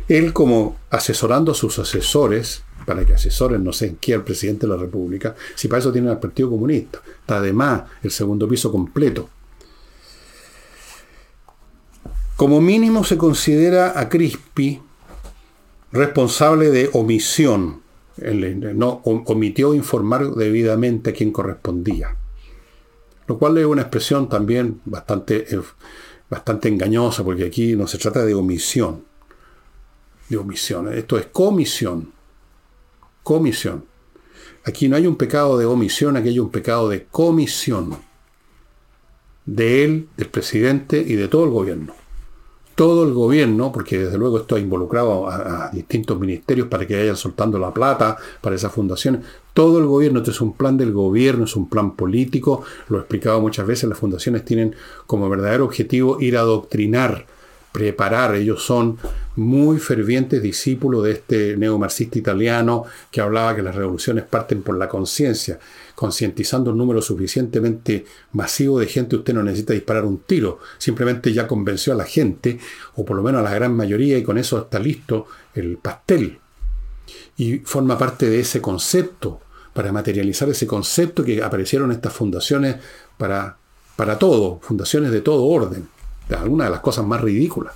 Él 0.08 0.32
como 0.32 0.78
asesorando 0.90 1.52
a 1.52 1.56
sus 1.56 1.80
asesores, 1.80 2.64
para 2.86 3.06
que 3.06 3.14
asesoren 3.14 3.64
no 3.64 3.74
sé 3.74 3.88
en 3.88 3.96
qué 3.98 4.14
al 4.14 4.24
presidente 4.24 4.66
de 4.66 4.74
la 4.74 4.80
República, 4.80 5.36
si 5.56 5.68
para 5.68 5.80
eso 5.80 5.92
tiene 5.92 6.10
al 6.10 6.20
Partido 6.20 6.50
Comunista, 6.50 7.02
está 7.20 7.38
además 7.38 7.84
el 8.02 8.12
segundo 8.12 8.48
piso 8.48 8.72
completo. 8.72 9.30
Como 12.38 12.62
mínimo 12.62 13.04
se 13.04 13.18
considera 13.18 14.00
a 14.00 14.08
Crispi 14.08 14.80
responsable 15.92 16.70
de 16.70 16.90
omisión. 16.94 17.82
No 18.18 19.02
omitió 19.04 19.74
informar 19.74 20.32
debidamente 20.32 21.12
a 21.12 21.14
quien 21.14 21.32
correspondía. 21.32 22.16
Lo 23.28 23.38
cual 23.38 23.58
es 23.58 23.66
una 23.66 23.82
expresión 23.82 24.30
también 24.30 24.82
bastante, 24.86 25.54
eh, 25.54 25.62
bastante 26.30 26.70
engañosa, 26.70 27.24
porque 27.24 27.46
aquí 27.46 27.76
no 27.76 27.88
se 27.88 27.98
trata 27.98 28.26
de 28.26 28.34
omisión. 28.34 29.04
De 30.30 30.38
omisión. 30.38 30.94
Esto 30.94 31.18
es 31.18 31.28
comisión. 31.28 32.12
Comisión. 33.24 33.86
Aquí 34.64 34.90
no 34.90 34.96
hay 34.96 35.08
un 35.08 35.16
pecado 35.16 35.58
de 35.58 35.66
omisión, 35.66 36.18
aquí 36.18 36.30
hay 36.30 36.40
un 36.40 36.50
pecado 36.50 36.90
de 36.90 37.06
comisión. 37.06 37.98
De 39.46 39.86
él, 39.86 40.10
del 40.18 40.30
presidente 40.30 40.98
y 40.98 41.16
de 41.16 41.28
todo 41.28 41.46
el 41.46 41.52
gobierno 41.52 42.07
todo 42.78 43.06
el 43.06 43.12
gobierno, 43.12 43.72
porque 43.72 43.98
desde 43.98 44.20
luego 44.20 44.38
esto 44.38 44.56
ha 44.56 44.60
involucrado 44.60 45.28
a, 45.28 45.72
distintos 45.74 46.20
ministerios 46.20 46.68
para 46.68 46.86
que 46.86 46.96
vayan 46.96 47.16
soltando 47.16 47.58
la 47.58 47.74
plata 47.74 48.16
para 48.40 48.56
esas 48.56 48.72
fundaciones, 48.72 49.22
todo 49.56 49.80
el 49.80 49.88
gobierno, 49.88 50.20
esto 50.20 50.30
es 50.30 50.42
un 50.42 50.54
plan 50.54 50.78
del 50.78 50.94
gobierno, 50.94 51.46
es 51.46 51.56
un 51.56 51.68
plan 51.68 51.96
político, 51.96 52.62
lo 52.90 52.98
he 52.98 53.00
explicado 53.00 53.42
muchas 53.42 53.66
veces, 53.66 53.90
las 53.90 53.98
fundaciones 53.98 54.46
tienen 54.46 54.76
como 55.08 55.28
verdadero 55.28 55.66
objetivo 55.66 56.22
ir 56.22 56.38
a 56.38 56.42
adoctrinar, 56.42 57.26
preparar, 57.72 58.36
ellos 58.36 58.64
son 58.64 59.00
muy 59.36 59.80
fervientes 59.80 60.44
discípulos 60.44 61.04
de 61.04 61.14
este 61.14 61.58
neomarxista 61.58 62.20
italiano 62.20 62.84
que 63.10 63.22
hablaba 63.22 63.56
que 63.56 63.64
las 63.64 63.74
revoluciones 63.74 64.24
parten 64.24 64.62
por 64.62 64.78
la 64.78 64.88
conciencia 64.88 65.58
concientizando 65.98 66.70
un 66.70 66.78
número 66.78 67.02
suficientemente 67.02 68.06
masivo 68.34 68.80
de 68.80 68.86
gente, 68.86 69.16
usted 69.16 69.34
no 69.34 69.42
necesita 69.42 69.74
disparar 69.74 70.06
un 70.06 70.20
tiro, 70.20 70.60
simplemente 70.78 71.34
ya 71.34 71.48
convenció 71.48 71.92
a 71.92 71.96
la 71.96 72.06
gente, 72.06 72.60
o 72.98 73.04
por 73.04 73.18
lo 73.18 73.24
menos 73.24 73.40
a 73.40 73.44
la 73.44 73.56
gran 73.56 73.76
mayoría, 73.76 74.16
y 74.16 74.22
con 74.22 74.38
eso 74.38 74.60
está 74.60 74.78
listo 74.78 75.26
el 75.56 75.78
pastel. 75.78 76.38
Y 77.38 77.58
forma 77.62 77.98
parte 77.98 78.30
de 78.30 78.42
ese 78.42 78.62
concepto, 78.62 79.42
para 79.74 79.92
materializar 79.92 80.48
ese 80.50 80.68
concepto 80.68 81.24
que 81.24 81.42
aparecieron 81.42 81.92
estas 81.92 82.14
fundaciones 82.14 82.76
para, 83.18 83.58
para 83.96 84.20
todo, 84.20 84.60
fundaciones 84.62 85.10
de 85.10 85.22
todo 85.22 85.46
orden, 85.46 85.88
algunas 86.30 86.68
de 86.68 86.72
las 86.74 86.82
cosas 86.82 87.08
más 87.08 87.22
ridículas. 87.22 87.74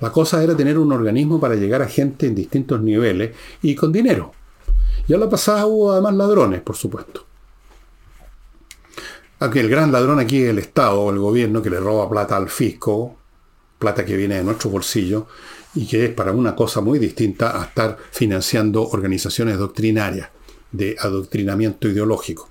La 0.00 0.10
cosa 0.10 0.42
era 0.42 0.56
tener 0.56 0.80
un 0.80 0.90
organismo 0.90 1.38
para 1.38 1.54
llegar 1.54 1.80
a 1.80 1.86
gente 1.86 2.26
en 2.26 2.34
distintos 2.34 2.80
niveles 2.80 3.36
y 3.62 3.76
con 3.76 3.92
dinero. 3.92 4.32
Y 5.06 5.14
a 5.14 5.18
la 5.18 5.28
pasada 5.28 5.66
hubo 5.66 5.92
además 5.92 6.14
ladrones, 6.14 6.62
por 6.62 6.76
supuesto. 6.76 7.26
Aunque 9.40 9.60
el 9.60 9.68
gran 9.68 9.92
ladrón 9.92 10.18
aquí 10.18 10.42
es 10.42 10.50
el 10.50 10.58
Estado 10.58 11.10
el 11.10 11.18
gobierno 11.18 11.60
que 11.60 11.70
le 11.70 11.80
roba 11.80 12.08
plata 12.08 12.36
al 12.36 12.48
fisco, 12.48 13.16
plata 13.78 14.04
que 14.04 14.16
viene 14.16 14.36
de 14.36 14.44
nuestro 14.44 14.70
bolsillo, 14.70 15.26
y 15.74 15.86
que 15.86 16.06
es 16.06 16.14
para 16.14 16.32
una 16.32 16.54
cosa 16.54 16.80
muy 16.80 16.98
distinta 16.98 17.60
a 17.60 17.64
estar 17.64 17.98
financiando 18.12 18.88
organizaciones 18.88 19.58
doctrinarias 19.58 20.30
de 20.72 20.96
adoctrinamiento 20.98 21.88
ideológico. 21.88 22.48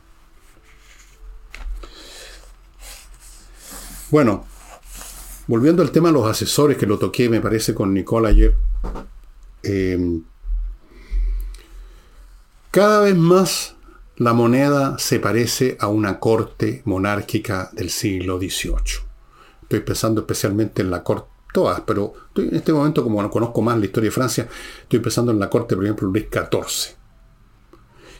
Bueno, 4.11 4.45
volviendo 5.47 5.81
al 5.81 5.91
tema 5.91 6.09
de 6.09 6.13
los 6.13 6.27
asesores, 6.27 6.77
que 6.77 6.85
lo 6.85 6.99
toqué, 6.99 7.29
me 7.29 7.41
parece, 7.41 7.73
con 7.73 7.93
Nicole 7.93 8.29
ayer, 8.29 8.55
eh, 9.63 10.21
cada 12.73 13.01
vez 13.01 13.15
más 13.15 13.75
la 14.17 14.33
moneda 14.33 14.97
se 14.97 15.19
parece 15.19 15.77
a 15.79 15.89
una 15.89 16.19
corte 16.19 16.81
monárquica 16.85 17.69
del 17.71 17.91
siglo 17.91 18.39
XVIII. 18.39 19.05
Estoy 19.61 19.81
pensando 19.81 20.21
especialmente 20.21 20.81
en 20.81 20.89
la 20.89 21.03
corte, 21.03 21.27
todas, 21.53 21.81
pero 21.81 22.15
en 22.35 22.55
este 22.55 22.73
momento, 22.73 23.03
como 23.03 23.21
no 23.21 23.29
conozco 23.29 23.61
más 23.61 23.77
la 23.77 23.85
historia 23.85 24.07
de 24.07 24.15
Francia, 24.15 24.47
estoy 24.81 24.99
pensando 25.01 25.31
en 25.31 25.39
la 25.39 25.51
corte, 25.51 25.75
por 25.75 25.83
ejemplo, 25.83 26.07
Luis 26.07 26.25
XIV. 26.31 26.95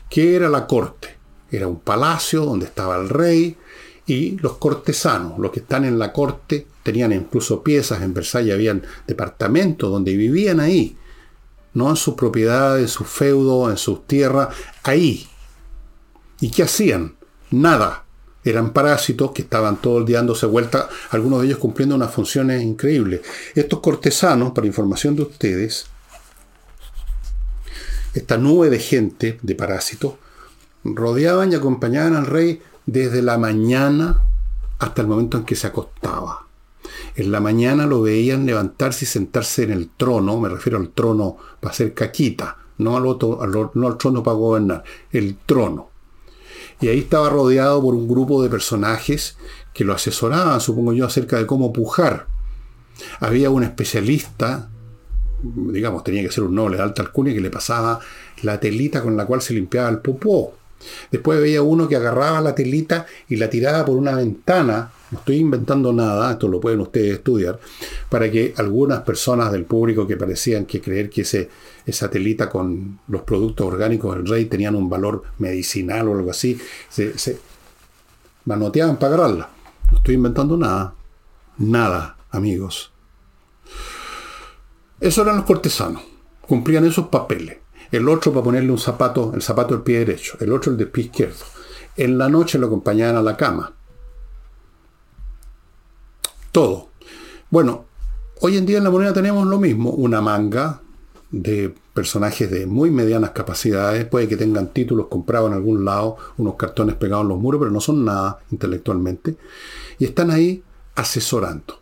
¿Qué 0.08 0.36
era 0.36 0.48
la 0.48 0.68
corte? 0.68 1.16
Era 1.50 1.66
un 1.66 1.80
palacio 1.80 2.44
donde 2.44 2.66
estaba 2.66 2.96
el 2.96 3.08
rey 3.08 3.56
y 4.06 4.38
los 4.38 4.58
cortesanos, 4.58 5.36
los 5.40 5.50
que 5.50 5.60
están 5.60 5.84
en 5.84 5.98
la 5.98 6.12
corte, 6.12 6.68
tenían 6.84 7.12
incluso 7.12 7.64
piezas, 7.64 8.02
en 8.02 8.14
Versalles 8.14 8.54
habían 8.54 8.84
departamentos 9.04 9.90
donde 9.90 10.16
vivían 10.16 10.60
ahí 10.60 10.96
no 11.74 11.90
en 11.90 11.96
sus 11.96 12.14
propiedades, 12.14 12.82
en 12.82 12.88
sus 12.88 13.06
feudos, 13.06 13.70
en 13.70 13.76
sus 13.76 14.06
tierras, 14.06 14.48
ahí. 14.82 15.28
¿Y 16.40 16.50
qué 16.50 16.62
hacían? 16.62 17.16
Nada. 17.50 18.04
Eran 18.44 18.72
parásitos 18.72 19.32
que 19.32 19.42
estaban 19.42 19.76
todo 19.80 19.98
el 19.98 20.04
día 20.04 20.18
dándose 20.18 20.46
vuelta, 20.46 20.88
algunos 21.10 21.40
de 21.40 21.46
ellos 21.46 21.58
cumpliendo 21.58 21.94
unas 21.94 22.12
funciones 22.12 22.62
increíbles. 22.62 23.22
Estos 23.54 23.80
cortesanos, 23.80 24.52
para 24.52 24.66
información 24.66 25.16
de 25.16 25.22
ustedes, 25.22 25.86
esta 28.12 28.36
nube 28.36 28.70
de 28.70 28.78
gente, 28.78 29.38
de 29.42 29.54
parásitos, 29.54 30.14
rodeaban 30.84 31.52
y 31.52 31.54
acompañaban 31.54 32.14
al 32.14 32.26
rey 32.26 32.62
desde 32.86 33.22
la 33.22 33.38
mañana 33.38 34.20
hasta 34.78 35.02
el 35.02 35.08
momento 35.08 35.38
en 35.38 35.44
que 35.44 35.56
se 35.56 35.66
acostaba. 35.66 36.43
En 37.16 37.30
la 37.30 37.40
mañana 37.40 37.86
lo 37.86 38.02
veían 38.02 38.46
levantarse 38.46 39.04
y 39.04 39.08
sentarse 39.08 39.62
en 39.62 39.70
el 39.70 39.90
trono, 39.90 40.40
me 40.40 40.48
refiero 40.48 40.78
al 40.78 40.90
trono 40.90 41.36
para 41.60 41.72
hacer 41.72 41.94
caquita, 41.94 42.58
no 42.78 42.96
al, 42.96 43.06
otro, 43.06 43.40
no 43.74 43.86
al 43.86 43.98
trono 43.98 44.22
para 44.22 44.36
gobernar, 44.36 44.84
el 45.12 45.36
trono. 45.36 45.90
Y 46.80 46.88
ahí 46.88 46.98
estaba 46.98 47.30
rodeado 47.30 47.80
por 47.80 47.94
un 47.94 48.08
grupo 48.08 48.42
de 48.42 48.50
personajes 48.50 49.36
que 49.72 49.84
lo 49.84 49.92
asesoraban, 49.94 50.60
supongo 50.60 50.92
yo, 50.92 51.06
acerca 51.06 51.38
de 51.38 51.46
cómo 51.46 51.72
pujar. 51.72 52.26
Había 53.20 53.50
un 53.50 53.62
especialista, 53.62 54.70
digamos, 55.42 56.04
tenía 56.04 56.22
que 56.22 56.32
ser 56.32 56.44
un 56.44 56.54
noble 56.54 56.76
de 56.76 56.82
alta 56.82 57.02
alcurnia, 57.02 57.34
que 57.34 57.40
le 57.40 57.50
pasaba 57.50 58.00
la 58.42 58.58
telita 58.58 59.02
con 59.02 59.16
la 59.16 59.26
cual 59.26 59.40
se 59.40 59.54
limpiaba 59.54 59.88
el 59.88 59.98
popó. 59.98 60.54
Después 61.10 61.40
veía 61.40 61.62
uno 61.62 61.88
que 61.88 61.96
agarraba 61.96 62.40
la 62.40 62.54
telita 62.54 63.06
y 63.28 63.36
la 63.36 63.48
tiraba 63.48 63.84
por 63.84 63.96
una 63.96 64.14
ventana. 64.14 64.90
Estoy 65.14 65.36
inventando 65.36 65.92
nada, 65.92 66.32
esto 66.32 66.48
lo 66.48 66.60
pueden 66.60 66.80
ustedes 66.80 67.14
estudiar, 67.14 67.58
para 68.08 68.30
que 68.30 68.54
algunas 68.56 69.00
personas 69.00 69.50
del 69.52 69.64
público 69.64 70.06
que 70.06 70.16
parecían 70.16 70.66
que 70.66 70.80
creer 70.80 71.10
que 71.10 71.22
ese, 71.22 71.48
esa 71.86 72.10
telita 72.10 72.48
con 72.48 73.00
los 73.08 73.22
productos 73.22 73.66
orgánicos 73.66 74.16
del 74.16 74.26
rey 74.26 74.44
tenían 74.46 74.74
un 74.74 74.88
valor 74.88 75.22
medicinal 75.38 76.08
o 76.08 76.14
algo 76.14 76.30
así, 76.30 76.58
se, 76.88 77.18
se 77.18 77.38
manoteaban 78.44 78.96
para 78.96 79.14
agarrarla. 79.14 79.48
No 79.90 79.98
estoy 79.98 80.14
inventando 80.14 80.56
nada. 80.56 80.94
Nada, 81.56 82.16
amigos. 82.30 82.92
Esos 85.00 85.24
eran 85.24 85.36
los 85.36 85.44
cortesanos. 85.44 86.02
Cumplían 86.40 86.84
esos 86.84 87.08
papeles. 87.08 87.58
El 87.92 88.08
otro 88.08 88.32
para 88.32 88.44
ponerle 88.44 88.72
un 88.72 88.78
zapato, 88.78 89.32
el 89.34 89.42
zapato 89.42 89.74
del 89.74 89.84
pie 89.84 90.00
derecho. 90.00 90.36
El 90.40 90.52
otro 90.52 90.72
el 90.72 90.78
del 90.78 90.88
pie 90.88 91.04
izquierdo. 91.04 91.44
En 91.96 92.18
la 92.18 92.28
noche 92.28 92.58
lo 92.58 92.66
acompañaban 92.66 93.16
a 93.16 93.22
la 93.22 93.36
cama. 93.36 93.72
Todo. 96.54 96.90
Bueno, 97.50 97.84
hoy 98.40 98.56
en 98.56 98.64
día 98.64 98.78
en 98.78 98.84
la 98.84 98.90
moneda 98.90 99.12
tenemos 99.12 99.44
lo 99.44 99.58
mismo. 99.58 99.90
Una 99.90 100.20
manga 100.20 100.82
de 101.32 101.74
personajes 101.92 102.48
de 102.48 102.64
muy 102.66 102.92
medianas 102.92 103.32
capacidades, 103.32 104.04
puede 104.04 104.28
que 104.28 104.36
tengan 104.36 104.68
títulos 104.68 105.08
comprados 105.08 105.50
en 105.50 105.56
algún 105.56 105.84
lado, 105.84 106.16
unos 106.36 106.54
cartones 106.54 106.94
pegados 106.94 107.24
en 107.24 107.30
los 107.30 107.40
muros, 107.40 107.58
pero 107.58 107.72
no 107.72 107.80
son 107.80 108.04
nada 108.04 108.38
intelectualmente, 108.52 109.34
y 109.98 110.04
están 110.04 110.30
ahí 110.30 110.62
asesorando. 110.94 111.80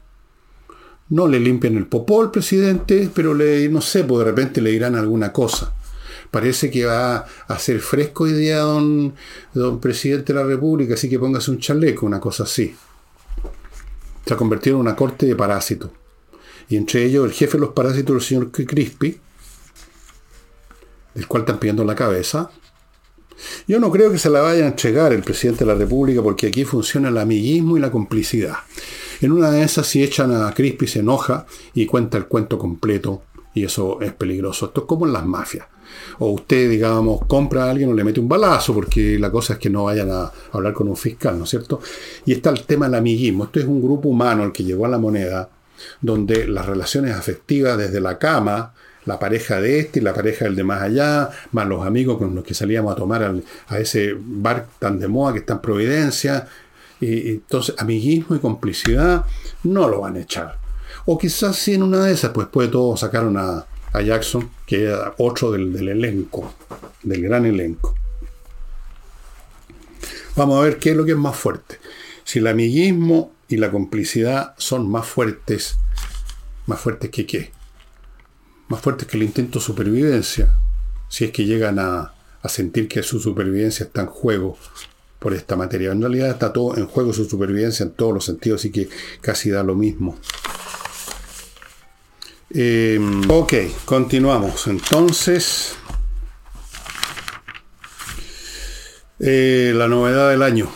No 1.10 1.28
le 1.28 1.38
limpian 1.38 1.76
el 1.76 1.86
popó 1.86 2.22
al 2.22 2.30
presidente, 2.30 3.10
pero 3.14 3.34
le, 3.34 3.68
no 3.68 3.82
sé, 3.82 4.04
pues 4.04 4.20
de 4.20 4.24
repente 4.24 4.62
le 4.62 4.70
dirán 4.70 4.94
alguna 4.94 5.34
cosa. 5.34 5.74
Parece 6.30 6.70
que 6.70 6.86
va 6.86 7.26
a 7.46 7.58
ser 7.58 7.80
fresco 7.80 8.24
hoy 8.24 8.32
día 8.32 8.60
don, 8.60 9.12
don 9.52 9.80
presidente 9.80 10.32
de 10.32 10.40
la 10.40 10.46
República, 10.46 10.94
así 10.94 11.10
que 11.10 11.18
póngase 11.18 11.50
un 11.50 11.58
chaleco, 11.58 12.06
una 12.06 12.20
cosa 12.20 12.44
así. 12.44 12.74
Se 14.26 14.34
ha 14.34 14.36
convertido 14.36 14.76
en 14.76 14.80
una 14.80 14.96
corte 14.96 15.26
de 15.26 15.36
parásitos. 15.36 15.90
Y 16.68 16.76
entre 16.76 17.04
ellos 17.04 17.26
el 17.26 17.32
jefe 17.32 17.58
de 17.58 17.62
los 17.62 17.72
parásitos, 17.74 18.14
el 18.14 18.22
señor 18.22 18.50
Crispy, 18.50 19.20
del 21.14 21.26
cual 21.26 21.42
están 21.42 21.58
pidiendo 21.58 21.84
la 21.84 21.94
cabeza. 21.94 22.50
Yo 23.66 23.80
no 23.80 23.90
creo 23.90 24.10
que 24.12 24.18
se 24.18 24.30
la 24.30 24.40
vaya 24.40 24.64
a 24.64 24.68
entregar 24.68 25.12
el 25.12 25.22
presidente 25.22 25.64
de 25.64 25.72
la 25.72 25.78
República 25.78 26.22
porque 26.22 26.46
aquí 26.46 26.64
funciona 26.64 27.08
el 27.08 27.18
amiguismo 27.18 27.76
y 27.76 27.80
la 27.80 27.90
complicidad. 27.90 28.56
En 29.20 29.32
una 29.32 29.50
de 29.50 29.62
esas, 29.62 29.86
si 29.86 30.02
echan 30.02 30.32
a 30.32 30.52
Crispy, 30.52 30.86
se 30.86 31.00
enoja 31.00 31.46
y 31.74 31.86
cuenta 31.86 32.18
el 32.18 32.26
cuento 32.26 32.58
completo 32.58 33.22
y 33.54 33.64
eso 33.64 34.00
es 34.00 34.12
peligroso. 34.12 34.66
Esto 34.66 34.82
es 34.82 34.86
como 34.86 35.06
en 35.06 35.12
las 35.12 35.26
mafias. 35.26 35.66
O 36.18 36.30
usted, 36.30 36.70
digamos, 36.70 37.24
compra 37.26 37.64
a 37.64 37.70
alguien 37.70 37.90
o 37.90 37.94
le 37.94 38.04
mete 38.04 38.20
un 38.20 38.28
balazo, 38.28 38.74
porque 38.74 39.18
la 39.18 39.30
cosa 39.30 39.54
es 39.54 39.58
que 39.58 39.70
no 39.70 39.84
vayan 39.84 40.10
a 40.10 40.30
hablar 40.52 40.72
con 40.72 40.88
un 40.88 40.96
fiscal, 40.96 41.38
¿no 41.38 41.44
es 41.44 41.50
cierto? 41.50 41.80
Y 42.26 42.32
está 42.32 42.50
el 42.50 42.62
tema 42.64 42.86
del 42.86 42.96
amiguismo. 42.96 43.44
Esto 43.44 43.60
es 43.60 43.66
un 43.66 43.82
grupo 43.82 44.08
humano 44.08 44.44
el 44.44 44.52
que 44.52 44.64
llegó 44.64 44.86
a 44.86 44.88
la 44.88 44.98
moneda, 44.98 45.48
donde 46.00 46.46
las 46.46 46.66
relaciones 46.66 47.14
afectivas 47.14 47.76
desde 47.78 48.00
la 48.00 48.18
cama 48.18 48.72
la 49.04 49.18
pareja 49.18 49.60
de 49.60 49.80
este 49.80 50.00
y 50.00 50.02
la 50.02 50.14
pareja 50.14 50.44
del 50.44 50.56
de 50.56 50.64
más 50.64 50.82
allá, 50.82 51.30
más 51.52 51.66
los 51.66 51.84
amigos 51.84 52.18
con 52.18 52.34
los 52.34 52.44
que 52.44 52.54
salíamos 52.54 52.92
a 52.92 52.96
tomar 52.96 53.34
a 53.68 53.78
ese 53.78 54.14
bar 54.16 54.66
tan 54.78 54.98
de 54.98 55.08
moda 55.08 55.32
que 55.32 55.40
está 55.40 55.54
en 55.54 55.60
Providencia. 55.60 56.46
Y, 57.00 57.30
entonces, 57.30 57.74
amiguismo 57.78 58.36
y 58.36 58.38
complicidad 58.38 59.24
no 59.64 59.88
lo 59.88 60.02
van 60.02 60.16
a 60.16 60.20
echar. 60.20 60.56
O 61.06 61.18
quizás 61.18 61.56
si 61.56 61.74
en 61.74 61.82
una 61.82 62.04
de 62.04 62.12
esas, 62.12 62.30
pues 62.30 62.46
puede 62.46 62.68
todo 62.68 62.96
sacar 62.96 63.24
a, 63.92 64.00
Jackson, 64.00 64.50
que 64.66 64.84
era 64.84 65.14
otro 65.18 65.52
del, 65.52 65.72
del 65.72 65.88
elenco, 65.88 66.54
del 67.02 67.22
gran 67.22 67.46
elenco. 67.46 67.94
Vamos 70.36 70.58
a 70.58 70.64
ver 70.64 70.78
qué 70.78 70.90
es 70.90 70.96
lo 70.96 71.04
que 71.04 71.12
es 71.12 71.18
más 71.18 71.36
fuerte. 71.36 71.78
Si 72.24 72.38
el 72.38 72.46
amiguismo 72.46 73.32
y 73.48 73.56
la 73.56 73.70
complicidad 73.70 74.54
son 74.56 74.90
más 74.90 75.06
fuertes, 75.06 75.76
más 76.66 76.80
fuertes 76.80 77.10
que 77.10 77.26
qué 77.26 77.52
más 78.72 78.80
fuertes 78.80 79.06
que 79.06 79.18
el 79.18 79.22
intento 79.22 79.58
de 79.58 79.64
supervivencia, 79.66 80.54
si 81.10 81.26
es 81.26 81.30
que 81.30 81.44
llegan 81.44 81.78
a, 81.78 82.14
sentir 82.48 82.88
que 82.88 83.02
su 83.04 83.20
supervivencia 83.20 83.84
está 83.84 84.00
en 84.00 84.08
juego 84.08 84.56
por 85.18 85.32
esta 85.32 85.54
materia. 85.54 85.92
En 85.92 86.00
realidad 86.00 86.30
está 86.30 86.52
todo 86.52 86.76
en 86.76 86.86
juego 86.86 87.12
su 87.12 87.26
supervivencia 87.26 87.84
en 87.84 87.92
todos 87.92 88.14
los 88.14 88.24
sentidos, 88.24 88.62
así 88.62 88.72
que 88.72 88.88
casi 89.20 89.50
da 89.50 89.62
lo 89.62 89.76
mismo. 89.76 90.16
Em, 92.54 93.30
ok, 93.30 93.54
continuamos. 93.86 94.66
Entonces, 94.66 95.74
eh, 99.18 99.72
la 99.74 99.88
novedad 99.88 100.30
del 100.30 100.42
año. 100.42 100.70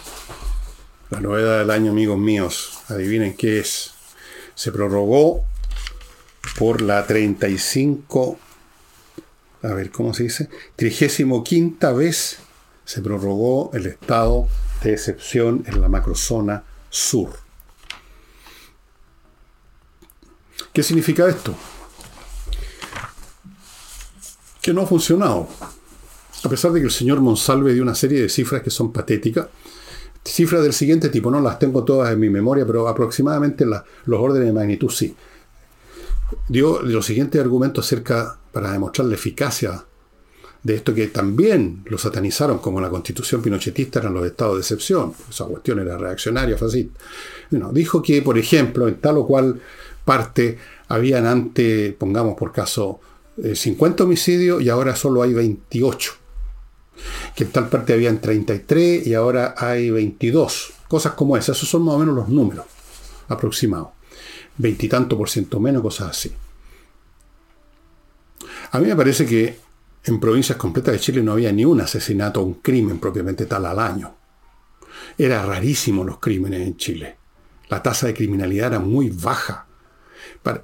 La 1.10 1.20
novedad 1.20 1.58
del 1.58 1.70
año, 1.70 1.90
amigos 1.90 2.18
míos. 2.18 2.80
Adivinen 2.88 3.36
qué 3.36 3.58
es. 3.58 3.92
Se 4.54 4.72
prorrogó 4.72 5.44
por 6.58 6.80
la 6.80 7.06
35, 7.06 8.38
a 9.62 9.68
ver, 9.74 9.90
¿cómo 9.90 10.14
se 10.14 10.22
dice? 10.22 10.48
35 10.76 11.94
vez 11.94 12.38
se 12.86 13.02
prorrogó 13.02 13.70
el 13.74 13.84
estado 13.86 14.48
de 14.82 14.94
excepción 14.94 15.62
en 15.66 15.82
la 15.82 15.90
macrozona 15.90 16.64
sur. 16.88 17.45
¿Qué 20.72 20.82
significa 20.82 21.28
esto? 21.28 21.54
Que 24.62 24.72
no 24.72 24.82
ha 24.82 24.86
funcionado. 24.86 25.48
A 26.44 26.48
pesar 26.48 26.72
de 26.72 26.80
que 26.80 26.86
el 26.86 26.92
señor 26.92 27.20
Monsalve 27.20 27.72
dio 27.72 27.82
una 27.82 27.94
serie 27.94 28.20
de 28.20 28.28
cifras 28.28 28.62
que 28.62 28.70
son 28.70 28.92
patéticas, 28.92 29.48
cifras 30.24 30.62
del 30.62 30.72
siguiente 30.72 31.08
tipo, 31.08 31.30
no 31.30 31.40
las 31.40 31.58
tengo 31.58 31.84
todas 31.84 32.12
en 32.12 32.20
mi 32.20 32.28
memoria, 32.28 32.66
pero 32.66 32.88
aproximadamente 32.88 33.64
los 33.64 34.20
órdenes 34.20 34.48
de 34.48 34.52
magnitud 34.52 34.90
sí 34.90 35.16
dio 36.48 36.82
los 36.82 37.06
siguientes 37.06 37.40
argumentos 37.40 37.84
acerca, 37.84 38.38
para 38.52 38.72
demostrar 38.72 39.06
la 39.06 39.14
eficacia 39.14 39.84
de 40.62 40.74
esto 40.74 40.94
que 40.94 41.08
también 41.08 41.84
lo 41.86 41.98
satanizaron 41.98 42.58
como 42.58 42.80
la 42.80 42.88
constitución 42.88 43.42
pinochetista 43.42 44.00
eran 44.00 44.14
los 44.14 44.26
estados 44.26 44.56
de 44.56 44.60
excepción. 44.62 45.12
Esa 45.30 45.44
cuestión 45.44 45.78
era 45.78 45.96
reaccionaria, 45.96 46.56
fascista. 46.56 46.98
dijo 47.72 48.02
que, 48.02 48.22
por 48.22 48.36
ejemplo, 48.36 48.88
en 48.88 48.96
tal 48.96 49.18
o 49.18 49.26
cual 49.26 49.60
parte 50.06 50.56
habían 50.88 51.26
antes, 51.26 51.92
pongamos 51.92 52.34
por 52.38 52.50
caso, 52.52 53.00
50 53.54 54.02
eh, 54.02 54.06
homicidios 54.06 54.62
y 54.62 54.70
ahora 54.70 54.96
solo 54.96 55.22
hay 55.22 55.34
28. 55.34 56.12
Que 57.34 57.44
en 57.44 57.50
tal 57.50 57.68
parte 57.68 57.92
habían 57.92 58.22
33 58.22 59.06
y 59.06 59.12
ahora 59.12 59.54
hay 59.58 59.90
22. 59.90 60.72
Cosas 60.88 61.12
como 61.12 61.36
esas. 61.36 61.58
Esos 61.58 61.68
son 61.68 61.82
más 61.82 61.96
o 61.96 61.98
menos 61.98 62.14
los 62.14 62.28
números 62.30 62.64
aproximados 63.28 63.96
veintitanto 64.58 65.16
por 65.16 65.28
ciento 65.28 65.60
menos, 65.60 65.82
cosas 65.82 66.10
así. 66.10 66.32
A 68.72 68.78
mí 68.78 68.86
me 68.86 68.96
parece 68.96 69.26
que 69.26 69.58
en 70.04 70.20
provincias 70.20 70.58
completas 70.58 70.92
de 70.92 71.00
Chile 71.00 71.22
no 71.22 71.32
había 71.32 71.52
ni 71.52 71.64
un 71.64 71.80
asesinato 71.80 72.40
o 72.40 72.44
un 72.44 72.54
crimen 72.54 72.98
propiamente 72.98 73.46
tal 73.46 73.66
al 73.66 73.78
año. 73.78 74.14
Era 75.18 75.44
rarísimo 75.44 76.04
los 76.04 76.18
crímenes 76.18 76.66
en 76.66 76.76
Chile. 76.76 77.16
La 77.68 77.82
tasa 77.82 78.06
de 78.06 78.14
criminalidad 78.14 78.68
era 78.68 78.78
muy 78.78 79.10
baja. 79.10 79.65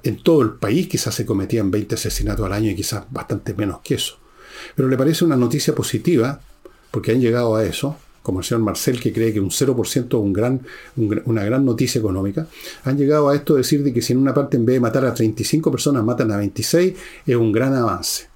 En 0.03 0.23
todo 0.23 0.41
el 0.41 0.51
país 0.51 0.87
quizás 0.87 1.15
se 1.15 1.25
cometían 1.25 1.71
20 1.71 1.95
asesinatos 1.95 2.45
al 2.45 2.53
año 2.53 2.71
y 2.71 2.75
quizás 2.75 3.05
bastante 3.09 3.53
menos 3.53 3.79
que 3.83 3.95
eso. 3.95 4.17
Pero 4.75 4.87
le 4.87 4.97
parece 4.97 5.25
una 5.25 5.35
noticia 5.35 5.75
positiva, 5.75 6.39
porque 6.91 7.11
han 7.11 7.19
llegado 7.19 7.55
a 7.55 7.63
eso, 7.65 7.97
como 8.21 8.39
el 8.39 8.45
señor 8.45 8.63
Marcel, 8.63 9.01
que 9.01 9.11
cree 9.11 9.33
que 9.33 9.41
un 9.41 9.49
0% 9.49 10.61
es 10.95 11.21
una 11.25 11.43
gran 11.43 11.65
noticia 11.65 11.99
económica, 11.99 12.47
han 12.85 12.97
llegado 12.97 13.29
a 13.29 13.35
esto 13.35 13.55
de 13.55 13.59
decir 13.59 13.83
de 13.83 13.93
que 13.93 14.01
si 14.01 14.13
en 14.13 14.19
una 14.19 14.33
parte 14.33 14.55
en 14.55 14.65
vez 14.65 14.75
de 14.75 14.79
matar 14.79 15.05
a 15.05 15.13
35 15.13 15.69
personas 15.69 16.03
matan 16.03 16.31
a 16.31 16.37
26, 16.37 16.93
es 17.25 17.35
un 17.35 17.51
gran 17.51 17.75
avance. 17.75 18.29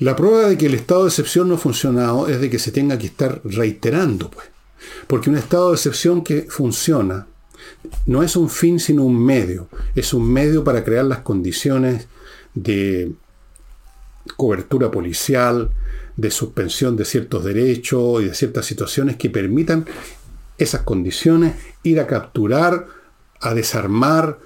La 0.00 0.16
prueba 0.16 0.48
de 0.48 0.58
que 0.58 0.66
el 0.66 0.74
estado 0.74 1.04
de 1.04 1.08
excepción 1.08 1.48
no 1.48 1.54
ha 1.54 1.58
funcionado 1.58 2.28
es 2.28 2.40
de 2.40 2.50
que 2.50 2.58
se 2.58 2.72
tenga 2.72 2.98
que 2.98 3.06
estar 3.06 3.40
reiterando, 3.44 4.30
pues. 4.30 4.48
Porque 5.06 5.30
un 5.30 5.36
estado 5.36 5.70
de 5.70 5.76
excepción 5.76 6.22
que 6.22 6.46
funciona 6.50 7.28
no 8.06 8.22
es 8.22 8.36
un 8.36 8.48
fin 8.48 8.80
sino 8.80 9.04
un 9.04 9.22
medio. 9.24 9.68
Es 9.94 10.14
un 10.14 10.30
medio 10.30 10.64
para 10.64 10.84
crear 10.84 11.04
las 11.04 11.20
condiciones 11.20 12.08
de 12.54 13.12
cobertura 14.36 14.90
policial, 14.90 15.70
de 16.16 16.30
suspensión 16.30 16.96
de 16.96 17.04
ciertos 17.04 17.44
derechos 17.44 18.22
y 18.22 18.26
de 18.26 18.34
ciertas 18.34 18.66
situaciones 18.66 19.16
que 19.16 19.30
permitan 19.30 19.86
esas 20.58 20.82
condiciones, 20.82 21.54
ir 21.82 22.00
a 22.00 22.06
capturar, 22.06 22.86
a 23.40 23.54
desarmar, 23.54 24.38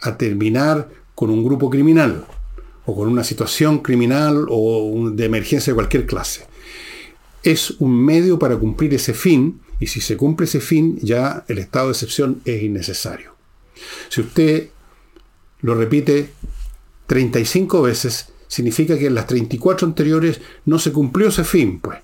a 0.00 0.16
terminar 0.18 0.88
con 1.14 1.30
un 1.30 1.42
grupo 1.42 1.70
criminal 1.70 2.26
o 2.84 2.94
con 2.94 3.08
una 3.08 3.24
situación 3.24 3.78
criminal 3.78 4.46
o 4.48 5.10
de 5.10 5.24
emergencia 5.24 5.72
de 5.72 5.74
cualquier 5.74 6.06
clase. 6.06 6.46
Es 7.42 7.72
un 7.78 8.04
medio 8.04 8.38
para 8.38 8.56
cumplir 8.56 8.92
ese 8.94 9.14
fin 9.14 9.60
y 9.80 9.86
si 9.88 10.00
se 10.00 10.16
cumple 10.16 10.44
ese 10.44 10.60
fin 10.60 10.98
ya 11.00 11.44
el 11.48 11.58
estado 11.58 11.86
de 11.86 11.92
excepción 11.92 12.40
es 12.44 12.62
innecesario. 12.62 13.34
Si 14.08 14.20
usted 14.20 14.68
lo 15.60 15.74
repite 15.74 16.30
35 17.06 17.82
veces, 17.82 18.28
significa 18.48 18.98
que 18.98 19.06
en 19.06 19.14
las 19.14 19.26
34 19.26 19.86
anteriores 19.86 20.40
no 20.64 20.78
se 20.78 20.92
cumplió 20.92 21.28
ese 21.28 21.44
fin, 21.44 21.80
pues, 21.80 21.98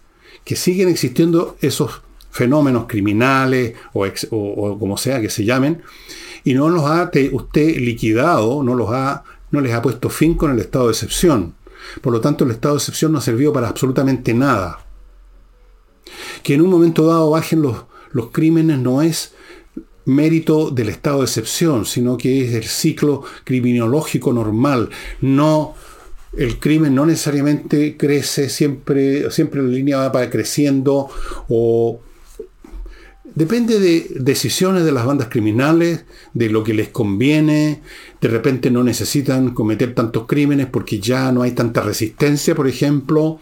que 0.44 0.56
siguen 0.56 0.88
existiendo 0.88 1.56
esos 1.60 2.02
fenómenos 2.30 2.86
criminales 2.86 3.74
o, 3.92 4.78
como 4.78 4.96
sea 4.96 5.20
que 5.20 5.30
se 5.30 5.44
llamen, 5.44 5.82
y 6.44 6.54
no 6.54 6.68
los 6.68 6.84
ha 6.84 7.10
usted 7.32 7.76
liquidado, 7.76 8.62
no, 8.62 8.74
los 8.74 8.90
ha, 8.90 9.22
no 9.50 9.60
les 9.60 9.72
ha 9.72 9.82
puesto 9.82 10.10
fin 10.10 10.34
con 10.34 10.50
el 10.50 10.58
estado 10.58 10.86
de 10.86 10.92
excepción. 10.92 11.54
Por 12.00 12.12
lo 12.12 12.20
tanto, 12.20 12.44
el 12.44 12.50
estado 12.50 12.74
de 12.74 12.78
excepción 12.78 13.12
no 13.12 13.18
ha 13.18 13.22
servido 13.22 13.52
para 13.52 13.68
absolutamente 13.68 14.34
nada. 14.34 14.80
Que 16.42 16.54
en 16.54 16.62
un 16.62 16.70
momento 16.70 17.06
dado 17.06 17.30
bajen 17.30 17.62
los, 17.62 17.84
los 18.12 18.30
crímenes 18.30 18.78
no 18.78 19.02
es 19.02 19.32
mérito 20.04 20.70
del 20.70 20.88
estado 20.88 21.18
de 21.18 21.24
excepción, 21.24 21.86
sino 21.86 22.16
que 22.16 22.44
es 22.44 22.54
el 22.54 22.64
ciclo 22.64 23.22
criminológico 23.44 24.32
normal. 24.32 24.90
No, 25.20 25.74
el 26.36 26.58
crimen 26.58 26.94
no 26.94 27.06
necesariamente 27.06 27.96
crece 27.96 28.48
siempre, 28.48 29.30
siempre 29.30 29.62
la 29.62 29.68
línea 29.68 30.08
va 30.08 30.30
creciendo 30.30 31.08
o 31.48 32.00
depende 33.34 33.78
de 33.78 34.08
decisiones 34.16 34.84
de 34.84 34.92
las 34.92 35.06
bandas 35.06 35.28
criminales, 35.28 36.04
de 36.34 36.50
lo 36.50 36.64
que 36.64 36.74
les 36.74 36.88
conviene. 36.88 37.82
De 38.20 38.28
repente 38.28 38.70
no 38.70 38.82
necesitan 38.82 39.50
cometer 39.50 39.94
tantos 39.94 40.26
crímenes 40.26 40.66
porque 40.66 40.98
ya 40.98 41.30
no 41.32 41.42
hay 41.42 41.52
tanta 41.52 41.82
resistencia, 41.82 42.54
por 42.54 42.68
ejemplo 42.68 43.40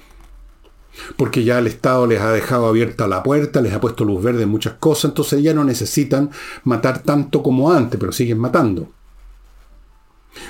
porque 1.16 1.44
ya 1.44 1.58
el 1.58 1.66
Estado 1.66 2.06
les 2.06 2.20
ha 2.20 2.32
dejado 2.32 2.66
abierta 2.66 3.06
la 3.06 3.22
puerta, 3.22 3.60
les 3.60 3.72
ha 3.72 3.80
puesto 3.80 4.04
luz 4.04 4.22
verde 4.22 4.42
en 4.42 4.48
muchas 4.48 4.74
cosas, 4.74 5.10
entonces 5.10 5.42
ya 5.42 5.54
no 5.54 5.64
necesitan 5.64 6.30
matar 6.64 7.02
tanto 7.02 7.42
como 7.42 7.72
antes, 7.72 7.98
pero 7.98 8.12
siguen 8.12 8.38
matando. 8.38 8.88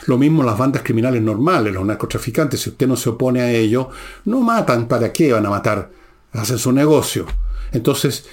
Lo 0.06 0.18
mismo 0.18 0.42
las 0.42 0.58
bandas 0.58 0.82
criminales 0.82 1.22
normales, 1.22 1.72
los 1.72 1.84
narcotraficantes, 1.84 2.60
si 2.60 2.70
usted 2.70 2.86
no 2.86 2.96
se 2.96 3.10
opone 3.10 3.40
a 3.40 3.50
ellos, 3.50 3.86
no 4.24 4.40
matan, 4.40 4.86
¿para 4.86 5.12
qué 5.12 5.32
van 5.32 5.46
a 5.46 5.50
matar? 5.50 5.90
Hacen 6.32 6.58
su 6.58 6.72
negocio. 6.72 7.26
Entonces, 7.72 8.26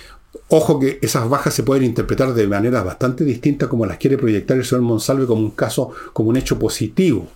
ojo 0.49 0.79
que 0.79 0.99
esas 1.01 1.29
bajas 1.29 1.53
se 1.53 1.63
pueden 1.63 1.83
interpretar 1.83 2.33
de 2.33 2.47
manera 2.47 2.83
bastante 2.83 3.23
distinta 3.23 3.67
como 3.67 3.85
las 3.85 3.97
quiere 3.97 4.17
proyectar 4.17 4.57
el 4.57 4.65
señor 4.65 4.83
Monsalve 4.83 5.25
como 5.25 5.41
un 5.41 5.51
caso, 5.51 5.91
como 6.13 6.29
un 6.29 6.37
hecho 6.37 6.59
positivo. 6.59 7.27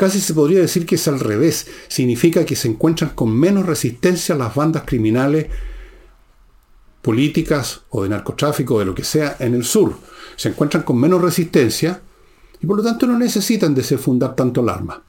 Casi 0.00 0.18
se 0.18 0.32
podría 0.32 0.60
decir 0.60 0.86
que 0.86 0.94
es 0.94 1.08
al 1.08 1.20
revés. 1.20 1.66
Significa 1.88 2.46
que 2.46 2.56
se 2.56 2.68
encuentran 2.68 3.10
con 3.10 3.38
menos 3.38 3.66
resistencia 3.66 4.34
las 4.34 4.54
bandas 4.54 4.84
criminales 4.86 5.48
políticas 7.02 7.82
o 7.90 8.02
de 8.04 8.08
narcotráfico 8.08 8.78
de 8.78 8.86
lo 8.86 8.94
que 8.94 9.04
sea 9.04 9.36
en 9.40 9.52
el 9.52 9.62
sur. 9.62 9.92
Se 10.36 10.48
encuentran 10.48 10.84
con 10.84 10.98
menos 10.98 11.20
resistencia 11.20 12.00
y 12.62 12.66
por 12.66 12.78
lo 12.78 12.82
tanto 12.82 13.06
no 13.06 13.18
necesitan 13.18 13.74
de 13.74 13.82
fundar 13.82 14.34
tanto 14.34 14.62
el 14.62 14.70
arma. 14.70 15.02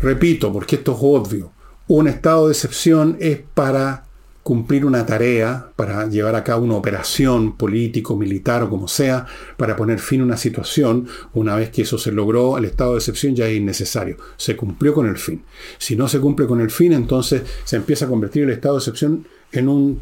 Repito, 0.00 0.52
porque 0.52 0.76
esto 0.76 0.92
es 0.92 0.98
obvio, 1.00 1.50
un 1.88 2.06
estado 2.06 2.46
de 2.46 2.52
excepción 2.52 3.16
es 3.18 3.40
para 3.54 4.05
cumplir 4.46 4.86
una 4.86 5.04
tarea, 5.04 5.72
para 5.74 6.06
llevar 6.06 6.36
a 6.36 6.44
cabo 6.44 6.64
una 6.64 6.76
operación 6.76 7.56
político, 7.56 8.14
militar 8.14 8.62
o 8.62 8.70
como 8.70 8.86
sea, 8.86 9.26
para 9.56 9.74
poner 9.74 9.98
fin 9.98 10.20
a 10.20 10.24
una 10.24 10.36
situación, 10.36 11.08
una 11.34 11.56
vez 11.56 11.70
que 11.70 11.82
eso 11.82 11.98
se 11.98 12.12
logró, 12.12 12.56
el 12.56 12.64
estado 12.64 12.92
de 12.92 12.98
excepción 12.98 13.34
ya 13.34 13.48
es 13.48 13.56
innecesario. 13.56 14.18
Se 14.36 14.54
cumplió 14.54 14.94
con 14.94 15.08
el 15.08 15.18
fin. 15.18 15.42
Si 15.78 15.96
no 15.96 16.06
se 16.06 16.20
cumple 16.20 16.46
con 16.46 16.60
el 16.60 16.70
fin, 16.70 16.92
entonces 16.92 17.42
se 17.64 17.74
empieza 17.74 18.04
a 18.04 18.08
convertir 18.08 18.44
el 18.44 18.50
estado 18.50 18.76
de 18.76 18.78
excepción 18.78 19.26
en, 19.50 19.68
un, 19.68 20.00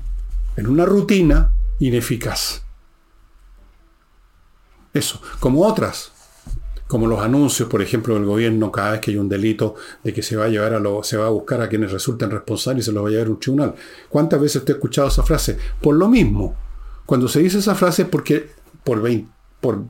en 0.59 0.67
una 0.67 0.85
rutina 0.85 1.55
ineficaz. 1.79 2.65
Eso, 4.93 5.23
como 5.41 5.63
otras 5.63 6.13
como 6.87 7.07
los 7.07 7.21
anuncios, 7.21 7.69
por 7.69 7.83
ejemplo, 7.83 8.15
del 8.15 8.25
gobierno 8.25 8.71
cada 8.71 8.93
vez 8.93 9.01
que 9.01 9.11
hay 9.11 9.17
un 9.17 9.29
delito 9.29 9.75
de 10.03 10.13
que 10.13 10.23
se 10.23 10.37
va 10.37 10.45
a 10.45 10.49
llevar 10.49 10.75
a 10.75 10.79
lo, 10.79 11.03
se 11.03 11.17
va 11.17 11.27
a 11.27 11.31
buscar 11.31 11.61
a 11.63 11.69
quienes 11.69 11.91
resulten 11.91 12.31
responsables 12.31 12.85
y 12.85 12.87
se 12.87 12.93
los 12.93 13.03
va 13.05 13.09
a 13.09 13.11
llevar 13.11 13.27
a 13.27 13.31
un 13.31 13.41
tribunal. 13.41 13.75
¿Cuántas 14.09 14.41
veces 14.41 14.57
usted 14.57 14.75
ha 14.75 14.77
escuchado 14.77 15.09
esa 15.09 15.23
frase? 15.23 15.57
Por 15.81 15.97
lo 15.97 16.09
mismo. 16.09 16.55
Cuando 17.07 17.29
se 17.29 17.41
dice 17.41 17.59
esa 17.59 17.75
frase 17.75 18.03
es 18.03 18.09
porque 18.09 18.51
por 18.83 19.01
20, 19.01 19.31
por 19.61 19.83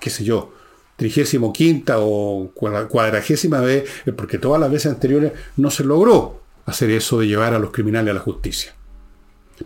qué 0.00 0.10
sé 0.10 0.24
yo, 0.24 0.52
trigésimo 0.96 1.52
quinta 1.52 1.96
o 1.98 2.50
cuadragésima 2.54 3.60
vez, 3.60 3.88
porque 4.16 4.38
todas 4.38 4.60
las 4.60 4.70
veces 4.70 4.92
anteriores 4.92 5.32
no 5.56 5.70
se 5.70 5.84
logró 5.84 6.40
hacer 6.64 6.90
eso 6.90 7.20
de 7.20 7.26
llevar 7.26 7.54
a 7.54 7.58
los 7.58 7.70
criminales 7.70 8.10
a 8.12 8.14
la 8.14 8.20
justicia. 8.20 8.74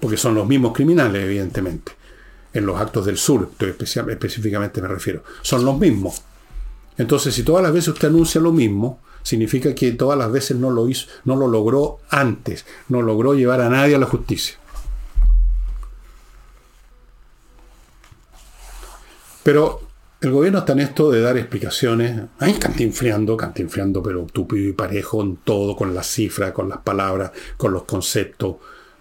Porque 0.00 0.16
son 0.16 0.34
los 0.34 0.46
mismos 0.46 0.72
criminales, 0.72 1.24
evidentemente. 1.24 1.92
En 2.52 2.66
los 2.66 2.80
actos 2.80 3.06
del 3.06 3.16
sur, 3.16 3.50
específicamente 3.60 4.82
me 4.82 4.88
refiero. 4.88 5.22
Son 5.42 5.64
los 5.64 5.78
mismos. 5.78 6.22
Entonces, 7.00 7.34
si 7.34 7.44
todas 7.44 7.62
las 7.62 7.72
veces 7.72 7.88
usted 7.88 8.08
anuncia 8.08 8.42
lo 8.42 8.52
mismo, 8.52 9.00
significa 9.22 9.74
que 9.74 9.92
todas 9.92 10.18
las 10.18 10.30
veces 10.30 10.58
no 10.58 10.70
lo 10.70 10.86
hizo, 10.86 11.06
no 11.24 11.34
lo 11.34 11.48
logró 11.48 12.00
antes, 12.10 12.66
no 12.88 13.00
logró 13.00 13.32
llevar 13.34 13.62
a 13.62 13.70
nadie 13.70 13.94
a 13.94 13.98
la 13.98 14.04
justicia. 14.04 14.58
Pero 19.42 19.80
el 20.20 20.30
gobierno 20.30 20.58
está 20.58 20.74
en 20.74 20.80
esto 20.80 21.10
de 21.10 21.22
dar 21.22 21.38
explicaciones, 21.38 22.20
ahí 22.38 22.52
cantinfriando, 22.52 23.34
cantinfriando, 23.34 24.02
pero 24.02 24.26
túpido 24.30 24.68
y 24.68 24.72
parejo 24.74 25.22
en 25.22 25.36
todo, 25.36 25.76
con 25.76 25.94
las 25.94 26.06
cifras, 26.06 26.52
con 26.52 26.68
las 26.68 26.80
palabras, 26.80 27.32
con 27.56 27.72
los 27.72 27.84
conceptos, 27.84 28.56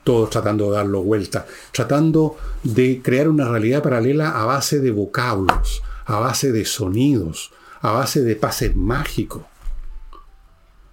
todos 0.05 0.29
tratando 0.29 0.71
de 0.71 0.77
darlo 0.77 1.03
vuelta, 1.03 1.45
tratando 1.73 2.37
de 2.63 3.01
crear 3.03 3.27
una 3.27 3.49
realidad 3.49 3.83
paralela 3.83 4.41
a 4.41 4.45
base 4.45 4.79
de 4.79 4.91
vocablos, 4.91 5.81
a 6.05 6.17
base 6.19 6.53
de 6.53 6.63
sonidos, 6.63 7.51
a 7.81 7.91
base 7.91 8.21
de 8.21 8.35
pases 8.35 8.75
mágicos. 8.75 9.43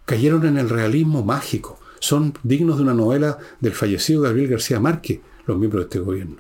Cayeron 0.05 0.47
en 0.47 0.59
el 0.59 0.69
realismo 0.69 1.25
mágico. 1.25 1.79
Son 1.99 2.35
dignos 2.43 2.77
de 2.77 2.83
una 2.83 2.95
novela 2.95 3.39
del 3.61 3.73
fallecido 3.73 4.23
Gabriel 4.23 4.51
García 4.51 4.79
Márquez, 4.79 5.21
los 5.47 5.59
miembros 5.59 5.85
de 5.85 5.87
este 5.87 5.99
gobierno. 5.99 6.37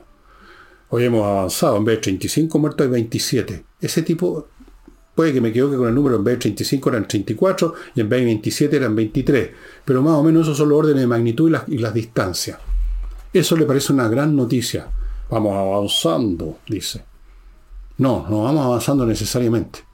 Hoy 0.90 1.04
hemos 1.04 1.26
avanzado, 1.26 1.76
en 1.76 1.84
vez 1.84 1.96
de 1.96 2.02
35 2.02 2.58
muertos 2.58 2.84
hay 2.84 2.92
27. 2.92 3.64
Ese 3.80 4.02
tipo, 4.02 4.46
puede 5.16 5.32
que 5.32 5.40
me 5.40 5.48
equivoque 5.48 5.76
con 5.76 5.88
el 5.88 5.94
número, 5.94 6.16
en 6.16 6.24
vez 6.24 6.34
de 6.34 6.40
35 6.40 6.90
eran 6.90 7.08
34 7.08 7.74
y 7.96 8.00
en 8.00 8.08
vez 8.08 8.20
de 8.20 8.26
27 8.26 8.76
eran 8.76 8.94
23. 8.94 9.50
Pero 9.84 10.02
más 10.02 10.14
o 10.14 10.22
menos 10.22 10.42
esos 10.42 10.58
son 10.58 10.68
los 10.68 10.78
órdenes 10.78 11.00
de 11.00 11.06
magnitud 11.08 11.48
y 11.48 11.52
las, 11.52 11.68
y 11.68 11.78
las 11.78 11.92
distancias. 11.92 12.58
Eso 13.32 13.56
le 13.56 13.66
parece 13.66 13.92
una 13.92 14.08
gran 14.08 14.36
noticia. 14.36 14.88
Vamos 15.28 15.56
avanzando, 15.56 16.58
dice. 16.68 17.04
No, 17.98 18.26
no 18.28 18.44
vamos 18.44 18.64
avanzando 18.64 19.04
necesariamente 19.04 19.86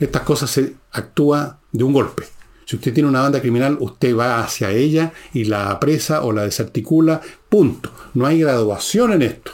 estas 0.00 0.22
cosas 0.22 0.50
se 0.50 0.74
actúa 0.92 1.58
de 1.72 1.84
un 1.84 1.92
golpe. 1.92 2.24
Si 2.64 2.76
usted 2.76 2.92
tiene 2.92 3.08
una 3.08 3.22
banda 3.22 3.40
criminal, 3.40 3.78
usted 3.80 4.14
va 4.14 4.42
hacia 4.42 4.70
ella 4.70 5.12
y 5.32 5.44
la 5.44 5.70
apresa 5.70 6.22
o 6.22 6.32
la 6.32 6.42
desarticula, 6.42 7.20
punto. 7.48 7.90
No 8.12 8.26
hay 8.26 8.40
graduación 8.40 9.14
en 9.14 9.22
esto. 9.22 9.52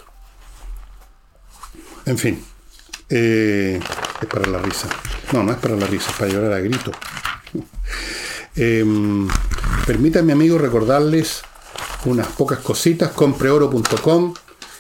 En 2.07 2.18
fin, 2.18 2.45
eh, 3.09 3.80
es 4.20 4.26
para 4.26 4.51
la 4.51 4.59
risa. 4.59 4.88
No, 5.32 5.45
no 5.45 5.53
es 5.53 5.59
para 5.59 5.76
la 5.76 5.86
risa, 5.86 6.11
es 6.11 6.16
para 6.16 6.32
llorar 6.32 6.53
a 6.53 6.61
grito. 6.61 6.90
Em, 8.57 9.26
permítanme, 9.84 10.32
amigos, 10.32 10.61
recordarles 10.61 11.42
unas 12.05 12.28
pocas 12.28 12.61
cositas. 12.61 13.11
Compreoro.com, 13.11 14.34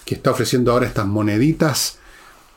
que 0.04 0.14
está 0.14 0.30
ofreciendo 0.30 0.70
ahora 0.70 0.86
estas 0.86 1.06
moneditas 1.06 1.98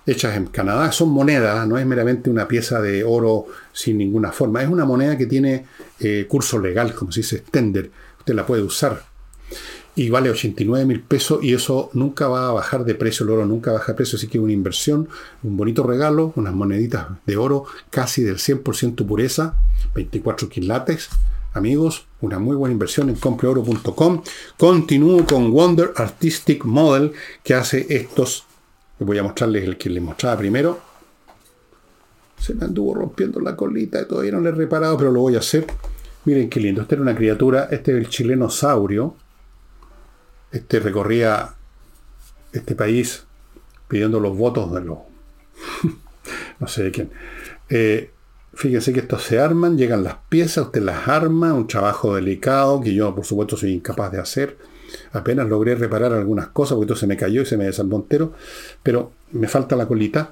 hechas 0.07 0.37
en 0.37 0.47
Canadá. 0.47 0.91
Son 0.91 1.09
monedas, 1.09 1.67
no 1.67 1.77
es 1.77 1.85
meramente 1.85 2.29
una 2.29 2.47
pieza 2.47 2.81
de 2.81 3.03
oro 3.03 3.45
sin 3.73 3.97
ninguna 3.97 4.31
forma. 4.31 4.63
Es 4.63 4.69
una 4.69 4.85
moneda 4.85 5.17
que 5.17 5.27
tiene 5.27 5.65
eh, 5.99 6.25
curso 6.27 6.57
legal, 6.57 6.95
como 6.95 7.11
se 7.11 7.19
dice, 7.19 7.43
tender. 7.51 7.91
Usted 8.19 8.33
la 8.33 8.45
puede 8.45 8.63
usar. 8.63 9.03
Y 9.95 10.09
vale 10.09 10.29
89 10.29 10.85
mil 10.85 11.01
pesos 11.01 11.43
y 11.43 11.53
eso 11.53 11.89
nunca 11.93 12.27
va 12.27 12.49
a 12.49 12.51
bajar 12.51 12.85
de 12.85 12.95
precio. 12.95 13.25
El 13.25 13.31
oro 13.31 13.45
nunca 13.45 13.71
baja 13.71 13.91
de 13.91 13.95
precio, 13.95 14.15
así 14.15 14.27
que 14.27 14.39
una 14.39 14.53
inversión, 14.53 15.09
un 15.43 15.57
bonito 15.57 15.83
regalo, 15.83 16.33
unas 16.35 16.53
moneditas 16.53 17.07
de 17.25 17.35
oro 17.35 17.65
casi 17.89 18.23
del 18.23 18.37
100% 18.37 19.05
pureza, 19.05 19.55
24 19.95 20.49
quilates. 20.49 21.09
Amigos, 21.53 22.05
una 22.21 22.37
muy 22.37 22.55
buena 22.55 22.73
inversión 22.73 23.09
en 23.09 23.15
compreoro.com. 23.15 24.21
Continúo 24.57 25.25
con 25.25 25.51
Wonder 25.51 25.91
Artistic 25.95 26.63
Model 26.65 27.13
que 27.43 27.55
hace 27.55 27.87
estos 27.89 28.46
Voy 28.99 29.17
a 29.17 29.23
mostrarles 29.23 29.63
el 29.63 29.77
que 29.77 29.89
les 29.89 30.01
mostraba 30.01 30.37
primero. 30.37 30.79
Se 32.39 32.53
me 32.53 32.65
anduvo 32.65 32.95
rompiendo 32.95 33.39
la 33.39 33.55
colita 33.55 34.01
y 34.01 34.05
todavía 34.05 34.31
no 34.31 34.41
le 34.41 34.49
he 34.49 34.53
reparado, 34.53 34.97
pero 34.97 35.11
lo 35.11 35.21
voy 35.21 35.35
a 35.35 35.39
hacer. 35.39 35.67
Miren 36.25 36.49
qué 36.49 36.59
lindo. 36.59 36.81
Esta 36.81 36.95
era 36.95 37.01
una 37.01 37.15
criatura. 37.15 37.67
Este 37.71 37.91
es 37.91 37.97
el 37.97 38.09
chileno 38.09 38.49
saurio. 38.49 39.15
Este 40.51 40.79
recorría 40.79 41.55
este 42.51 42.75
país 42.75 43.25
pidiendo 43.87 44.19
los 44.19 44.35
votos 44.35 44.71
de 44.73 44.81
los. 44.81 44.97
no 46.59 46.67
sé 46.67 46.83
de 46.83 46.91
quién. 46.91 47.11
Eh, 47.69 48.11
fíjense 48.53 48.93
que 48.93 49.01
estos 49.01 49.23
se 49.23 49.39
arman, 49.39 49.77
llegan 49.77 50.03
las 50.03 50.15
piezas, 50.29 50.65
usted 50.65 50.81
las 50.81 51.07
arma, 51.07 51.53
un 51.53 51.67
trabajo 51.67 52.15
delicado 52.15 52.81
que 52.81 52.93
yo, 52.93 53.13
por 53.13 53.25
supuesto, 53.25 53.57
soy 53.57 53.73
incapaz 53.73 54.11
de 54.11 54.19
hacer. 54.19 54.57
Apenas 55.11 55.47
logré 55.47 55.75
reparar 55.75 56.13
algunas 56.13 56.47
cosas, 56.47 56.75
porque 56.75 56.93
esto 56.93 56.99
se 56.99 57.07
me 57.07 57.17
cayó 57.17 57.41
y 57.41 57.45
se 57.45 57.57
me 57.57 57.65
desarmó 57.65 57.97
entero, 57.97 58.33
pero 58.83 59.11
me 59.31 59.47
falta 59.47 59.75
la 59.75 59.87
colita. 59.87 60.31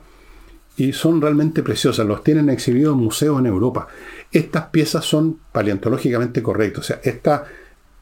Y 0.78 0.91
son 0.91 1.22
realmente 1.22 1.64
preciosas, 1.64 2.06
los 2.06 2.24
tienen 2.24 2.49
exhibidos 2.49 2.93
en 2.95 3.03
museos 3.03 3.39
en 3.39 3.45
Europa. 3.45 3.88
Estas 4.32 4.66
piezas 4.68 5.06
son 5.06 5.39
paleontológicamente 5.51 6.43
correctas, 6.43 6.80
o 6.80 6.88
sea, 6.88 6.99
este 7.03 7.32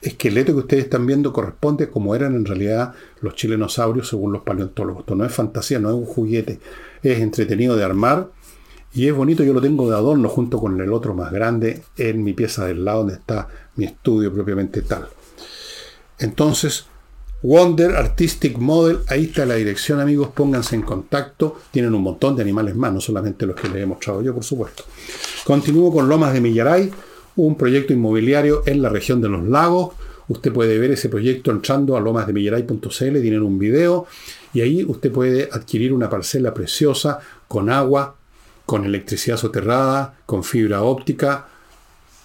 esqueleto 0.01 0.53
que 0.53 0.59
ustedes 0.59 0.83
están 0.85 1.05
viendo 1.05 1.31
corresponde 1.31 1.89
como 1.89 2.15
eran 2.15 2.35
en 2.35 2.45
realidad 2.45 2.93
los 3.21 3.35
chilenosaurios 3.35 4.09
según 4.09 4.33
los 4.33 4.41
paleontólogos. 4.41 5.01
Esto 5.01 5.15
no 5.15 5.23
es 5.23 5.31
fantasía, 5.31 5.79
no 5.79 5.89
es 5.89 5.95
un 5.95 6.05
juguete, 6.05 6.59
es 7.03 7.19
entretenido 7.19 7.75
de 7.75 7.83
armar 7.83 8.29
y 8.95 9.07
es 9.07 9.15
bonito, 9.15 9.43
yo 9.43 9.53
lo 9.53 9.61
tengo 9.61 9.89
de 9.89 9.95
adorno 9.95 10.29
junto 10.29 10.59
con 10.59 10.79
el 10.79 10.93
otro 10.93 11.15
más 11.15 11.31
grande 11.31 11.81
en 11.97 12.23
mi 12.23 12.33
pieza 12.33 12.65
del 12.65 12.85
lado 12.85 12.99
donde 12.99 13.15
está 13.15 13.47
mi 13.75 13.85
estudio 13.85 14.31
propiamente 14.31 14.83
tal. 14.83 15.07
Entonces, 16.19 16.85
Wonder 17.43 17.97
Artistic 17.97 18.57
Model, 18.57 18.99
ahí 19.09 19.25
está 19.25 19.45
la 19.45 19.55
dirección 19.55 19.99
amigos, 19.99 20.29
pónganse 20.33 20.75
en 20.75 20.81
contacto, 20.81 21.59
tienen 21.71 21.93
un 21.93 22.01
montón 22.01 22.37
de 22.37 22.41
animales 22.41 22.73
más, 22.75 22.93
no 22.93 23.01
solamente 23.01 23.45
los 23.45 23.55
que 23.57 23.67
les 23.67 23.83
he 23.83 23.85
mostrado 23.85 24.21
yo, 24.21 24.33
por 24.33 24.45
supuesto. 24.45 24.85
Continúo 25.43 25.91
con 25.91 26.07
Lomas 26.07 26.33
de 26.33 26.39
Millaray, 26.39 26.89
un 27.35 27.57
proyecto 27.57 27.91
inmobiliario 27.91 28.63
en 28.65 28.81
la 28.81 28.87
región 28.87 29.19
de 29.21 29.27
los 29.27 29.45
lagos. 29.45 29.95
Usted 30.29 30.53
puede 30.53 30.77
ver 30.79 30.91
ese 30.91 31.09
proyecto 31.09 31.51
entrando 31.51 31.97
a 31.97 31.99
lomasdemillaray.cl, 31.99 32.87
tienen 32.97 33.41
un 33.41 33.59
video 33.59 34.07
y 34.53 34.61
ahí 34.61 34.85
usted 34.85 35.11
puede 35.11 35.49
adquirir 35.51 35.91
una 35.91 36.09
parcela 36.09 36.53
preciosa 36.53 37.19
con 37.49 37.69
agua, 37.69 38.15
con 38.65 38.85
electricidad 38.85 39.35
soterrada, 39.35 40.15
con 40.25 40.45
fibra 40.45 40.83
óptica, 40.83 41.49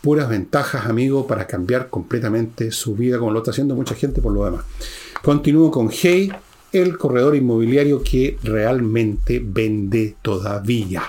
puras 0.03 0.29
ventajas, 0.29 0.87
amigo, 0.87 1.27
para 1.27 1.47
cambiar 1.47 1.89
completamente 1.89 2.71
su 2.71 2.95
vida, 2.95 3.19
como 3.19 3.33
lo 3.33 3.39
está 3.39 3.51
haciendo 3.51 3.75
mucha 3.75 3.95
gente 3.95 4.21
por 4.21 4.33
lo 4.33 4.45
demás. 4.45 4.65
Continúo 5.23 5.71
con 5.71 5.91
Hey, 5.91 6.33
el 6.73 6.99
corredor 6.99 7.35
inmobiliario 7.35 8.03
que 8.03 8.39
realmente 8.43 9.43
vende 9.45 10.17
todavía. 10.23 11.03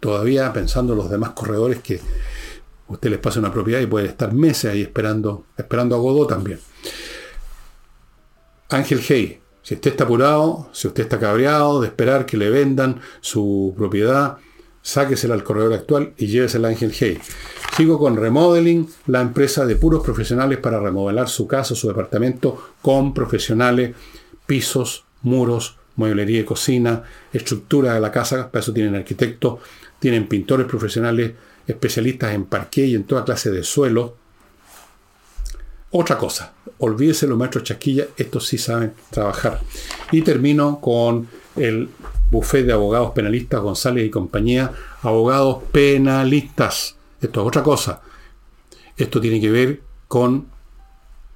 Todavía 0.00 0.52
pensando 0.52 0.92
en 0.92 0.98
los 0.98 1.10
demás 1.10 1.30
corredores 1.30 1.80
que 1.80 2.00
usted 2.88 3.10
les 3.10 3.18
pasa 3.18 3.40
una 3.40 3.52
propiedad 3.52 3.80
y 3.80 3.86
puede 3.86 4.06
estar 4.06 4.32
meses 4.32 4.70
ahí 4.70 4.82
esperando, 4.82 5.46
esperando 5.56 5.96
a 5.96 5.98
Godot 5.98 6.28
también. 6.28 6.60
Ángel 8.68 9.00
Hey, 9.06 9.40
si 9.62 9.74
usted 9.74 9.90
está 9.90 10.04
apurado, 10.04 10.68
si 10.72 10.86
usted 10.88 11.02
está 11.02 11.18
cabreado 11.18 11.80
de 11.80 11.88
esperar 11.88 12.24
que 12.24 12.36
le 12.36 12.50
vendan 12.50 13.00
su 13.20 13.74
propiedad, 13.76 14.38
sáquesela 14.82 15.34
al 15.34 15.42
corredor 15.42 15.72
actual 15.72 16.14
y 16.16 16.28
llévesela 16.28 16.68
a 16.68 16.70
Ángel 16.70 16.92
Hey. 16.96 17.18
Sigo 17.76 17.98
con 17.98 18.16
Remodeling, 18.16 18.88
la 19.08 19.20
empresa 19.20 19.66
de 19.66 19.76
puros 19.76 20.02
profesionales 20.02 20.56
para 20.56 20.80
remodelar 20.80 21.28
su 21.28 21.46
casa, 21.46 21.74
su 21.74 21.88
departamento 21.88 22.70
con 22.80 23.12
profesionales, 23.12 23.94
pisos, 24.46 25.04
muros, 25.20 25.76
mueblería 25.96 26.40
y 26.40 26.44
cocina, 26.44 27.02
estructura 27.34 27.92
de 27.92 28.00
la 28.00 28.10
casa, 28.10 28.50
para 28.50 28.62
eso 28.62 28.72
tienen 28.72 28.94
arquitectos, 28.94 29.58
tienen 29.98 30.26
pintores 30.26 30.66
profesionales, 30.66 31.32
especialistas 31.66 32.32
en 32.32 32.46
parqué 32.46 32.86
y 32.86 32.94
en 32.94 33.04
toda 33.04 33.26
clase 33.26 33.50
de 33.50 33.62
suelo. 33.62 34.16
Otra 35.90 36.16
cosa, 36.16 36.54
olvídese 36.78 37.26
los 37.26 37.36
maestros 37.36 37.64
chasquilla, 37.64 38.06
estos 38.16 38.46
sí 38.46 38.56
saben 38.56 38.94
trabajar. 39.10 39.60
Y 40.12 40.22
termino 40.22 40.80
con 40.80 41.28
el 41.56 41.90
bufete 42.30 42.68
de 42.68 42.72
abogados 42.72 43.10
penalistas 43.10 43.60
González 43.60 44.06
y 44.06 44.10
compañía, 44.10 44.72
abogados 45.02 45.62
penalistas. 45.72 46.95
Esto 47.20 47.40
es 47.42 47.46
otra 47.46 47.62
cosa. 47.62 48.02
Esto 48.96 49.20
tiene 49.20 49.40
que 49.40 49.50
ver 49.50 49.82
con 50.08 50.48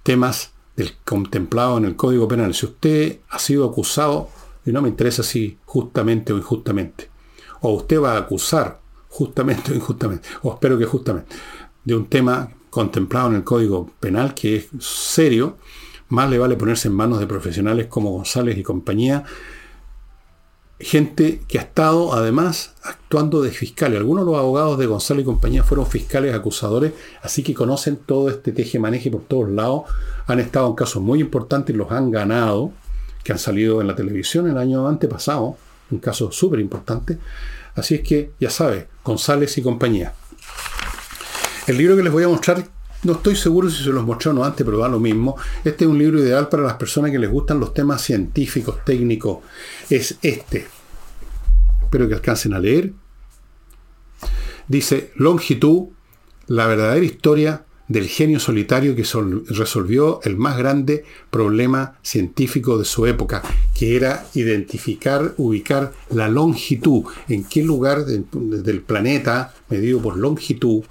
temas 0.03 0.53
del 0.77 0.97
contemplado 1.05 1.79
en 1.79 1.85
el 1.85 1.97
Código 1.97 2.27
Penal. 2.29 2.55
Si 2.55 2.67
usted 2.67 3.21
ha 3.29 3.39
sido 3.39 3.67
acusado, 3.67 4.29
y 4.65 4.73
no 4.73 4.83
me 4.83 4.89
interesa 4.89 5.23
si 5.23 5.59
justamente 5.65 6.33
o 6.33 6.39
injustamente, 6.39 7.09
o 7.61 7.73
usted 7.73 8.01
va 8.01 8.13
a 8.13 8.19
acusar 8.19 8.81
justamente 9.09 9.73
o 9.73 9.75
injustamente, 9.75 10.29
o 10.43 10.53
espero 10.53 10.79
que 10.79 10.87
justamente, 10.87 11.37
de 11.85 11.95
un 11.95 12.07
tema 12.07 12.51
contemplado 12.71 13.29
en 13.29 13.37
el 13.37 13.45
Código 13.45 13.91
Penal 14.01 14.35
que 14.35 14.57
es 14.57 14.69
serio, 14.81 15.57
más 16.09 16.29
le 16.29 16.39
vale 16.39 16.57
ponerse 16.57 16.89
en 16.89 16.95
manos 16.95 17.21
de 17.21 17.27
profesionales 17.27 17.87
como 17.87 18.11
González 18.11 18.57
y 18.59 18.63
compañía, 18.63 19.25
gente 20.81 21.43
que 21.47 21.59
ha 21.59 21.63
estado 21.63 22.15
además 22.15 22.75
actuando 22.83 23.43
de 23.43 23.51
fiscal. 23.51 23.95
Algunos 23.95 24.25
de 24.25 24.33
los 24.33 24.41
abogados 24.41 24.79
de 24.79 24.87
González 24.87 25.23
y 25.23 25.27
compañía 25.27 25.63
fueron 25.63 25.87
fiscales 25.87 26.35
acusadores, 26.35 26.93
así 27.23 27.43
que 27.43 27.55
conocen 27.55 27.97
todo 27.97 28.31
este 28.31 28.53
teje-maneje 28.53 29.11
por 29.11 29.23
todos 29.23 29.51
lados, 29.51 29.83
han 30.27 30.41
estado 30.41 30.69
en 30.69 30.75
casos 30.75 31.03
muy 31.03 31.21
importantes 31.21 31.77
los 31.77 31.91
han 31.93 32.11
ganado, 32.11 32.73
que 33.23 33.33
han 33.33 33.39
salido 33.39 33.81
en 33.81 33.87
la 33.87 33.95
televisión 33.95 34.49
el 34.49 34.57
año 34.57 34.89
antepasado, 34.89 35.57
un 35.91 35.99
caso 35.99 36.33
súper 36.33 36.61
importante. 36.61 37.19
Así 37.75 37.97
es 37.97 38.01
que, 38.01 38.33
ya 38.41 38.51
sabe, 38.51 38.89
González 39.05 39.57
y 39.59 39.63
compañía. 39.63 40.15
El 41.67 41.77
libro 41.77 41.97
que 41.97 42.03
les 42.03 42.13
voy 42.13 42.25
a 42.25 42.29
mostrar, 42.29 42.65
no 43.03 43.13
estoy 43.13 43.37
seguro 43.37 43.71
si 43.71 43.83
se 43.83 43.91
los 43.91 44.05
mostré 44.05 44.31
o 44.31 44.35
no 44.35 44.45
antes, 44.45 44.65
pero 44.65 44.79
da 44.79 44.89
lo 44.89 45.01
mismo. 45.01 45.37
Este 45.65 45.85
es 45.85 45.91
un 45.91 45.99
libro 45.99 46.19
ideal 46.19 46.49
para 46.49 46.63
las 46.63 46.75
personas 46.75 47.11
que 47.11 47.19
les 47.19 47.31
gustan 47.31 47.61
los 47.61 47.73
temas 47.73 48.03
científicos, 48.03 48.85
técnicos. 48.85 49.39
Es 49.89 50.19
este. 50.23 50.67
Espero 51.83 52.09
que 52.09 52.15
alcancen 52.15 52.53
a 52.55 52.59
leer. 52.59 52.93
Dice 54.69 55.13
Longitud, 55.17 55.89
la 56.47 56.67
verdadera 56.67 57.05
historia 57.05 57.65
del 57.89 58.07
genio 58.07 58.39
solitario 58.39 58.95
que 58.95 59.05
resolvió 59.49 60.21
el 60.23 60.37
más 60.37 60.57
grande 60.57 61.05
problema 61.31 61.99
científico 62.03 62.79
de 62.79 62.85
su 62.85 63.05
época, 63.07 63.43
que 63.75 63.97
era 63.97 64.27
identificar, 64.35 65.35
ubicar 65.39 65.93
la 66.11 66.29
longitud, 66.29 67.05
en 67.29 67.43
qué 67.43 67.65
lugar 67.65 68.05
del 68.05 68.83
planeta, 68.83 69.55
medido 69.69 70.01
por 70.01 70.17
longitud, 70.17 70.85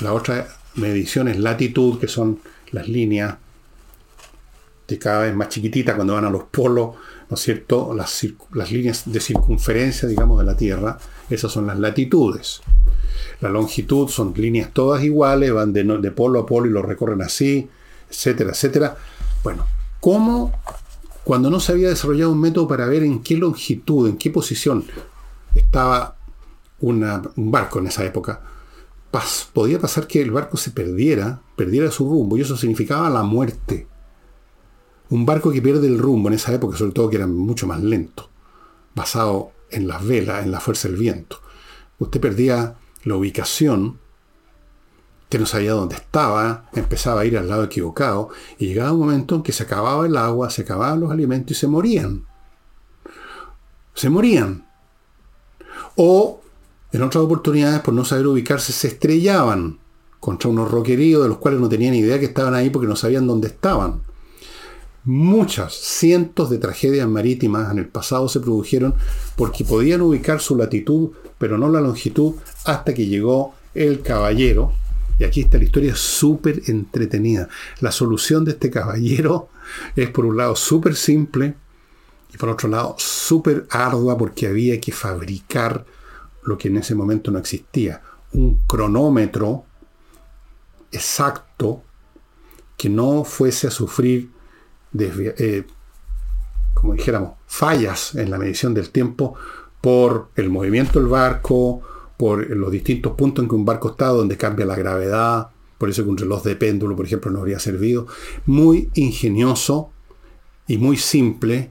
la 0.00 0.14
otra 0.14 0.48
medición 0.76 1.28
es 1.28 1.38
latitud, 1.38 1.98
que 1.98 2.08
son 2.08 2.40
las 2.72 2.88
líneas 2.88 3.36
de 4.86 4.98
cada 4.98 5.20
vez 5.20 5.34
más 5.34 5.48
chiquititas 5.48 5.96
cuando 5.96 6.14
van 6.14 6.24
a 6.24 6.30
los 6.30 6.44
polos, 6.44 6.94
¿no 7.28 7.34
es 7.34 7.40
cierto? 7.40 7.92
Las, 7.94 8.24
las, 8.52 8.70
líneas 8.70 9.02
de 9.06 9.20
circunferencia, 9.20 10.08
digamos, 10.08 10.38
de 10.38 10.44
la 10.44 10.56
Tierra, 10.56 10.98
esas 11.28 11.50
son 11.50 11.66
las 11.66 11.78
latitudes. 11.78 12.60
La 13.40 13.48
longitud 13.48 14.08
son 14.08 14.32
líneas 14.36 14.70
todas 14.72 15.02
iguales, 15.02 15.52
van 15.52 15.72
de, 15.72 15.82
de 15.82 16.10
polo 16.12 16.40
a 16.40 16.46
polo 16.46 16.66
y 16.68 16.72
lo 16.72 16.82
recorren 16.82 17.22
así, 17.22 17.68
etcétera, 18.08 18.50
etcétera. 18.50 18.96
Bueno, 19.42 19.66
¿cómo 20.00 20.52
cuando 21.24 21.50
no 21.50 21.58
se 21.58 21.72
había 21.72 21.88
desarrollado 21.88 22.30
un 22.30 22.40
método 22.40 22.68
para 22.68 22.86
ver 22.86 23.02
en 23.02 23.22
qué 23.22 23.36
longitud, 23.36 24.08
en 24.08 24.16
qué 24.16 24.30
posición 24.30 24.84
estaba 25.54 26.16
un 26.80 27.24
barco 27.36 27.80
en 27.80 27.88
esa 27.88 28.04
época? 28.04 28.40
Podía 29.52 29.78
pasar 29.78 30.06
que 30.06 30.20
el 30.20 30.30
barco 30.30 30.56
se 30.56 30.70
perdiera, 30.70 31.42
perdiera 31.56 31.90
su 31.90 32.08
rumbo, 32.08 32.36
y 32.36 32.42
eso 32.42 32.56
significaba 32.56 33.10
la 33.10 33.22
muerte. 33.22 33.86
Un 35.10 35.24
barco 35.24 35.52
que 35.52 35.62
pierde 35.62 35.86
el 35.86 35.98
rumbo 35.98 36.28
en 36.28 36.34
esa 36.34 36.52
época, 36.52 36.76
sobre 36.76 36.92
todo 36.92 37.10
que 37.10 37.16
era 37.16 37.26
mucho 37.26 37.66
más 37.66 37.82
lento, 37.82 38.28
basado 38.94 39.52
en 39.70 39.86
las 39.86 40.04
velas, 40.04 40.44
en 40.44 40.50
la 40.50 40.60
fuerza 40.60 40.88
del 40.88 40.96
viento. 40.96 41.40
Usted 41.98 42.20
perdía 42.20 42.76
la 43.04 43.16
ubicación, 43.16 43.98
que 45.28 45.38
no 45.38 45.46
sabía 45.46 45.72
dónde 45.72 45.96
estaba, 45.96 46.68
empezaba 46.72 47.22
a 47.22 47.24
ir 47.24 47.36
al 47.36 47.48
lado 47.48 47.64
equivocado, 47.64 48.30
y 48.58 48.66
llegaba 48.66 48.92
un 48.92 49.00
momento 49.00 49.36
en 49.36 49.42
que 49.42 49.52
se 49.52 49.64
acababa 49.64 50.06
el 50.06 50.16
agua, 50.16 50.50
se 50.50 50.62
acababan 50.62 51.00
los 51.00 51.10
alimentos 51.10 51.56
y 51.56 51.60
se 51.60 51.68
morían. 51.68 52.26
Se 53.94 54.10
morían. 54.10 54.66
O 55.96 56.40
en 56.92 57.02
otras 57.02 57.24
oportunidades, 57.24 57.80
por 57.80 57.94
no 57.94 58.04
saber 58.04 58.26
ubicarse, 58.26 58.72
se 58.72 58.88
estrellaban 58.88 59.78
contra 60.20 60.50
unos 60.50 60.70
roqueríos 60.70 61.22
de 61.22 61.28
los 61.28 61.38
cuales 61.38 61.60
no 61.60 61.68
tenían 61.68 61.94
idea 61.94 62.18
que 62.18 62.26
estaban 62.26 62.54
ahí 62.54 62.70
porque 62.70 62.88
no 62.88 62.96
sabían 62.96 63.26
dónde 63.26 63.48
estaban. 63.48 64.02
Muchas, 65.04 65.72
cientos 65.74 66.50
de 66.50 66.58
tragedias 66.58 67.08
marítimas 67.08 67.70
en 67.70 67.78
el 67.78 67.86
pasado 67.86 68.28
se 68.28 68.40
produjeron 68.40 68.94
porque 69.36 69.64
podían 69.64 70.00
ubicar 70.00 70.40
su 70.40 70.56
latitud, 70.56 71.10
pero 71.38 71.58
no 71.58 71.68
la 71.68 71.80
longitud, 71.80 72.34
hasta 72.64 72.92
que 72.92 73.06
llegó 73.06 73.54
el 73.74 74.02
caballero. 74.02 74.72
Y 75.18 75.24
aquí 75.24 75.42
está 75.42 75.58
la 75.58 75.64
historia 75.64 75.94
súper 75.94 76.62
entretenida. 76.66 77.48
La 77.80 77.92
solución 77.92 78.44
de 78.44 78.52
este 78.52 78.70
caballero 78.70 79.48
es 79.94 80.10
por 80.10 80.26
un 80.26 80.36
lado 80.36 80.56
súper 80.56 80.96
simple 80.96 81.54
y 82.34 82.36
por 82.36 82.48
otro 82.48 82.68
lado 82.68 82.96
súper 82.98 83.66
ardua 83.70 84.18
porque 84.18 84.48
había 84.48 84.80
que 84.80 84.92
fabricar 84.92 85.86
lo 86.46 86.56
que 86.56 86.68
en 86.68 86.78
ese 86.78 86.94
momento 86.94 87.30
no 87.30 87.38
existía, 87.38 88.00
un 88.32 88.60
cronómetro 88.66 89.64
exacto 90.92 91.82
que 92.76 92.88
no 92.88 93.24
fuese 93.24 93.66
a 93.66 93.70
sufrir, 93.70 94.30
eh, 94.98 95.64
como 96.74 96.94
dijéramos, 96.94 97.32
fallas 97.46 98.14
en 98.14 98.30
la 98.30 98.38
medición 98.38 98.74
del 98.74 98.90
tiempo 98.90 99.34
por 99.80 100.28
el 100.36 100.50
movimiento 100.50 100.98
del 100.98 101.08
barco, 101.08 101.80
por 102.16 102.48
los 102.50 102.70
distintos 102.70 103.12
puntos 103.12 103.42
en 103.42 103.48
que 103.48 103.54
un 103.54 103.64
barco 103.64 103.90
está, 103.90 104.08
donde 104.08 104.36
cambia 104.36 104.66
la 104.66 104.76
gravedad, 104.76 105.50
por 105.78 105.90
eso 105.90 106.02
que 106.02 106.10
un 106.10 106.16
reloj 106.16 106.42
de 106.42 106.56
péndulo, 106.56 106.96
por 106.96 107.06
ejemplo, 107.06 107.30
no 107.30 107.40
habría 107.40 107.58
servido. 107.58 108.06
Muy 108.46 108.90
ingenioso 108.94 109.90
y 110.66 110.78
muy 110.78 110.96
simple, 110.96 111.70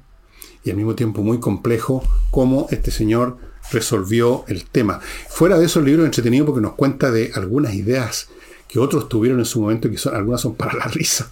y 0.63 0.69
al 0.69 0.77
mismo 0.77 0.95
tiempo 0.95 1.21
muy 1.21 1.39
complejo, 1.39 2.03
como 2.31 2.67
este 2.69 2.91
señor 2.91 3.37
resolvió 3.71 4.45
el 4.47 4.65
tema. 4.65 4.99
Fuera 5.29 5.57
de 5.57 5.65
eso, 5.65 5.79
el 5.79 5.85
libro 5.85 6.03
es 6.03 6.07
entretenido 6.07 6.45
porque 6.45 6.61
nos 6.61 6.73
cuenta 6.73 7.11
de 7.11 7.31
algunas 7.33 7.73
ideas 7.73 8.27
que 8.67 8.79
otros 8.79 9.09
tuvieron 9.09 9.39
en 9.39 9.45
su 9.45 9.61
momento, 9.61 9.89
que 9.89 9.97
son, 9.97 10.15
algunas 10.15 10.41
son 10.41 10.55
para 10.55 10.73
la 10.73 10.85
risa, 10.93 11.31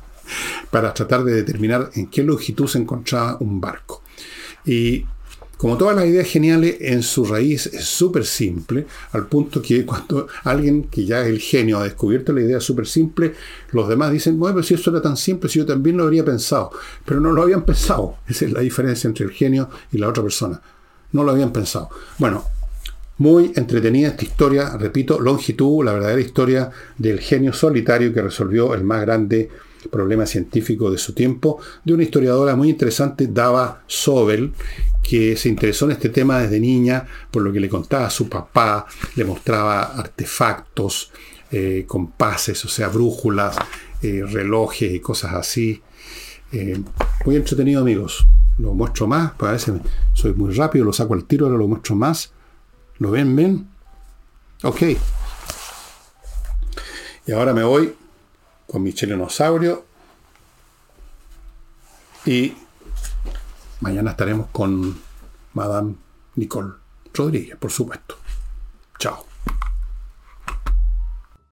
para 0.72 0.94
tratar 0.94 1.24
de 1.24 1.34
determinar 1.34 1.90
en 1.96 2.08
qué 2.08 2.24
longitud 2.24 2.68
se 2.68 2.80
encontraba 2.80 3.38
un 3.40 3.60
barco. 3.60 4.02
Y 4.66 5.06
como 5.64 5.78
todas 5.78 5.96
las 5.96 6.06
ideas 6.06 6.28
geniales, 6.28 6.76
en 6.82 7.04
su 7.04 7.24
raíz 7.24 7.68
es 7.68 7.86
súper 7.86 8.26
simple, 8.26 8.86
al 9.14 9.28
punto 9.28 9.62
que 9.62 9.86
cuando 9.86 10.28
alguien 10.44 10.84
que 10.84 11.06
ya 11.06 11.22
es 11.22 11.28
el 11.28 11.40
genio 11.40 11.78
ha 11.78 11.86
descubierto 11.86 12.34
la 12.34 12.42
idea 12.42 12.60
súper 12.60 12.86
simple, 12.86 13.34
los 13.72 13.88
demás 13.88 14.12
dicen, 14.12 14.38
bueno, 14.38 14.56
pero 14.56 14.64
si 14.68 14.74
eso 14.74 14.92
era 14.92 15.02
tan 15.02 15.16
simple, 15.16 15.50
si 15.50 15.60
yo 15.60 15.66
también 15.66 15.96
lo 15.96 16.04
habría 16.04 16.26
pensado, 16.26 16.72
pero 17.06 17.22
no 17.22 17.32
lo 17.32 17.44
habían 17.44 17.64
pensado. 17.64 18.18
Esa 18.28 18.44
es 18.44 18.52
la 18.52 18.60
diferencia 18.60 19.08
entre 19.08 19.24
el 19.24 19.32
genio 19.32 19.70
y 19.94 20.00
la 20.00 20.10
otra 20.10 20.22
persona. 20.22 20.62
No 21.14 21.24
lo 21.24 21.32
habían 21.32 21.54
pensado. 21.54 21.90
Bueno, 22.18 22.44
muy 23.18 23.54
entretenida 23.56 24.10
esta 24.10 24.26
historia, 24.26 24.76
repito, 24.78 25.20
longitud, 25.20 25.86
la 25.86 25.94
verdadera 25.94 26.20
historia 26.20 26.72
del 26.98 27.20
genio 27.20 27.54
solitario 27.54 28.14
que 28.14 28.22
resolvió 28.22 28.74
el 28.74 28.84
más 28.84 29.02
grande 29.02 29.50
problema 29.90 30.26
científico 30.26 30.90
de 30.92 30.98
su 30.98 31.14
tiempo, 31.14 31.60
de 31.84 31.94
una 31.94 32.04
historiadora 32.04 32.56
muy 32.56 32.70
interesante, 32.70 33.28
Dava 33.28 33.84
Sobel, 33.88 34.54
que 35.02 35.36
se 35.36 35.50
interesó 35.50 35.86
en 35.86 35.92
este 35.92 36.10
tema 36.10 36.40
desde 36.40 36.60
niña, 36.60 37.06
por 37.30 37.44
lo 37.44 37.52
que 37.52 37.60
le 37.60 37.70
contaba 37.70 38.08
a 38.08 38.10
su 38.10 38.30
papá, 38.30 38.86
le 39.16 39.26
mostraba 39.26 39.84
artefactos, 39.84 41.12
eh, 41.52 41.84
compases, 41.86 42.64
o 42.66 42.70
sea, 42.70 42.88
brújulas, 42.88 43.56
eh, 44.02 44.24
relojes 44.26 44.92
y 44.92 45.00
cosas 45.00 45.34
así. 45.34 45.82
Eh, 46.54 46.82
muy 47.26 47.36
entretenido, 47.36 47.82
amigos. 47.82 48.26
Lo 48.58 48.74
muestro 48.74 49.08
más, 49.08 49.34
pues 49.38 49.50
a 49.50 49.54
veces 49.54 49.82
soy 50.14 50.34
muy 50.34 50.54
rápido, 50.54 50.86
lo 50.86 50.94
saco 50.94 51.14
al 51.14 51.26
tiro, 51.26 51.48
ahora 51.48 51.58
lo 51.58 51.68
muestro 51.68 51.96
más. 51.96 52.32
¿Lo 53.00 53.12
ven? 53.12 53.36
¿Ven? 53.36 53.68
Ok. 54.64 54.82
Y 57.26 57.32
ahora 57.32 57.54
me 57.54 57.64
voy 57.64 57.94
con 58.68 58.84
mi 58.84 58.94
chelenosaurio 58.94 59.84
y 62.26 62.54
Mañana 63.84 64.12
estaremos 64.12 64.48
con 64.54 64.98
Madame 65.56 65.96
Nicole 66.36 66.72
Rodríguez, 67.14 67.58
por 67.58 67.70
supuesto. 67.70 68.16
Chao. 68.98 69.33